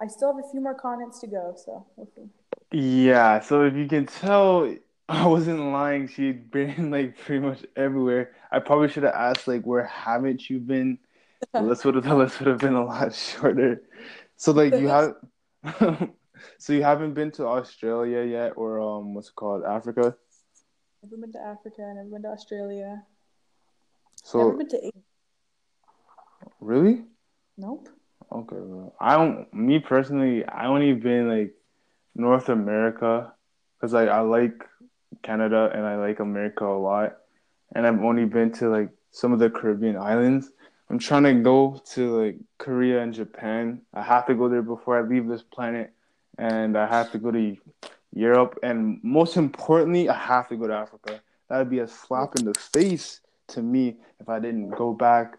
I 0.00 0.06
still 0.06 0.34
have 0.34 0.42
a 0.42 0.50
few 0.50 0.62
more 0.62 0.74
continents 0.74 1.20
to 1.20 1.26
go, 1.26 1.54
so 1.62 1.86
we'll 1.96 2.08
see. 2.16 2.30
Yeah, 2.72 3.40
so 3.40 3.64
if 3.66 3.74
you 3.74 3.86
can 3.86 4.06
tell, 4.06 4.74
I 5.08 5.26
wasn't 5.26 5.60
lying. 5.60 6.08
She'd 6.08 6.50
been 6.50 6.90
like 6.90 7.18
pretty 7.18 7.44
much 7.44 7.64
everywhere. 7.76 8.34
I 8.50 8.58
probably 8.58 8.88
should 8.88 9.02
have 9.02 9.14
asked 9.14 9.46
like, 9.46 9.64
where 9.64 9.84
haven't 9.84 10.48
you 10.48 10.58
been? 10.58 10.98
The 11.52 11.62
list 11.62 11.84
would 11.84 11.96
have 11.96 12.04
the 12.08 12.14
list 12.14 12.38
would 12.40 12.48
have 12.48 12.58
been 12.58 12.74
a 12.74 12.84
lot 12.84 13.14
shorter. 13.14 13.82
So 14.36 14.52
like 14.52 14.72
you 14.74 14.88
have, 14.88 15.14
so 16.58 16.72
you 16.72 16.82
haven't 16.82 17.14
been 17.14 17.30
to 17.32 17.46
Australia 17.46 18.22
yet, 18.24 18.52
or 18.56 18.80
um, 18.80 19.14
what's 19.14 19.28
it 19.28 19.34
called, 19.34 19.64
Africa? 19.64 20.16
Never 21.02 21.16
been 21.16 21.32
to 21.32 21.40
Africa. 21.40 21.92
Never 21.94 22.08
been 22.08 22.22
to 22.22 22.28
Australia. 22.28 23.02
So 24.22 24.38
never 24.38 24.56
been 24.56 24.68
to. 24.68 24.90
Really? 26.60 27.04
Nope. 27.58 27.88
Okay, 28.30 28.56
bro. 28.56 28.94
I 28.98 29.16
don't. 29.16 29.52
Me 29.52 29.78
personally, 29.78 30.44
I 30.46 30.66
only 30.66 30.94
been 30.94 31.28
like 31.28 31.54
North 32.14 32.48
America 32.48 33.32
because 33.76 33.92
like 33.92 34.08
I 34.08 34.20
like 34.20 34.64
Canada 35.22 35.70
and 35.74 35.84
I 35.84 35.96
like 35.96 36.20
America 36.20 36.64
a 36.64 36.78
lot, 36.78 37.18
and 37.74 37.86
I've 37.86 38.02
only 38.02 38.24
been 38.24 38.52
to 38.52 38.68
like 38.68 38.90
some 39.10 39.32
of 39.32 39.38
the 39.38 39.50
Caribbean 39.50 39.96
islands. 39.96 40.50
I'm 40.88 40.98
trying 40.98 41.24
to 41.24 41.34
go 41.34 41.80
to 41.92 42.22
like 42.22 42.36
Korea 42.58 43.02
and 43.02 43.14
Japan. 43.14 43.82
I 43.94 44.02
have 44.02 44.26
to 44.26 44.34
go 44.34 44.48
there 44.48 44.62
before 44.62 44.98
I 44.98 45.02
leave 45.02 45.26
this 45.26 45.42
planet, 45.42 45.92
and 46.38 46.76
I 46.76 46.86
have 46.86 47.12
to 47.12 47.18
go 47.18 47.30
to 47.30 47.56
Europe, 48.14 48.58
and 48.62 49.00
most 49.02 49.36
importantly, 49.36 50.08
I 50.08 50.18
have 50.18 50.48
to 50.48 50.56
go 50.56 50.66
to 50.66 50.74
Africa. 50.74 51.20
That 51.48 51.58
would 51.58 51.70
be 51.70 51.80
a 51.80 51.88
slap 51.88 52.36
in 52.36 52.44
the 52.44 52.54
face 52.54 53.20
to 53.48 53.62
me 53.62 53.96
if 54.20 54.28
I 54.28 54.38
didn't 54.38 54.70
go 54.70 54.92
back 54.92 55.38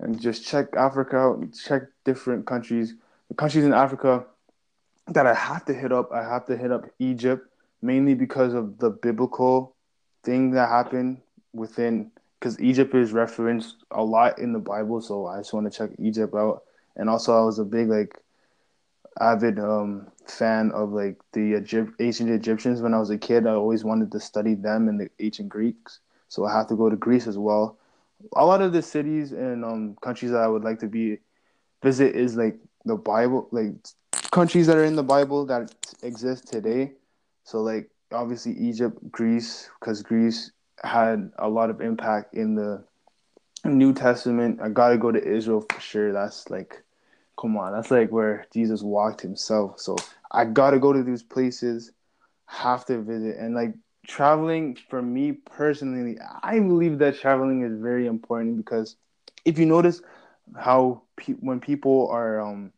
and 0.00 0.20
just 0.20 0.44
check 0.44 0.74
Africa 0.76 1.16
out, 1.16 1.38
and 1.38 1.54
check 1.54 1.82
different 2.04 2.46
countries, 2.46 2.94
the 3.28 3.34
countries 3.34 3.64
in 3.64 3.72
Africa 3.72 4.24
that 5.08 5.26
I 5.26 5.34
have 5.34 5.64
to 5.66 5.74
hit 5.74 5.92
up. 5.92 6.12
I 6.12 6.22
have 6.22 6.46
to 6.46 6.56
hit 6.56 6.72
up 6.72 6.86
Egypt 6.98 7.48
mainly 7.82 8.14
because 8.14 8.54
of 8.54 8.78
the 8.78 8.90
biblical 8.90 9.76
thing 10.22 10.52
that 10.52 10.68
happened 10.68 11.20
within 11.52 12.10
because 12.44 12.60
Egypt 12.60 12.94
is 12.94 13.12
referenced 13.12 13.84
a 13.90 14.02
lot 14.02 14.38
in 14.38 14.52
the 14.52 14.58
Bible, 14.58 15.00
so 15.00 15.26
I 15.26 15.38
just 15.38 15.54
want 15.54 15.70
to 15.70 15.78
check 15.78 15.90
Egypt 15.98 16.34
out. 16.34 16.62
And 16.94 17.08
also, 17.08 17.34
I 17.34 17.42
was 17.42 17.58
a 17.58 17.64
big 17.64 17.88
like 17.88 18.18
avid 19.18 19.58
um, 19.58 20.08
fan 20.26 20.70
of 20.72 20.92
like 20.92 21.16
the 21.32 21.56
Egypt, 21.56 21.92
ancient 22.00 22.28
Egyptians 22.28 22.82
when 22.82 22.92
I 22.92 22.98
was 22.98 23.10
a 23.10 23.16
kid. 23.16 23.46
I 23.46 23.52
always 23.52 23.82
wanted 23.82 24.12
to 24.12 24.20
study 24.20 24.54
them 24.54 24.88
and 24.88 25.00
the 25.00 25.08
ancient 25.20 25.48
Greeks, 25.48 26.00
so 26.28 26.44
I 26.44 26.52
have 26.52 26.66
to 26.68 26.76
go 26.76 26.90
to 26.90 26.96
Greece 26.96 27.26
as 27.26 27.38
well. 27.38 27.78
A 28.36 28.44
lot 28.44 28.60
of 28.60 28.72
the 28.72 28.82
cities 28.82 29.32
and 29.32 29.64
um, 29.64 29.96
countries 30.02 30.30
that 30.32 30.42
I 30.42 30.48
would 30.48 30.64
like 30.64 30.80
to 30.80 30.86
be 30.86 31.18
visit 31.82 32.14
is 32.14 32.36
like 32.36 32.58
the 32.84 32.96
Bible, 32.96 33.48
like 33.52 33.72
countries 34.34 34.66
that 34.66 34.76
are 34.76 34.84
in 34.84 34.96
the 34.96 35.02
Bible 35.02 35.46
that 35.46 35.72
exist 36.02 36.48
today. 36.48 36.90
So 37.44 37.62
like 37.62 37.88
obviously 38.10 38.52
Egypt, 38.58 38.98
Greece, 39.12 39.70
because 39.78 40.02
Greece 40.02 40.50
had 40.82 41.30
a 41.38 41.48
lot 41.48 41.70
of 41.70 41.80
impact 41.80 42.34
in 42.34 42.56
the 42.56 42.84
New 43.64 43.92
Testament. 43.92 44.58
I 44.60 44.70
gotta 44.70 44.98
go 44.98 45.12
to 45.12 45.24
Israel 45.24 45.64
for 45.70 45.80
sure. 45.80 46.12
That's 46.12 46.50
like, 46.50 46.82
come 47.40 47.56
on, 47.56 47.74
that's 47.74 47.92
like 47.92 48.10
where 48.10 48.44
Jesus 48.52 48.82
walked 48.82 49.20
himself. 49.20 49.78
So 49.78 49.94
I 50.32 50.46
gotta 50.46 50.80
go 50.80 50.92
to 50.92 51.04
these 51.04 51.22
places, 51.22 51.92
have 52.46 52.84
to 52.86 53.00
visit, 53.02 53.36
and 53.38 53.54
like 53.54 53.74
traveling 54.04 54.76
for 54.90 55.00
me 55.00 55.30
personally, 55.30 56.18
I 56.42 56.58
believe 56.58 56.98
that 56.98 57.20
traveling 57.20 57.62
is 57.62 57.80
very 57.80 58.08
important 58.08 58.56
because 58.56 58.96
if 59.44 59.60
you 59.60 59.66
notice 59.66 60.02
how 60.58 61.02
pe- 61.16 61.34
when 61.34 61.60
people 61.60 62.08
are 62.08 62.40
um 62.40 62.72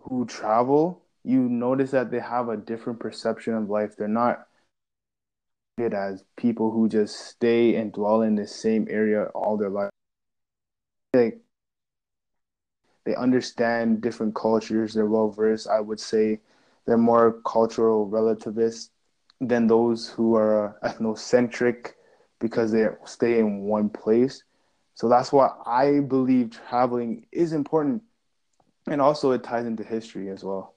who 0.00 0.26
travel, 0.26 1.02
you 1.24 1.48
notice 1.48 1.90
that 1.92 2.10
they 2.10 2.20
have 2.20 2.48
a 2.48 2.56
different 2.56 3.00
perception 3.00 3.54
of 3.54 3.68
life. 3.68 3.96
They're 3.96 4.08
not 4.08 4.46
it 5.78 5.94
as 5.94 6.24
people 6.36 6.70
who 6.72 6.88
just 6.88 7.16
stay 7.16 7.76
and 7.76 7.92
dwell 7.92 8.22
in 8.22 8.34
the 8.34 8.46
same 8.46 8.86
area 8.90 9.26
all 9.26 9.56
their 9.56 9.70
life. 9.70 9.90
Like 11.14 11.40
they 13.04 13.14
understand 13.14 14.00
different 14.00 14.34
cultures, 14.34 14.94
they're 14.94 15.06
well 15.06 15.30
versed. 15.30 15.68
I 15.68 15.80
would 15.80 16.00
say 16.00 16.40
they're 16.86 16.98
more 16.98 17.40
cultural 17.46 18.06
relativists 18.06 18.90
than 19.40 19.66
those 19.66 20.08
who 20.08 20.34
are 20.34 20.78
ethnocentric 20.82 21.92
because 22.40 22.72
they 22.72 22.86
stay 23.04 23.38
in 23.38 23.62
one 23.62 23.88
place. 23.88 24.44
So 24.94 25.08
that's 25.08 25.32
why 25.32 25.50
I 25.64 26.00
believe 26.00 26.50
traveling 26.50 27.26
is 27.32 27.52
important. 27.52 28.02
And 28.90 29.00
also 29.00 29.32
it 29.32 29.42
ties 29.42 29.66
into 29.66 29.84
history 29.84 30.30
as 30.30 30.44
well. 30.44 30.74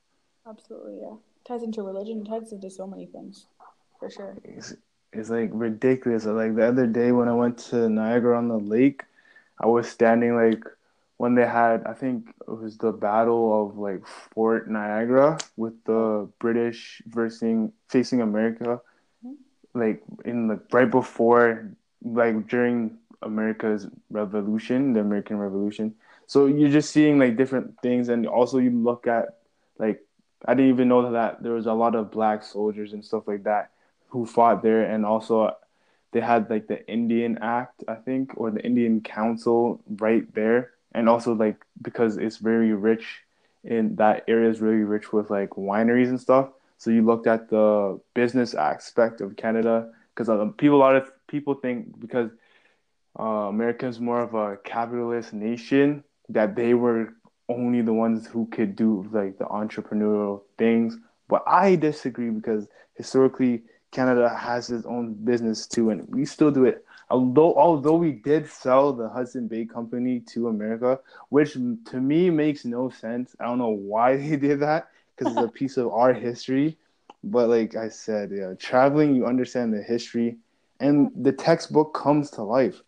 Absolutely, 0.48 1.00
yeah. 1.02 1.14
It 1.14 1.48
ties 1.48 1.64
into 1.64 1.82
religion, 1.84 2.22
it 2.26 2.30
ties 2.30 2.52
into 2.52 2.70
so 2.70 2.88
many 2.88 3.06
things, 3.06 3.46
for 4.00 4.10
sure. 4.10 4.36
It's, 4.44 4.74
it's 5.14 5.30
like 5.30 5.50
ridiculous. 5.54 6.26
Like 6.26 6.56
the 6.56 6.68
other 6.68 6.88
day 6.88 7.12
when 7.12 7.28
I 7.28 7.34
went 7.34 7.58
to 7.70 7.90
Niagara 7.90 8.38
on 8.38 8.48
the 8.48 8.58
Lake, 8.58 9.04
I 9.60 9.68
was 9.68 9.90
standing 9.90 10.36
like 10.36 10.64
when 11.18 11.36
they 11.36 11.46
had 11.46 11.86
I 11.86 11.94
think 11.94 12.30
it 12.30 12.50
was 12.50 12.78
the 12.78 12.92
battle 12.92 13.68
of 13.68 13.78
like 13.78 14.06
Fort 14.08 14.70
Niagara 14.70 15.38
with 15.56 15.74
the 15.84 16.28
British 16.40 17.02
versus 17.06 17.70
facing 17.90 18.22
America, 18.22 18.82
mm-hmm. 19.24 19.80
like 19.80 20.02
in 20.26 20.48
like 20.48 20.62
right 20.74 20.90
before 20.90 21.70
like 22.04 22.48
during 22.48 22.98
America's 23.22 23.88
revolution, 24.10 24.94
the 24.94 25.02
American 25.02 25.38
Revolution. 25.38 25.94
So 26.32 26.46
you're 26.46 26.70
just 26.70 26.92
seeing 26.92 27.20
like 27.20 27.36
different 27.36 27.78
things, 27.82 28.08
and 28.08 28.26
also 28.26 28.60
you 28.60 28.70
look 28.70 29.06
at 29.06 29.40
like 29.78 30.00
I 30.46 30.54
didn't 30.54 30.72
even 30.72 30.88
know 30.88 31.12
that 31.12 31.44
there 31.44 31.52
was 31.52 31.66
a 31.66 31.74
lot 31.74 31.94
of 31.94 32.10
black 32.10 32.42
soldiers 32.42 32.94
and 32.94 33.04
stuff 33.04 33.28
like 33.28 33.44
that 33.44 33.72
who 34.08 34.26
fought 34.26 34.64
there, 34.64 34.84
and 34.84 35.06
also 35.06 35.54
they 36.14 36.22
had 36.22 36.50
like 36.50 36.68
the 36.68 36.88
Indian 36.88 37.38
Act, 37.42 37.84
I 37.86 37.96
think, 37.96 38.32
or 38.38 38.50
the 38.50 38.64
Indian 38.64 39.02
Council 39.02 39.82
right 40.00 40.24
there, 40.34 40.72
and 40.94 41.10
also 41.10 41.34
like 41.34 41.58
because 41.82 42.16
it's 42.16 42.38
very 42.38 42.72
rich 42.72 43.24
in 43.66 43.98
that 43.98 44.24
area 44.30 44.50
is 44.50 44.62
really 44.62 44.86
rich 44.86 45.12
with 45.12 45.30
like 45.30 45.50
wineries 45.50 46.08
and 46.08 46.22
stuff. 46.22 46.48
So 46.78 46.92
you 46.92 47.02
looked 47.02 47.28
at 47.28 47.50
the 47.50 48.00
business 48.14 48.54
aspect 48.54 49.20
of 49.20 49.36
Canada 49.36 49.92
because 50.16 50.30
people 50.56 50.78
a 50.78 50.80
lot 50.88 50.96
of 50.96 51.12
people 51.28 51.56
think 51.56 52.00
because 52.00 52.32
uh, 53.20 53.52
America 53.52 53.86
is 53.86 54.00
more 54.00 54.22
of 54.22 54.34
a 54.34 54.56
capitalist 54.64 55.34
nation 55.34 56.06
that 56.34 56.56
they 56.56 56.74
were 56.74 57.14
only 57.50 57.82
the 57.82 57.94
ones 57.94 58.28
who 58.28 58.48
could 58.48 58.76
do 58.76 59.08
like 59.12 59.38
the 59.38 59.46
entrepreneurial 59.46 60.42
things. 60.58 60.98
But 61.28 61.44
I 61.48 61.76
disagree 61.76 62.30
because 62.30 62.68
historically 62.96 63.64
Canada 63.92 64.30
has 64.30 64.70
its 64.70 64.86
own 64.86 65.14
business 65.14 65.68
too, 65.68 65.90
and 65.90 66.08
we 66.10 66.26
still 66.26 66.52
do 66.52 66.66
it. 66.66 66.86
Although 67.10 67.56
although 67.56 67.96
we 67.96 68.14
did 68.14 68.48
sell 68.48 68.94
the 68.94 69.10
Hudson 69.10 69.48
Bay 69.48 69.66
Company 69.66 70.22
to 70.32 70.48
America, 70.48 71.00
which 71.30 71.54
to 71.54 72.00
me 72.00 72.30
makes 72.30 72.64
no 72.64 72.90
sense. 72.90 73.36
I 73.40 73.46
don't 73.46 73.58
know 73.58 73.70
why 73.70 74.16
they 74.22 74.38
did 74.38 74.62
that 74.62 74.90
because 75.16 75.34
it's 75.34 75.46
a 75.46 75.50
piece 75.60 75.78
of 75.78 75.92
our 75.92 76.14
history. 76.14 76.78
But 77.24 77.50
like 77.50 77.76
I 77.76 77.90
said, 77.90 78.32
yeah, 78.34 78.54
traveling 78.58 79.14
you 79.14 79.26
understand 79.28 79.74
the 79.74 79.84
history, 79.84 80.38
and 80.80 81.12
the 81.16 81.32
textbook 81.32 81.94
comes 81.94 82.32
to 82.32 82.44
life. 82.44 82.82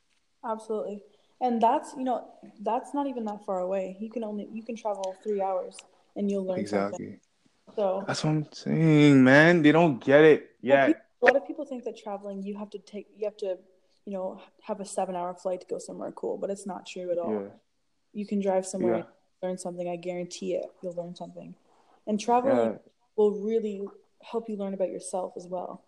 Absolutely, 0.44 1.02
and 1.44 1.62
that's 1.62 1.94
you 1.96 2.06
know 2.06 2.26
that's 2.62 2.94
not 2.94 3.06
even 3.06 3.26
that 3.26 3.46
far 3.46 3.60
away. 3.60 3.98
You 4.00 4.10
can 4.10 4.24
only 4.24 4.48
you 4.52 4.64
can 4.64 4.76
travel 4.76 5.16
three 5.22 5.42
hours 5.42 5.78
and 6.16 6.32
you'll 6.32 6.46
learn 6.46 6.60
exactly. 6.60 7.06
Something. 7.06 7.20
So 7.76 8.04
that's 8.08 8.24
what 8.24 8.30
I'm 8.32 8.48
saying, 8.52 9.24
man. 9.24 9.62
They 9.62 9.72
don't 9.72 10.04
get 10.04 10.22
it 10.22 10.52
yet. 10.62 10.88
People, 10.88 11.02
a 11.22 11.26
lot 11.26 11.36
of 11.36 11.46
people 11.46 11.66
think 11.66 11.84
that 11.84 11.98
traveling 11.98 12.42
you 12.42 12.58
have 12.58 12.70
to 12.72 12.80
take 12.80 13.08
you 13.16 13.26
have 13.26 13.38
to, 13.38 13.58
you 14.06 14.14
know, 14.14 14.42
have 14.64 14.80
a 14.80 14.86
seven 14.86 15.16
hour 15.16 15.34
flight 15.34 15.62
to 15.62 15.68
go 15.68 15.78
somewhere 15.78 16.12
cool, 16.12 16.38
but 16.38 16.50
it's 16.50 16.66
not 16.66 16.88
true 16.88 17.12
at 17.12 17.18
all. 17.18 17.34
Yeah. 17.34 17.50
You 18.14 18.26
can 18.26 18.40
drive 18.40 18.66
somewhere 18.66 18.98
yeah. 18.98 19.48
learn 19.48 19.58
something. 19.58 19.88
I 19.90 19.98
guarantee 19.98 20.54
it. 20.54 20.66
You'll 20.82 20.96
learn 20.96 21.16
something. 21.16 21.56
And 22.08 22.20
traveling 22.20 22.58
yeah. 22.58 22.78
will 23.18 23.32
really 23.32 23.82
help 24.22 24.48
you 24.48 24.56
learn 24.56 24.74
about 24.74 24.90
yourself 24.90 25.34
as 25.36 25.48
well. 25.48 25.84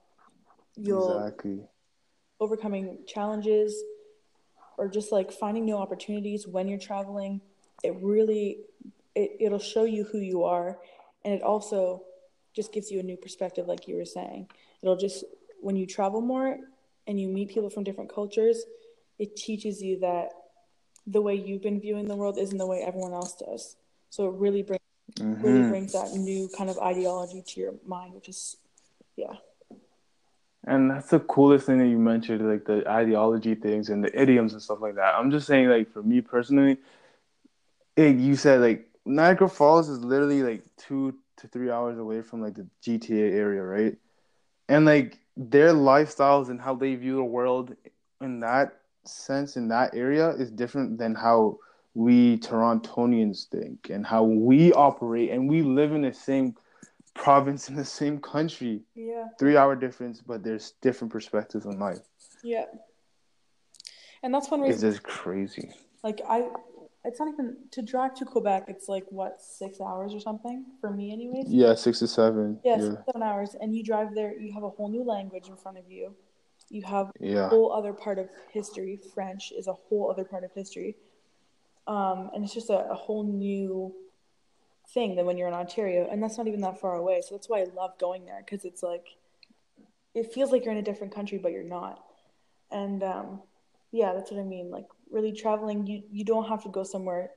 You'll 0.76 1.18
exactly 1.18 1.62
overcoming 2.42 3.00
challenges 3.08 3.82
or 4.78 4.88
just 4.88 5.12
like 5.12 5.32
finding 5.32 5.66
new 5.66 5.76
opportunities 5.76 6.48
when 6.48 6.68
you're 6.68 6.80
traveling. 6.80 7.42
It 7.84 7.96
really 8.02 8.60
it, 9.16 9.38
it'll 9.40 9.60
show 9.60 9.86
you 9.86 10.04
who 10.04 10.20
you 10.20 10.44
are 10.44 10.78
and 11.24 11.34
it 11.34 11.42
also 11.42 12.04
just 12.56 12.72
gives 12.72 12.90
you 12.90 13.00
a 13.00 13.04
new 13.04 13.18
perspective, 13.18 13.68
like 13.68 13.88
you 13.88 13.98
were 13.98 14.06
saying. 14.06 14.48
It'll 14.82 14.96
just 14.96 15.24
when 15.62 15.76
you 15.76 15.86
travel 15.86 16.22
more 16.22 16.58
and 17.08 17.20
you 17.20 17.28
meet 17.28 17.50
people 17.50 17.70
from 17.70 17.84
different 17.84 18.14
cultures, 18.14 18.64
it 19.20 19.36
teaches 19.36 19.82
you 19.82 20.00
that 20.00 20.30
the 21.08 21.22
way 21.22 21.36
you've 21.36 21.62
been 21.62 21.80
viewing 21.80 22.08
the 22.08 22.16
world 22.16 22.38
isn't 22.38 22.58
the 22.58 22.66
way 22.66 22.84
everyone 22.86 23.14
else 23.14 23.36
does. 23.36 23.76
So 24.10 24.28
it 24.30 24.36
really 24.36 24.64
brings 24.64 24.82
mm-hmm. 25.20 25.42
really 25.42 25.70
brings 25.70 25.94
that 25.94 26.14
new 26.14 26.50
kind 26.58 26.70
of 26.70 26.78
ideology 26.80 27.44
to 27.46 27.60
your 27.60 27.74
mind, 27.86 28.14
which 28.14 28.30
is 28.30 28.58
yeah. 29.16 29.34
And 30.68 30.90
that's 30.90 31.10
the 31.10 31.20
coolest 31.20 31.68
thing 31.68 31.78
that 31.78 31.88
you 31.88 32.00
mentioned, 32.00 32.48
like 32.50 32.66
the 32.66 32.90
ideology 32.90 33.54
things 33.54 33.90
and 33.90 34.04
the 34.04 34.20
idioms 34.20 34.54
and 34.54 34.62
stuff 34.62 34.82
like 34.82 34.96
that. 34.96 35.14
I'm 35.16 35.30
just 35.30 35.46
saying, 35.46 35.70
like 35.70 35.92
for 35.92 36.02
me 36.02 36.22
personally, 36.22 36.78
it, 37.96 38.18
you 38.18 38.36
said 38.36 38.62
like 38.62 38.90
Niagara 39.06 39.48
Falls 39.48 39.90
is 39.90 40.00
literally 40.00 40.42
like 40.42 40.64
two 40.78 41.16
to 41.38 41.48
three 41.48 41.70
hours 41.70 42.00
away 42.00 42.22
from 42.22 42.42
like 42.42 42.56
the 42.56 42.68
GTA 42.82 43.32
area, 43.34 43.62
right? 43.62 43.96
And 44.68 44.86
like 44.86 45.20
their 45.38 45.72
lifestyles 45.72 46.50
and 46.50 46.60
how 46.60 46.74
they 46.76 46.96
view 46.96 47.16
the 47.16 47.24
world 47.24 47.76
in 48.22 48.40
that 48.40 48.80
sense 49.04 49.58
in 49.58 49.68
that 49.68 49.94
area 49.94 50.30
is 50.30 50.50
different 50.50 50.98
than 50.98 51.14
how 51.14 51.60
we 51.94 52.40
Torontonians 52.40 53.48
think 53.50 53.90
and 53.90 54.06
how 54.06 54.24
we 54.24 54.74
operate 54.74 55.30
and 55.30 55.48
we 55.48 55.62
live 55.62 55.92
in 55.94 56.02
the 56.02 56.14
same 56.14 56.56
province 57.16 57.70
in 57.70 57.76
the 57.76 57.86
same 57.86 58.20
country. 58.20 58.84
Yeah. 58.94 59.26
Three 59.40 59.58
hour 59.58 59.76
difference, 59.76 60.22
but 60.22 60.44
there's 60.44 60.74
different 60.82 61.12
perspectives 61.12 61.66
on 61.66 61.80
life. 61.80 62.00
Yeah. 62.44 62.66
And 64.22 64.34
that's 64.34 64.52
one 64.52 64.62
reason 64.62 64.90
it's 64.90 64.98
just 64.98 65.04
crazy. 65.04 65.72
Like 66.04 66.22
I 66.30 66.50
it's 67.04 67.20
not 67.20 67.30
even 67.30 67.58
to 67.72 67.82
drive 67.82 68.16
to 68.16 68.26
Quebec. 68.26 68.66
It's 68.68 68.90
like 68.90 69.06
what 69.10 69.42
six 69.42 69.80
hours 69.80 70.14
or 70.14 70.20
something 70.20 70.66
for 70.82 70.92
me, 70.92 71.12
anyways. 71.12 71.46
Yeah, 71.48 71.76
six 71.76 72.00
to 72.00 72.08
seven. 72.08 72.60
Yeah, 72.64 72.78
yeah. 72.78 72.90
seven 73.06 73.24
hours, 73.24 73.56
and 73.60 73.76
you 73.76 73.84
drive 73.84 74.14
there. 74.14 74.38
You 74.38 74.54
have 74.54 74.64
a 74.64 74.70
whole 74.70 74.90
new 74.90 75.04
language 75.04 75.48
in 75.48 75.56
front 75.56 75.78
of 75.78 75.90
you. 75.90 76.16
You 76.70 76.82
have 76.84 77.12
yeah. 77.20 77.46
a 77.46 77.50
whole 77.50 77.72
other 77.72 77.94
part 77.94 78.18
of 78.18 78.28
history. 78.52 79.00
French 79.14 79.54
is 79.56 79.68
a 79.68 79.74
whole 79.74 80.10
other 80.10 80.24
part 80.24 80.44
of 80.44 80.52
history, 80.54 80.96
um, 81.86 82.32
and 82.34 82.44
it's 82.44 82.54
just 82.54 82.72
a, 82.72 82.90
a 82.90 82.96
whole 82.96 83.24
new 83.24 83.94
thing 84.96 85.16
than 85.16 85.28
when 85.28 85.38
you're 85.38 85.48
in 85.48 85.54
Ontario, 85.54 86.08
and 86.10 86.24
that's 86.24 86.40
not 86.40 86.48
even 86.48 86.62
that 86.62 86.80
far 86.80 86.96
away. 86.96 87.22
So 87.22 87.36
that's 87.36 87.48
why 87.48 87.60
I 87.60 87.66
love 87.76 88.00
going 88.00 88.26
there 88.26 88.42
because 88.44 88.66
it's 88.66 88.82
like 88.82 89.06
it 90.16 90.34
feels 90.34 90.52
like 90.52 90.64
you're 90.64 90.74
in 90.74 90.80
a 90.80 90.90
different 90.90 91.14
country, 91.14 91.38
but 91.38 91.52
you're 91.52 91.64
not. 91.64 92.04
And 92.72 93.04
um, 93.04 93.42
yeah, 93.92 94.14
that's 94.14 94.32
what 94.32 94.40
I 94.40 94.44
mean. 94.44 94.72
Like 94.72 94.86
really 95.12 95.34
traveling, 95.34 95.86
you 95.86 96.02
you 96.10 96.26
don't 96.26 96.48
have 96.48 96.64
to 96.64 96.70
go 96.70 96.84
somewhere. 96.84 97.32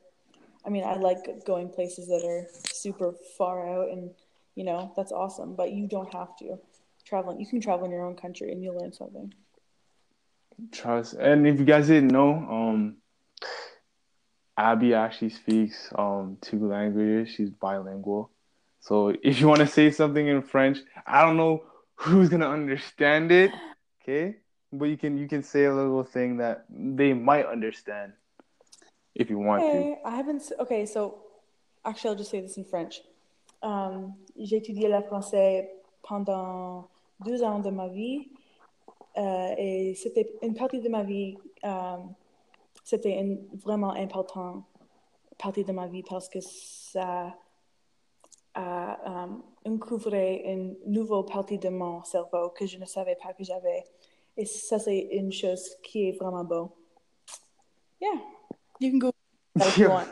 I 0.64 0.70
mean, 0.70 0.84
I 0.84 0.94
like 0.94 1.44
going 1.44 1.68
places 1.68 2.08
that 2.08 2.24
are 2.24 2.46
super 2.72 3.12
far 3.36 3.68
out, 3.68 3.90
and 3.90 4.10
you 4.54 4.64
know 4.64 4.92
that's 4.96 5.12
awesome. 5.12 5.54
But 5.54 5.72
you 5.72 5.86
don't 5.86 6.12
have 6.14 6.34
to 6.38 6.58
traveling. 7.04 7.40
You 7.40 7.46
can 7.46 7.60
travel 7.60 7.84
in 7.84 7.90
your 7.90 8.06
own 8.06 8.16
country, 8.16 8.52
and 8.52 8.62
you'll 8.62 8.78
learn 8.78 8.92
something. 8.92 9.34
Trust, 10.72 11.14
and 11.14 11.46
if 11.46 11.58
you 11.58 11.64
guys 11.64 11.88
didn't 11.88 12.08
know, 12.08 12.30
um, 12.34 12.96
Abby 14.58 14.92
actually 14.92 15.30
speaks 15.30 15.90
um 15.96 16.36
two 16.40 16.68
languages. 16.68 17.32
She's 17.34 17.50
bilingual. 17.50 18.30
So 18.80 19.14
if 19.22 19.40
you 19.40 19.46
want 19.46 19.60
to 19.60 19.66
say 19.66 19.90
something 19.90 20.26
in 20.26 20.42
French, 20.42 20.78
I 21.06 21.22
don't 21.22 21.36
know 21.36 21.62
who's 21.94 22.28
gonna 22.28 22.50
understand 22.50 23.30
it. 23.30 23.52
Okay, 24.02 24.36
but 24.72 24.86
you 24.86 24.96
can 24.96 25.16
you 25.16 25.28
can 25.28 25.42
say 25.44 25.64
a 25.64 25.74
little 25.74 26.02
thing 26.02 26.38
that 26.38 26.64
they 26.68 27.12
might 27.12 27.46
understand 27.46 28.12
if 29.14 29.30
you 29.30 29.38
want 29.38 29.62
okay, 29.62 29.96
to. 30.02 30.08
I 30.08 30.16
haven't. 30.16 30.42
Okay, 30.58 30.84
so 30.86 31.20
actually, 31.84 32.10
I'll 32.10 32.16
just 32.16 32.30
say 32.30 32.40
this 32.40 32.56
in 32.56 32.64
French. 32.64 33.00
Um, 33.62 34.14
j'ai 34.36 34.56
étudié 34.56 34.88
le 34.88 35.02
français 35.02 35.68
pendant 36.02 36.88
deux 37.24 37.42
ans 37.42 37.60
de 37.60 37.70
ma 37.70 37.88
vie 37.88 38.28
euh, 39.16 39.54
et 39.56 39.94
c'était 39.94 40.28
une 40.42 40.54
partie 40.54 40.80
de 40.80 40.88
ma 40.88 41.02
vie. 41.02 41.36
Um, 41.62 42.14
c'était 42.88 43.20
une 43.20 43.46
vraiment 43.52 43.92
important 43.92 44.64
partie 45.36 45.62
de 45.62 45.72
ma 45.72 45.86
vie 45.86 46.02
parce 46.02 46.26
que 46.26 46.38
ça 46.40 47.34
a 48.54 49.24
um, 49.24 49.42
une 49.66 49.78
nouvelle 50.86 51.24
partie 51.30 51.58
de 51.58 51.68
mon 51.68 52.02
cerveau 52.02 52.48
que 52.48 52.64
je 52.66 52.78
ne 52.78 52.86
savais 52.86 53.16
pas 53.22 53.34
que 53.34 53.44
j'avais. 53.44 53.84
Et 54.38 54.46
ça, 54.46 54.78
c'est 54.78 55.00
une 55.12 55.30
chose 55.30 55.76
qui 55.82 56.08
est 56.08 56.12
vraiment 56.12 56.44
beau. 56.44 56.74
Yeah, 58.00 58.20
you 58.80 58.90
can 58.90 58.98
go 58.98 59.12
if 59.56 59.76
you 59.76 59.90
want. 59.90 60.08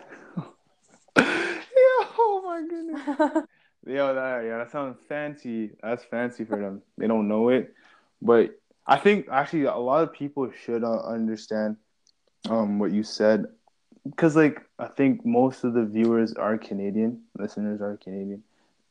yeah, 1.17 2.07
oh 2.19 2.43
my 2.45 2.61
goodness. 2.69 3.01
Yo, 3.87 4.15
that 4.15 4.45
yeah, 4.45 4.59
that 4.59 4.71
sounds 4.71 4.99
fancy. 5.09 5.71
That's 5.83 6.05
fancy 6.05 6.45
for 6.45 6.59
them. 6.59 6.83
They 6.99 7.07
don't 7.07 7.27
know 7.27 7.49
it, 7.49 7.73
but 8.21 8.51
I 8.87 8.99
think 8.99 9.29
actually 9.31 9.65
a 9.65 9.77
lot 9.77 10.03
of 10.03 10.13
people 10.13 10.51
should 10.51 10.85
uh, 10.85 11.03
understand 11.07 11.77
um 12.51 12.79
what 12.79 12.93
you 12.93 13.03
said 13.03 13.47
because 14.11 14.37
like 14.37 14.63
I 14.79 14.87
think 14.87 15.25
most 15.25 15.65
of 15.65 15.75
the 15.75 15.85
viewers 15.85 16.35
are 16.35 16.57
Canadian, 16.59 17.23
listeners 17.39 17.81
are 17.81 17.97
Canadian, 17.97 18.43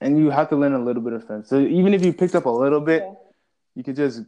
and 0.01 0.17
you 0.17 0.29
have 0.29 0.49
to 0.49 0.55
learn 0.55 0.73
a 0.73 0.83
little 0.83 1.01
bit 1.01 1.13
of 1.13 1.25
French. 1.25 1.47
So 1.47 1.59
even 1.59 1.93
if 1.93 2.03
you 2.03 2.13
picked 2.13 2.35
up 2.35 2.45
a 2.45 2.49
little 2.49 2.81
bit, 2.81 3.03
yeah. 3.03 3.13
you 3.75 3.83
could 3.83 3.95
just 3.95 4.23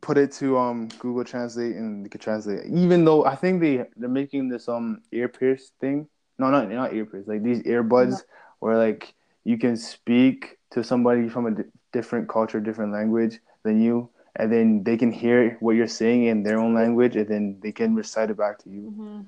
put 0.00 0.16
it 0.18 0.32
to 0.32 0.58
um 0.58 0.88
Google 0.98 1.24
Translate 1.24 1.76
and 1.76 2.04
you 2.04 2.10
could 2.10 2.20
translate. 2.20 2.66
Even 2.66 3.04
though 3.04 3.24
I 3.24 3.36
think 3.36 3.60
they 3.60 3.84
they're 3.96 4.08
making 4.08 4.48
this 4.48 4.68
um 4.68 5.02
ear 5.12 5.28
pierce 5.28 5.72
thing. 5.80 6.08
No, 6.38 6.50
not 6.50 6.70
not 6.70 6.94
ear 6.94 7.06
pierce. 7.06 7.26
Like 7.26 7.42
these 7.42 7.62
earbuds 7.62 8.10
no. 8.10 8.18
where 8.60 8.78
like 8.78 9.14
you 9.44 9.58
can 9.58 9.76
speak 9.76 10.58
to 10.72 10.82
somebody 10.84 11.28
from 11.28 11.46
a 11.46 11.64
different 11.92 12.28
culture, 12.28 12.60
different 12.60 12.92
language 12.92 13.40
than 13.62 13.80
you, 13.80 14.08
and 14.36 14.52
then 14.52 14.84
they 14.84 14.96
can 14.96 15.12
hear 15.12 15.56
what 15.60 15.76
you're 15.76 15.86
saying 15.86 16.24
in 16.24 16.42
their 16.42 16.58
own 16.58 16.74
language, 16.74 17.16
and 17.16 17.28
then 17.28 17.58
they 17.60 17.72
can 17.72 17.94
recite 17.94 18.30
it 18.30 18.36
back 18.36 18.58
to 18.60 18.70
you. 18.70 18.92
Mm-hmm. 18.92 19.20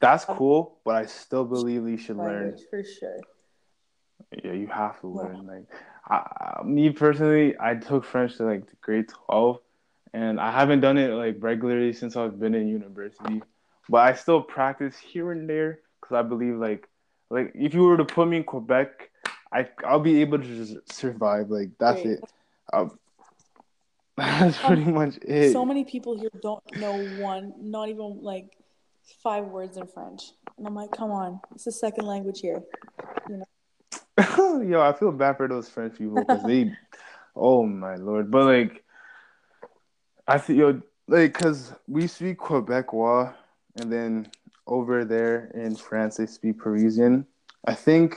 That's 0.00 0.24
cool, 0.24 0.76
but 0.84 0.96
I 0.96 1.06
still 1.06 1.44
believe 1.44 1.88
you 1.88 1.96
should 1.96 2.16
language, 2.16 2.60
learn 2.72 2.82
for 2.82 2.84
sure. 2.84 3.20
Yeah, 4.42 4.52
you 4.52 4.66
have 4.66 5.00
to 5.00 5.06
learn. 5.06 5.44
Yeah. 5.46 5.52
Like 5.52 5.66
I, 6.06 6.62
me 6.64 6.90
personally, 6.90 7.54
I 7.58 7.74
took 7.74 8.04
French 8.04 8.36
to 8.36 8.44
like 8.44 8.64
grade 8.80 9.08
twelve, 9.08 9.60
and 10.12 10.40
I 10.40 10.50
haven't 10.50 10.80
done 10.80 10.98
it 10.98 11.08
like 11.08 11.36
regularly 11.40 11.92
since 11.92 12.16
I've 12.16 12.38
been 12.38 12.54
in 12.54 12.68
university. 12.68 13.42
But 13.88 13.98
I 13.98 14.14
still 14.14 14.42
practice 14.42 14.98
here 14.98 15.32
and 15.32 15.48
there 15.48 15.80
because 16.00 16.16
I 16.16 16.22
believe 16.22 16.56
like 16.56 16.88
like 17.30 17.52
if 17.54 17.74
you 17.74 17.82
were 17.82 17.96
to 17.96 18.04
put 18.04 18.28
me 18.28 18.38
in 18.38 18.44
Quebec, 18.44 19.10
I 19.52 19.68
I'll 19.84 20.00
be 20.00 20.20
able 20.20 20.38
to 20.38 20.44
just 20.44 20.92
survive. 20.92 21.50
Like 21.50 21.70
that's 21.78 22.02
Great. 22.02 22.18
it. 22.18 22.24
Um, 22.72 22.98
that's 24.16 24.62
um, 24.62 24.66
pretty 24.66 24.90
much 24.90 25.18
it. 25.22 25.52
So 25.52 25.64
many 25.64 25.84
people 25.84 26.16
here 26.18 26.30
don't 26.40 26.62
know 26.76 27.04
one, 27.18 27.52
not 27.58 27.88
even 27.88 28.20
like 28.22 28.56
five 29.22 29.46
words 29.46 29.76
in 29.76 29.86
French, 29.88 30.22
and 30.56 30.66
I'm 30.66 30.74
like, 30.74 30.92
come 30.92 31.10
on, 31.10 31.40
it's 31.54 31.66
a 31.66 31.72
second 31.72 32.06
language 32.06 32.40
here. 32.40 32.62
You 33.28 33.38
know. 33.38 34.62
Yo, 34.62 34.80
I 34.80 34.92
feel 34.92 35.10
bad 35.10 35.36
for 35.36 35.48
those 35.48 35.68
French 35.68 35.98
people 35.98 36.16
because 36.16 36.44
they, 36.44 36.72
oh 37.36 37.66
my 37.66 37.96
lord. 37.96 38.30
But 38.30 38.44
like, 38.44 38.84
I 40.28 40.38
think 40.38 40.60
yo, 40.60 40.80
like, 41.08 41.34
cause 41.34 41.72
we 41.88 42.06
speak 42.06 42.38
Quebecois, 42.38 43.34
and 43.80 43.92
then 43.92 44.30
over 44.68 45.04
there 45.04 45.50
in 45.54 45.74
France 45.74 46.18
they 46.18 46.26
speak 46.26 46.58
Parisian. 46.58 47.26
I 47.66 47.74
think 47.74 48.16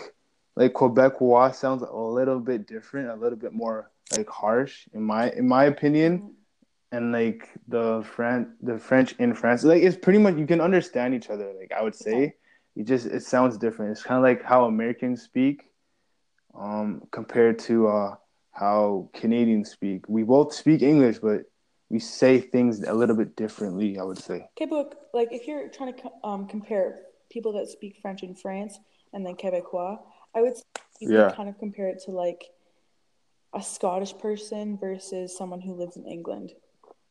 like 0.56 0.74
Quebecois 0.74 1.56
sounds 1.56 1.82
a 1.82 1.92
little 1.92 2.40
bit 2.40 2.68
different, 2.68 3.10
a 3.10 3.16
little 3.16 3.38
bit 3.38 3.54
more 3.54 3.90
like 4.16 4.30
harsh 4.30 4.88
in 4.94 5.04
my 5.04 5.30
in 5.32 5.48
my 5.48 5.66
opinion. 5.66 6.20
Mm-hmm. 6.20 6.32
And 6.90 7.12
like 7.12 7.50
the 7.68 8.02
French, 8.16 8.48
the 8.62 8.78
French 8.78 9.14
in 9.20 9.36
France, 9.36 9.66
like 9.66 9.84
it's 9.84 9.98
pretty 9.98 10.20
much 10.20 10.38
you 10.38 10.48
can 10.48 10.62
understand 10.62 11.14
each 11.14 11.30
other. 11.30 11.52
Like 11.60 11.74
I 11.78 11.84
would 11.84 11.96
say, 11.96 12.36
you 12.76 12.86
just 12.86 13.08
it 13.08 13.24
sounds 13.24 13.58
different. 13.58 13.92
It's 13.92 14.04
kind 14.04 14.18
of 14.18 14.24
like 14.24 14.42
how 14.42 14.66
Americans 14.66 15.22
speak 15.22 15.64
um, 16.58 17.02
compared 17.12 17.60
to 17.60 17.90
uh, 17.90 18.16
how 18.52 19.10
Canadians 19.14 19.70
speak. 19.70 20.08
We 20.08 20.24
both 20.24 20.54
speak 20.54 20.82
English, 20.82 21.20
but 21.20 21.42
we 21.90 22.00
say 22.00 22.40
things 22.40 22.82
a 22.84 22.94
little 22.94 23.18
bit 23.18 23.36
differently. 23.36 24.00
I 24.00 24.04
would 24.04 24.18
say. 24.18 24.48
Okay, 24.56 24.70
but 24.70 25.10
like 25.14 25.30
if 25.32 25.46
you're 25.46 25.68
trying 25.68 25.94
to 25.94 26.10
um, 26.24 26.48
compare 26.48 27.00
people 27.30 27.52
that 27.54 27.68
speak 27.68 27.98
French 28.02 28.24
in 28.24 28.34
France 28.34 28.80
and 29.12 29.26
then 29.26 29.36
Quebecois, 29.36 29.98
I 30.34 30.42
would 30.42 30.54
you 31.00 31.14
yeah. 31.14 31.32
kind 31.36 31.50
of 31.50 31.58
compare 31.60 31.90
it 31.90 32.02
to 32.06 32.12
like 32.12 32.46
a 33.54 33.62
Scottish 33.62 34.18
person 34.18 34.78
versus 34.78 35.38
someone 35.38 35.62
who 35.62 35.74
lives 35.74 35.98
in 35.98 36.06
England. 36.06 36.54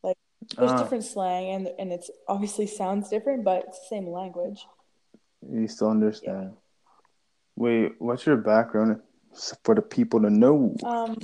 Like 0.02 0.16
there's 0.56 0.72
uh, 0.72 0.82
different 0.82 1.04
slang 1.04 1.50
and 1.50 1.68
and 1.78 1.92
it's 1.92 2.10
obviously 2.28 2.66
sounds 2.66 3.08
different, 3.08 3.44
but 3.44 3.64
it's 3.68 3.80
the 3.80 3.96
same 3.96 4.08
language. 4.08 4.66
You 5.48 5.68
still 5.68 5.90
understand. 5.90 6.52
Yeah. 6.52 6.58
Wait, 7.56 7.92
what's 7.98 8.26
your 8.26 8.36
background? 8.36 9.00
for 9.64 9.74
the 9.74 9.82
people 9.82 10.20
to 10.20 10.30
know? 10.30 10.74
Um, 10.84 11.16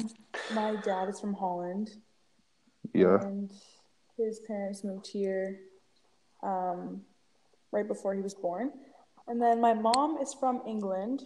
my 0.55 0.77
dad 0.85 1.09
is 1.09 1.21
from 1.21 1.35
Holland. 1.35 1.91
Yeah. 2.95 3.21
And 3.21 3.51
his 4.17 4.41
parents 4.41 4.85
moved 4.85 5.07
here 5.07 5.61
um, 6.43 7.03
right 7.71 7.87
before 7.87 8.15
he 8.15 8.21
was 8.21 8.35
born. 8.35 8.73
And 9.29 9.41
then 9.41 9.61
my 9.61 9.73
mom 9.73 10.19
is 10.21 10.35
from 10.35 10.63
England. 10.67 11.25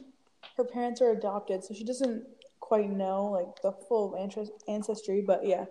Her 0.56 0.64
parents 0.64 1.00
are 1.00 1.10
adopted, 1.10 1.64
so 1.64 1.74
she 1.74 1.84
doesn't 1.84 2.24
quite 2.66 2.90
know 2.90 3.26
like 3.26 3.62
the 3.62 3.70
full 3.86 4.16
ancest- 4.18 4.64
ancestry, 4.66 5.22
but 5.22 5.46
yeah. 5.46 5.66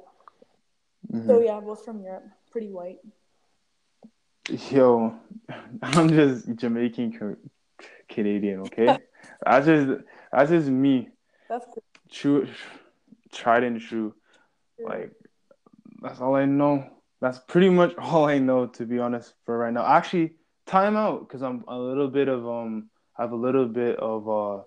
Mhm. 1.11 1.27
So 1.27 1.41
yeah, 1.41 1.59
both 1.59 1.83
from 1.83 2.01
Europe, 2.01 2.27
pretty 2.51 2.71
white. 2.71 2.99
Yo, 4.71 5.13
I'm 5.81 6.07
just 6.09 6.55
Jamaican 6.55 7.37
Canadian, 8.07 8.61
okay? 8.61 8.99
that's 9.43 9.65
just 9.65 10.03
that's 10.31 10.51
just 10.51 10.69
me. 10.69 11.09
That's 11.49 11.65
good. 11.73 11.83
True, 12.09 12.47
tried 13.31 13.63
and 13.63 13.81
true. 13.81 14.13
Like 14.79 15.11
that's 16.01 16.21
all 16.21 16.35
I 16.35 16.45
know. 16.45 16.89
That's 17.19 17.39
pretty 17.39 17.69
much 17.69 17.93
all 17.99 18.25
I 18.25 18.37
know, 18.39 18.67
to 18.67 18.85
be 18.85 18.99
honest, 18.99 19.33
for 19.45 19.57
right 19.57 19.73
now. 19.73 19.85
Actually, 19.85 20.35
time 20.65 20.95
out 20.95 21.27
because 21.27 21.41
I'm 21.41 21.65
a 21.67 21.77
little 21.77 22.07
bit 22.07 22.29
of 22.29 22.47
um, 22.47 22.89
I 23.17 23.23
have 23.23 23.33
a 23.33 23.43
little 23.47 23.67
bit 23.67 23.97
of 23.99 24.29
uh, 24.29 24.63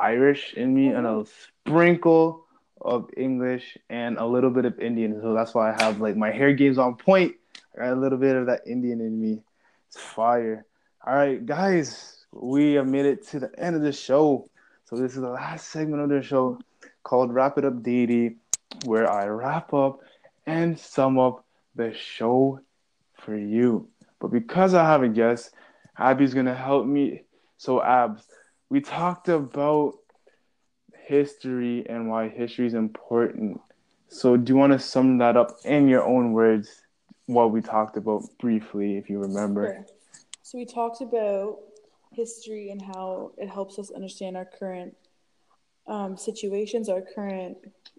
Irish 0.00 0.54
in 0.54 0.74
me 0.74 0.88
and 0.88 1.06
a 1.06 1.24
sprinkle 1.66 2.46
of 2.80 3.10
English 3.16 3.76
and 3.88 4.16
a 4.18 4.24
little 4.24 4.50
bit 4.50 4.64
of 4.64 4.78
Indian. 4.78 5.20
So 5.20 5.34
that's 5.34 5.54
why 5.54 5.72
I 5.72 5.82
have 5.82 6.00
like 6.00 6.16
my 6.16 6.30
hair 6.30 6.52
game's 6.52 6.78
on 6.78 6.96
point. 6.96 7.34
I 7.74 7.84
got 7.84 7.92
a 7.92 8.00
little 8.00 8.18
bit 8.18 8.36
of 8.36 8.46
that 8.46 8.62
Indian 8.66 9.00
in 9.00 9.20
me. 9.20 9.42
It's 9.88 10.00
fire. 10.00 10.64
All 11.06 11.14
right, 11.14 11.44
guys, 11.44 12.24
we 12.32 12.74
have 12.74 12.88
made 12.88 13.06
it 13.06 13.26
to 13.28 13.40
the 13.40 13.50
end 13.58 13.76
of 13.76 13.82
the 13.82 13.92
show. 13.92 14.48
So 14.84 14.96
this 14.96 15.14
is 15.14 15.20
the 15.20 15.28
last 15.28 15.68
segment 15.68 16.02
of 16.02 16.08
the 16.08 16.22
show 16.22 16.58
called 17.02 17.32
Wrap 17.32 17.58
It 17.58 17.64
Up 17.64 17.82
Deity, 17.82 18.36
where 18.84 19.10
I 19.10 19.26
wrap 19.26 19.72
up 19.72 20.00
and 20.46 20.78
sum 20.78 21.18
up 21.18 21.44
the 21.74 21.94
show 21.94 22.60
for 23.14 23.36
you. 23.36 23.88
But 24.18 24.28
because 24.28 24.74
I 24.74 24.84
have 24.84 25.02
a 25.02 25.08
guest, 25.08 25.54
Abby's 25.98 26.34
gonna 26.34 26.54
help 26.54 26.86
me. 26.86 27.22
So 27.56 27.82
Abs, 27.82 28.26
we 28.70 28.80
talked 28.80 29.28
about 29.28 29.94
history 31.06 31.84
and 31.88 32.08
why 32.08 32.28
history 32.28 32.66
is 32.66 32.74
important. 32.74 33.60
So 34.08 34.36
do 34.36 34.52
you 34.52 34.56
want 34.56 34.72
to 34.72 34.78
sum 34.78 35.18
that 35.18 35.36
up 35.36 35.58
in 35.64 35.88
your 35.88 36.04
own 36.04 36.32
words? 36.32 36.82
What 37.26 37.50
we 37.50 37.60
talked 37.60 37.96
about 37.96 38.22
briefly, 38.38 38.96
if 38.96 39.10
you 39.10 39.18
remember. 39.18 39.66
Sure. 39.66 39.86
So 40.42 40.58
we 40.58 40.64
talked 40.64 41.00
about 41.00 41.58
history 42.12 42.70
and 42.70 42.80
how 42.80 43.32
it 43.38 43.48
helps 43.48 43.78
us 43.78 43.90
understand 43.90 44.36
our 44.36 44.44
current 44.44 44.96
um, 45.86 46.16
situations, 46.16 46.88
our 46.88 47.02
current 47.02 47.56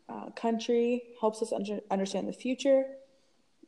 uh, 0.09 0.29
country, 0.31 1.03
helps 1.19 1.41
us 1.41 1.53
under- 1.53 1.81
understand 1.89 2.27
the 2.27 2.33
future. 2.33 2.85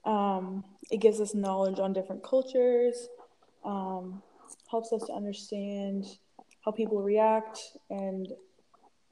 Um, 0.06 0.64
it 0.92 0.98
gives 0.98 1.22
us 1.22 1.34
knowledge 1.34 1.80
on 1.80 1.94
different 1.94 2.24
cultures, 2.24 3.08
um, 3.64 4.22
helps 4.70 4.92
us 4.92 5.06
to 5.08 5.14
understand 5.14 6.06
how 6.66 6.72
people 6.72 7.02
react 7.02 7.60
and 7.90 8.28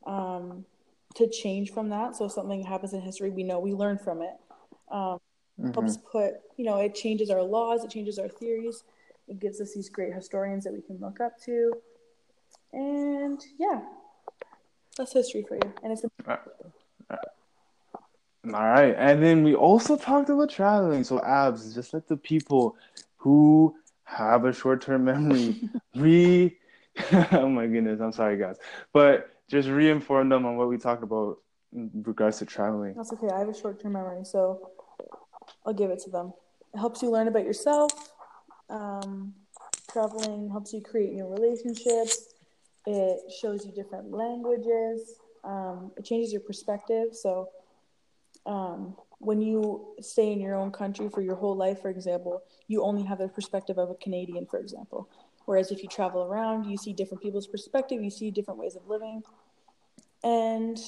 um, 0.06 0.66
to 1.16 1.28
change 1.30 1.72
from 1.72 1.90
that. 1.90 2.16
So 2.16 2.26
if 2.26 2.32
something 2.32 2.64
happens 2.64 2.94
in 2.94 3.02
history, 3.02 3.30
we 3.30 3.44
know 3.44 3.60
we 3.60 3.74
learn 3.74 3.98
from 3.98 4.22
it. 4.22 4.34
Um, 4.90 5.20
Mhm. 5.60 5.74
helps 5.74 5.98
put, 5.98 6.36
you 6.58 6.66
know, 6.66 6.78
it 6.78 6.96
changes 6.96 7.30
our 7.30 7.44
laws, 7.44 7.84
it 7.84 7.92
changes 7.92 8.18
our 8.18 8.30
theories. 8.30 8.84
It 9.28 9.40
gives 9.40 9.62
us 9.62 9.74
these 9.74 9.90
great 9.90 10.14
historians 10.14 10.64
that 10.64 10.74
we 10.74 10.82
can 10.82 10.98
look 11.00 11.20
up 11.22 11.40
to. 11.46 11.74
And 12.74 13.40
yeah, 13.58 13.82
that's 14.98 15.14
history 15.14 15.44
for 15.48 15.56
you. 15.56 15.74
And 15.84 15.92
it's 15.92 16.04
All 18.44 18.52
right, 18.54 18.96
and 18.98 19.22
then 19.22 19.44
we 19.44 19.54
also 19.54 19.96
talked 19.96 20.30
about 20.30 20.50
traveling. 20.50 21.04
So 21.04 21.22
abs, 21.22 21.74
just 21.76 21.94
let 21.94 22.08
the 22.08 22.18
people 22.18 22.76
who 23.18 23.76
have 24.04 24.46
a 24.46 24.54
short-term 24.54 25.06
memory 25.06 25.56
re. 25.96 26.58
oh 27.32 27.50
my 27.50 27.68
goodness, 27.68 28.00
I'm 28.02 28.12
sorry, 28.12 28.38
guys, 28.38 28.58
but 28.94 29.30
just 29.50 29.70
re-inform 29.70 30.30
them 30.30 30.46
on 30.46 30.58
what 30.58 30.70
we 30.70 30.78
talked 30.78 31.04
about 31.04 31.38
in 31.74 31.90
regards 32.06 32.40
to 32.40 32.46
traveling. 32.46 32.96
that's 32.96 33.14
okay. 33.14 33.30
I 33.30 33.40
have 33.40 33.50
a 33.50 33.58
short 33.58 33.82
term 33.82 33.94
memory, 33.94 34.26
so 34.26 34.72
I'll 35.66 35.74
give 35.74 35.90
it 35.90 36.00
to 36.00 36.10
them. 36.10 36.34
It 36.74 36.80
helps 36.80 37.02
you 37.02 37.10
learn 37.10 37.28
about 37.28 37.46
yourself. 37.46 37.92
Um, 38.70 39.34
traveling 39.92 40.50
helps 40.50 40.74
you 40.74 40.82
create 40.82 41.14
new 41.14 41.28
relationships. 41.28 42.34
It 42.86 43.20
shows 43.40 43.66
you 43.66 43.72
different 43.72 44.12
languages. 44.12 45.16
Um, 45.44 45.92
it 45.98 46.06
changes 46.06 46.32
your 46.32 46.42
perspective. 46.42 47.10
So, 47.14 47.50
um, 48.46 48.96
when 49.20 49.40
you 49.40 49.96
stay 50.02 50.32
in 50.32 50.40
your 50.40 50.56
own 50.56 50.72
country 50.72 51.08
for 51.10 51.22
your 51.22 51.36
whole 51.36 51.56
life, 51.56 51.82
for 51.82 51.90
example, 51.90 52.42
you 52.68 52.82
only 52.84 53.04
have 53.04 53.20
the 53.20 53.28
perspective 53.28 53.78
of 53.78 53.90
a 53.92 53.96
Canadian, 53.96 54.48
for 54.48 54.60
example. 54.60 55.10
Whereas 55.52 55.70
if 55.70 55.84
you 55.84 55.90
travel 55.90 56.24
around, 56.24 56.64
you 56.64 56.78
see 56.78 56.94
different 56.94 57.22
people's 57.22 57.46
perspective, 57.46 58.02
you 58.02 58.10
see 58.10 58.32
different 58.32 58.58
ways 58.58 58.78
of 58.78 58.88
living. 58.88 59.22
And 60.24 60.80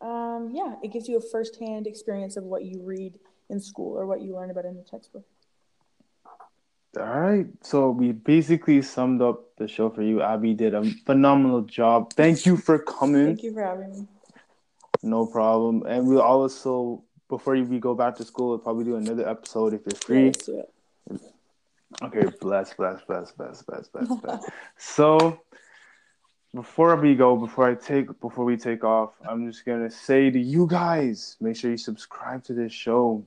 um, 0.00 0.52
yeah, 0.54 0.76
it 0.80 0.92
gives 0.92 1.08
you 1.08 1.16
a 1.16 1.20
firsthand 1.20 1.88
experience 1.88 2.36
of 2.36 2.44
what 2.44 2.64
you 2.64 2.80
read 2.84 3.18
in 3.50 3.58
school 3.58 3.98
or 3.98 4.06
what 4.06 4.20
you 4.20 4.36
learn 4.36 4.52
about 4.52 4.64
in 4.64 4.76
the 4.76 4.84
textbook. 4.84 5.24
All 6.96 7.04
right, 7.04 7.46
so 7.62 7.90
we 7.90 8.12
basically 8.12 8.80
summed 8.82 9.22
up 9.22 9.56
the 9.56 9.66
show 9.66 9.90
for 9.90 10.02
you. 10.02 10.22
Abby 10.22 10.54
did 10.54 10.72
a 10.72 10.84
phenomenal 11.04 11.62
job. 11.62 12.12
Thank 12.12 12.46
you 12.46 12.56
for 12.56 12.78
coming. 12.78 13.26
Thank 13.26 13.42
you 13.42 13.52
for 13.52 13.64
having 13.64 13.90
me. 13.90 14.06
No 15.02 15.26
problem. 15.26 15.82
And 15.84 16.06
we'll 16.06 16.22
also, 16.22 17.02
before 17.28 17.54
we 17.54 17.80
go 17.80 17.96
back 17.96 18.14
to 18.18 18.24
school, 18.24 18.50
we'll 18.50 18.60
probably 18.60 18.84
do 18.84 18.94
another 18.94 19.28
episode 19.28 19.74
if 19.74 19.80
you're 19.84 20.22
Yeah, 20.24 20.30
free. 20.30 20.60
it. 21.10 21.31
Okay, 22.00 22.24
bless, 22.40 22.74
bless, 22.74 23.02
bless, 23.02 23.32
bless, 23.32 23.62
bless, 23.62 23.88
bless, 23.88 24.08
bless. 24.22 24.44
so, 24.76 25.40
before 26.54 26.96
we 26.96 27.14
go, 27.14 27.36
before 27.36 27.68
I 27.68 27.74
take, 27.74 28.20
before 28.20 28.44
we 28.44 28.56
take 28.56 28.84
off, 28.84 29.14
I'm 29.28 29.50
just 29.50 29.64
gonna 29.64 29.90
say 29.90 30.30
to 30.30 30.38
you 30.38 30.66
guys, 30.66 31.36
make 31.40 31.56
sure 31.56 31.70
you 31.70 31.76
subscribe 31.76 32.44
to 32.44 32.54
this 32.54 32.72
show. 32.72 33.24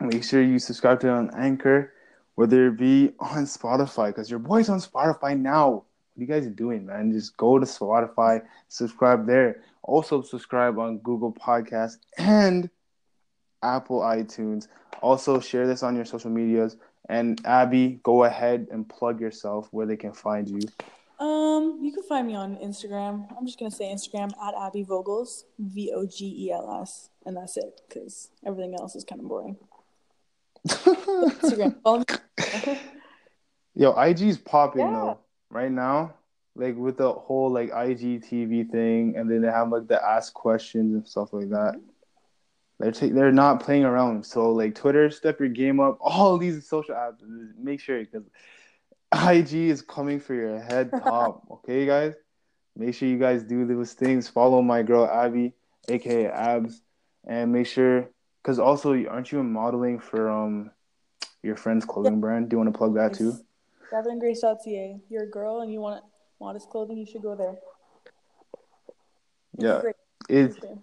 Make 0.00 0.22
sure 0.22 0.42
you 0.42 0.58
subscribe 0.58 1.00
to 1.00 1.08
it 1.08 1.12
on 1.12 1.30
Anchor, 1.34 1.92
whether 2.36 2.68
it 2.68 2.76
be 2.76 3.12
on 3.18 3.44
Spotify, 3.44 4.08
because 4.08 4.30
your 4.30 4.38
boy's 4.38 4.68
on 4.68 4.78
Spotify 4.78 5.38
now. 5.38 5.70
What 5.70 5.84
are 6.16 6.20
you 6.20 6.26
guys 6.26 6.46
doing, 6.46 6.86
man? 6.86 7.12
Just 7.12 7.36
go 7.36 7.58
to 7.58 7.66
Spotify, 7.66 8.42
subscribe 8.68 9.26
there. 9.26 9.62
Also, 9.82 10.22
subscribe 10.22 10.78
on 10.78 10.98
Google 10.98 11.32
Podcasts 11.32 11.98
and 12.16 12.70
Apple 13.62 14.00
iTunes. 14.00 14.68
Also, 15.00 15.40
share 15.40 15.66
this 15.66 15.82
on 15.82 15.96
your 15.96 16.04
social 16.04 16.30
medias. 16.30 16.76
And 17.08 17.40
Abby, 17.46 18.00
go 18.02 18.24
ahead 18.24 18.68
and 18.70 18.88
plug 18.88 19.20
yourself 19.20 19.68
where 19.70 19.86
they 19.86 19.96
can 19.96 20.12
find 20.12 20.48
you. 20.48 20.60
Um, 21.24 21.78
you 21.82 21.92
can 21.92 22.02
find 22.04 22.26
me 22.26 22.34
on 22.34 22.56
Instagram. 22.56 23.26
I'm 23.36 23.46
just 23.46 23.58
gonna 23.58 23.70
say 23.70 23.86
Instagram 23.92 24.30
at 24.42 24.54
Abby 24.54 24.84
Vogels, 24.84 25.44
V 25.58 25.92
O 25.94 26.06
G 26.06 26.46
E 26.46 26.52
L 26.52 26.80
S, 26.82 27.10
and 27.26 27.36
that's 27.36 27.56
it 27.56 27.80
because 27.88 28.28
everything 28.46 28.74
else 28.78 28.94
is 28.94 29.04
kind 29.04 29.20
of 29.20 29.28
boring. 29.28 29.56
Instagram, 30.68 31.80
follow 31.82 31.98
me. 32.66 32.78
Yo, 33.74 33.92
IG's 34.00 34.38
popping 34.38 34.82
Yeah. 34.82 34.92
though 34.92 35.18
right 35.50 35.70
now. 35.72 36.14
Like 36.54 36.76
with 36.76 36.96
the 36.98 37.12
whole 37.12 37.50
like 37.50 37.70
IGTV 37.70 38.70
thing, 38.70 39.14
and 39.16 39.30
then 39.30 39.42
they 39.42 39.48
have 39.48 39.70
like 39.70 39.86
the 39.86 40.04
ask 40.04 40.34
questions 40.34 40.94
and 40.94 41.06
stuff 41.06 41.32
like 41.32 41.48
that. 41.50 41.80
They're 42.78 42.92
ta- 42.92 43.10
they're 43.12 43.32
not 43.32 43.60
playing 43.60 43.84
around. 43.84 44.24
So 44.24 44.52
like 44.52 44.74
Twitter, 44.74 45.10
step 45.10 45.40
your 45.40 45.48
game 45.48 45.80
up. 45.80 45.98
All 46.00 46.38
these 46.38 46.68
social 46.68 46.94
apps, 46.94 47.22
make 47.58 47.80
sure 47.80 48.04
because 48.04 48.24
IG 49.12 49.54
is 49.54 49.82
coming 49.82 50.20
for 50.20 50.34
your 50.34 50.60
head 50.60 50.90
top. 51.02 51.42
okay, 51.50 51.86
guys, 51.86 52.14
make 52.76 52.94
sure 52.94 53.08
you 53.08 53.18
guys 53.18 53.42
do 53.42 53.66
those 53.66 53.94
things. 53.94 54.28
Follow 54.28 54.62
my 54.62 54.82
girl 54.82 55.06
Abby, 55.06 55.54
aka 55.88 56.26
Abs, 56.26 56.82
and 57.26 57.52
make 57.52 57.66
sure 57.66 58.10
because 58.42 58.58
also 58.58 58.92
aren't 59.06 59.32
you 59.32 59.42
modeling 59.42 59.98
for 59.98 60.30
um 60.30 60.70
your 61.42 61.56
friend's 61.56 61.84
clothing 61.84 62.20
brand? 62.20 62.48
Do 62.48 62.54
you 62.54 62.58
want 62.58 62.72
to 62.72 62.78
plug 62.78 62.94
that 62.94 63.14
too? 63.14 63.34
GavinGrace.ca. 63.92 65.00
You're 65.08 65.24
a 65.24 65.30
girl 65.30 65.62
and 65.62 65.72
you 65.72 65.80
want 65.80 66.04
modest 66.40 66.68
clothing, 66.70 66.98
you 66.98 67.06
should 67.06 67.22
go 67.22 67.34
there. 67.34 67.56
It's 69.54 69.64
Yeah, 69.64 69.82
It's 70.28 70.56
good. 70.56 70.78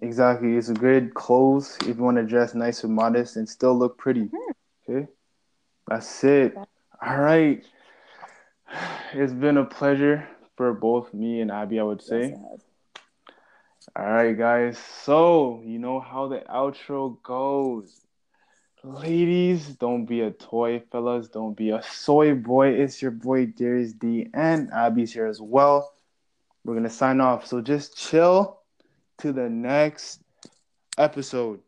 Exactly. 0.00 0.56
It's 0.56 0.68
a 0.68 0.74
good 0.74 1.14
clothes 1.14 1.76
if 1.82 1.96
you 1.96 2.02
want 2.02 2.16
to 2.16 2.24
dress 2.24 2.54
nice 2.54 2.84
and 2.84 2.94
modest 2.94 3.36
and 3.36 3.48
still 3.48 3.76
look 3.76 3.98
pretty. 3.98 4.26
Mhm. 4.26 4.54
Okay, 4.88 5.08
that's 5.86 6.24
it. 6.24 6.56
All 7.02 7.18
right, 7.18 7.64
it's 9.12 9.32
been 9.32 9.56
a 9.56 9.64
pleasure 9.64 10.28
for 10.56 10.72
both 10.74 11.14
me 11.14 11.40
and 11.40 11.50
Abby. 11.50 11.80
I 11.80 11.82
would 11.82 12.02
say. 12.02 12.30
has. 12.30 12.60
All 13.96 14.04
right, 14.04 14.36
guys. 14.36 14.78
So 14.78 15.62
you 15.64 15.78
know 15.78 16.00
how 16.00 16.28
the 16.28 16.40
outro 16.40 17.20
goes. 17.22 18.06
Ladies, 18.82 19.74
don't 19.76 20.06
be 20.06 20.22
a 20.22 20.30
toy. 20.30 20.80
Fellas, 20.90 21.28
don't 21.28 21.54
be 21.54 21.70
a 21.70 21.82
soy 21.82 22.34
boy. 22.34 22.68
It's 22.68 23.02
your 23.02 23.10
boy 23.10 23.46
Darius 23.46 23.92
D 23.92 24.28
and 24.32 24.70
Abby's 24.72 25.12
here 25.12 25.26
as 25.26 25.40
well. 25.40 25.92
We're 26.64 26.74
gonna 26.74 26.88
sign 26.88 27.20
off. 27.20 27.46
So 27.46 27.60
just 27.60 27.96
chill 27.96 28.59
to 29.20 29.32
the 29.32 29.48
next 29.48 30.22
episode. 30.98 31.60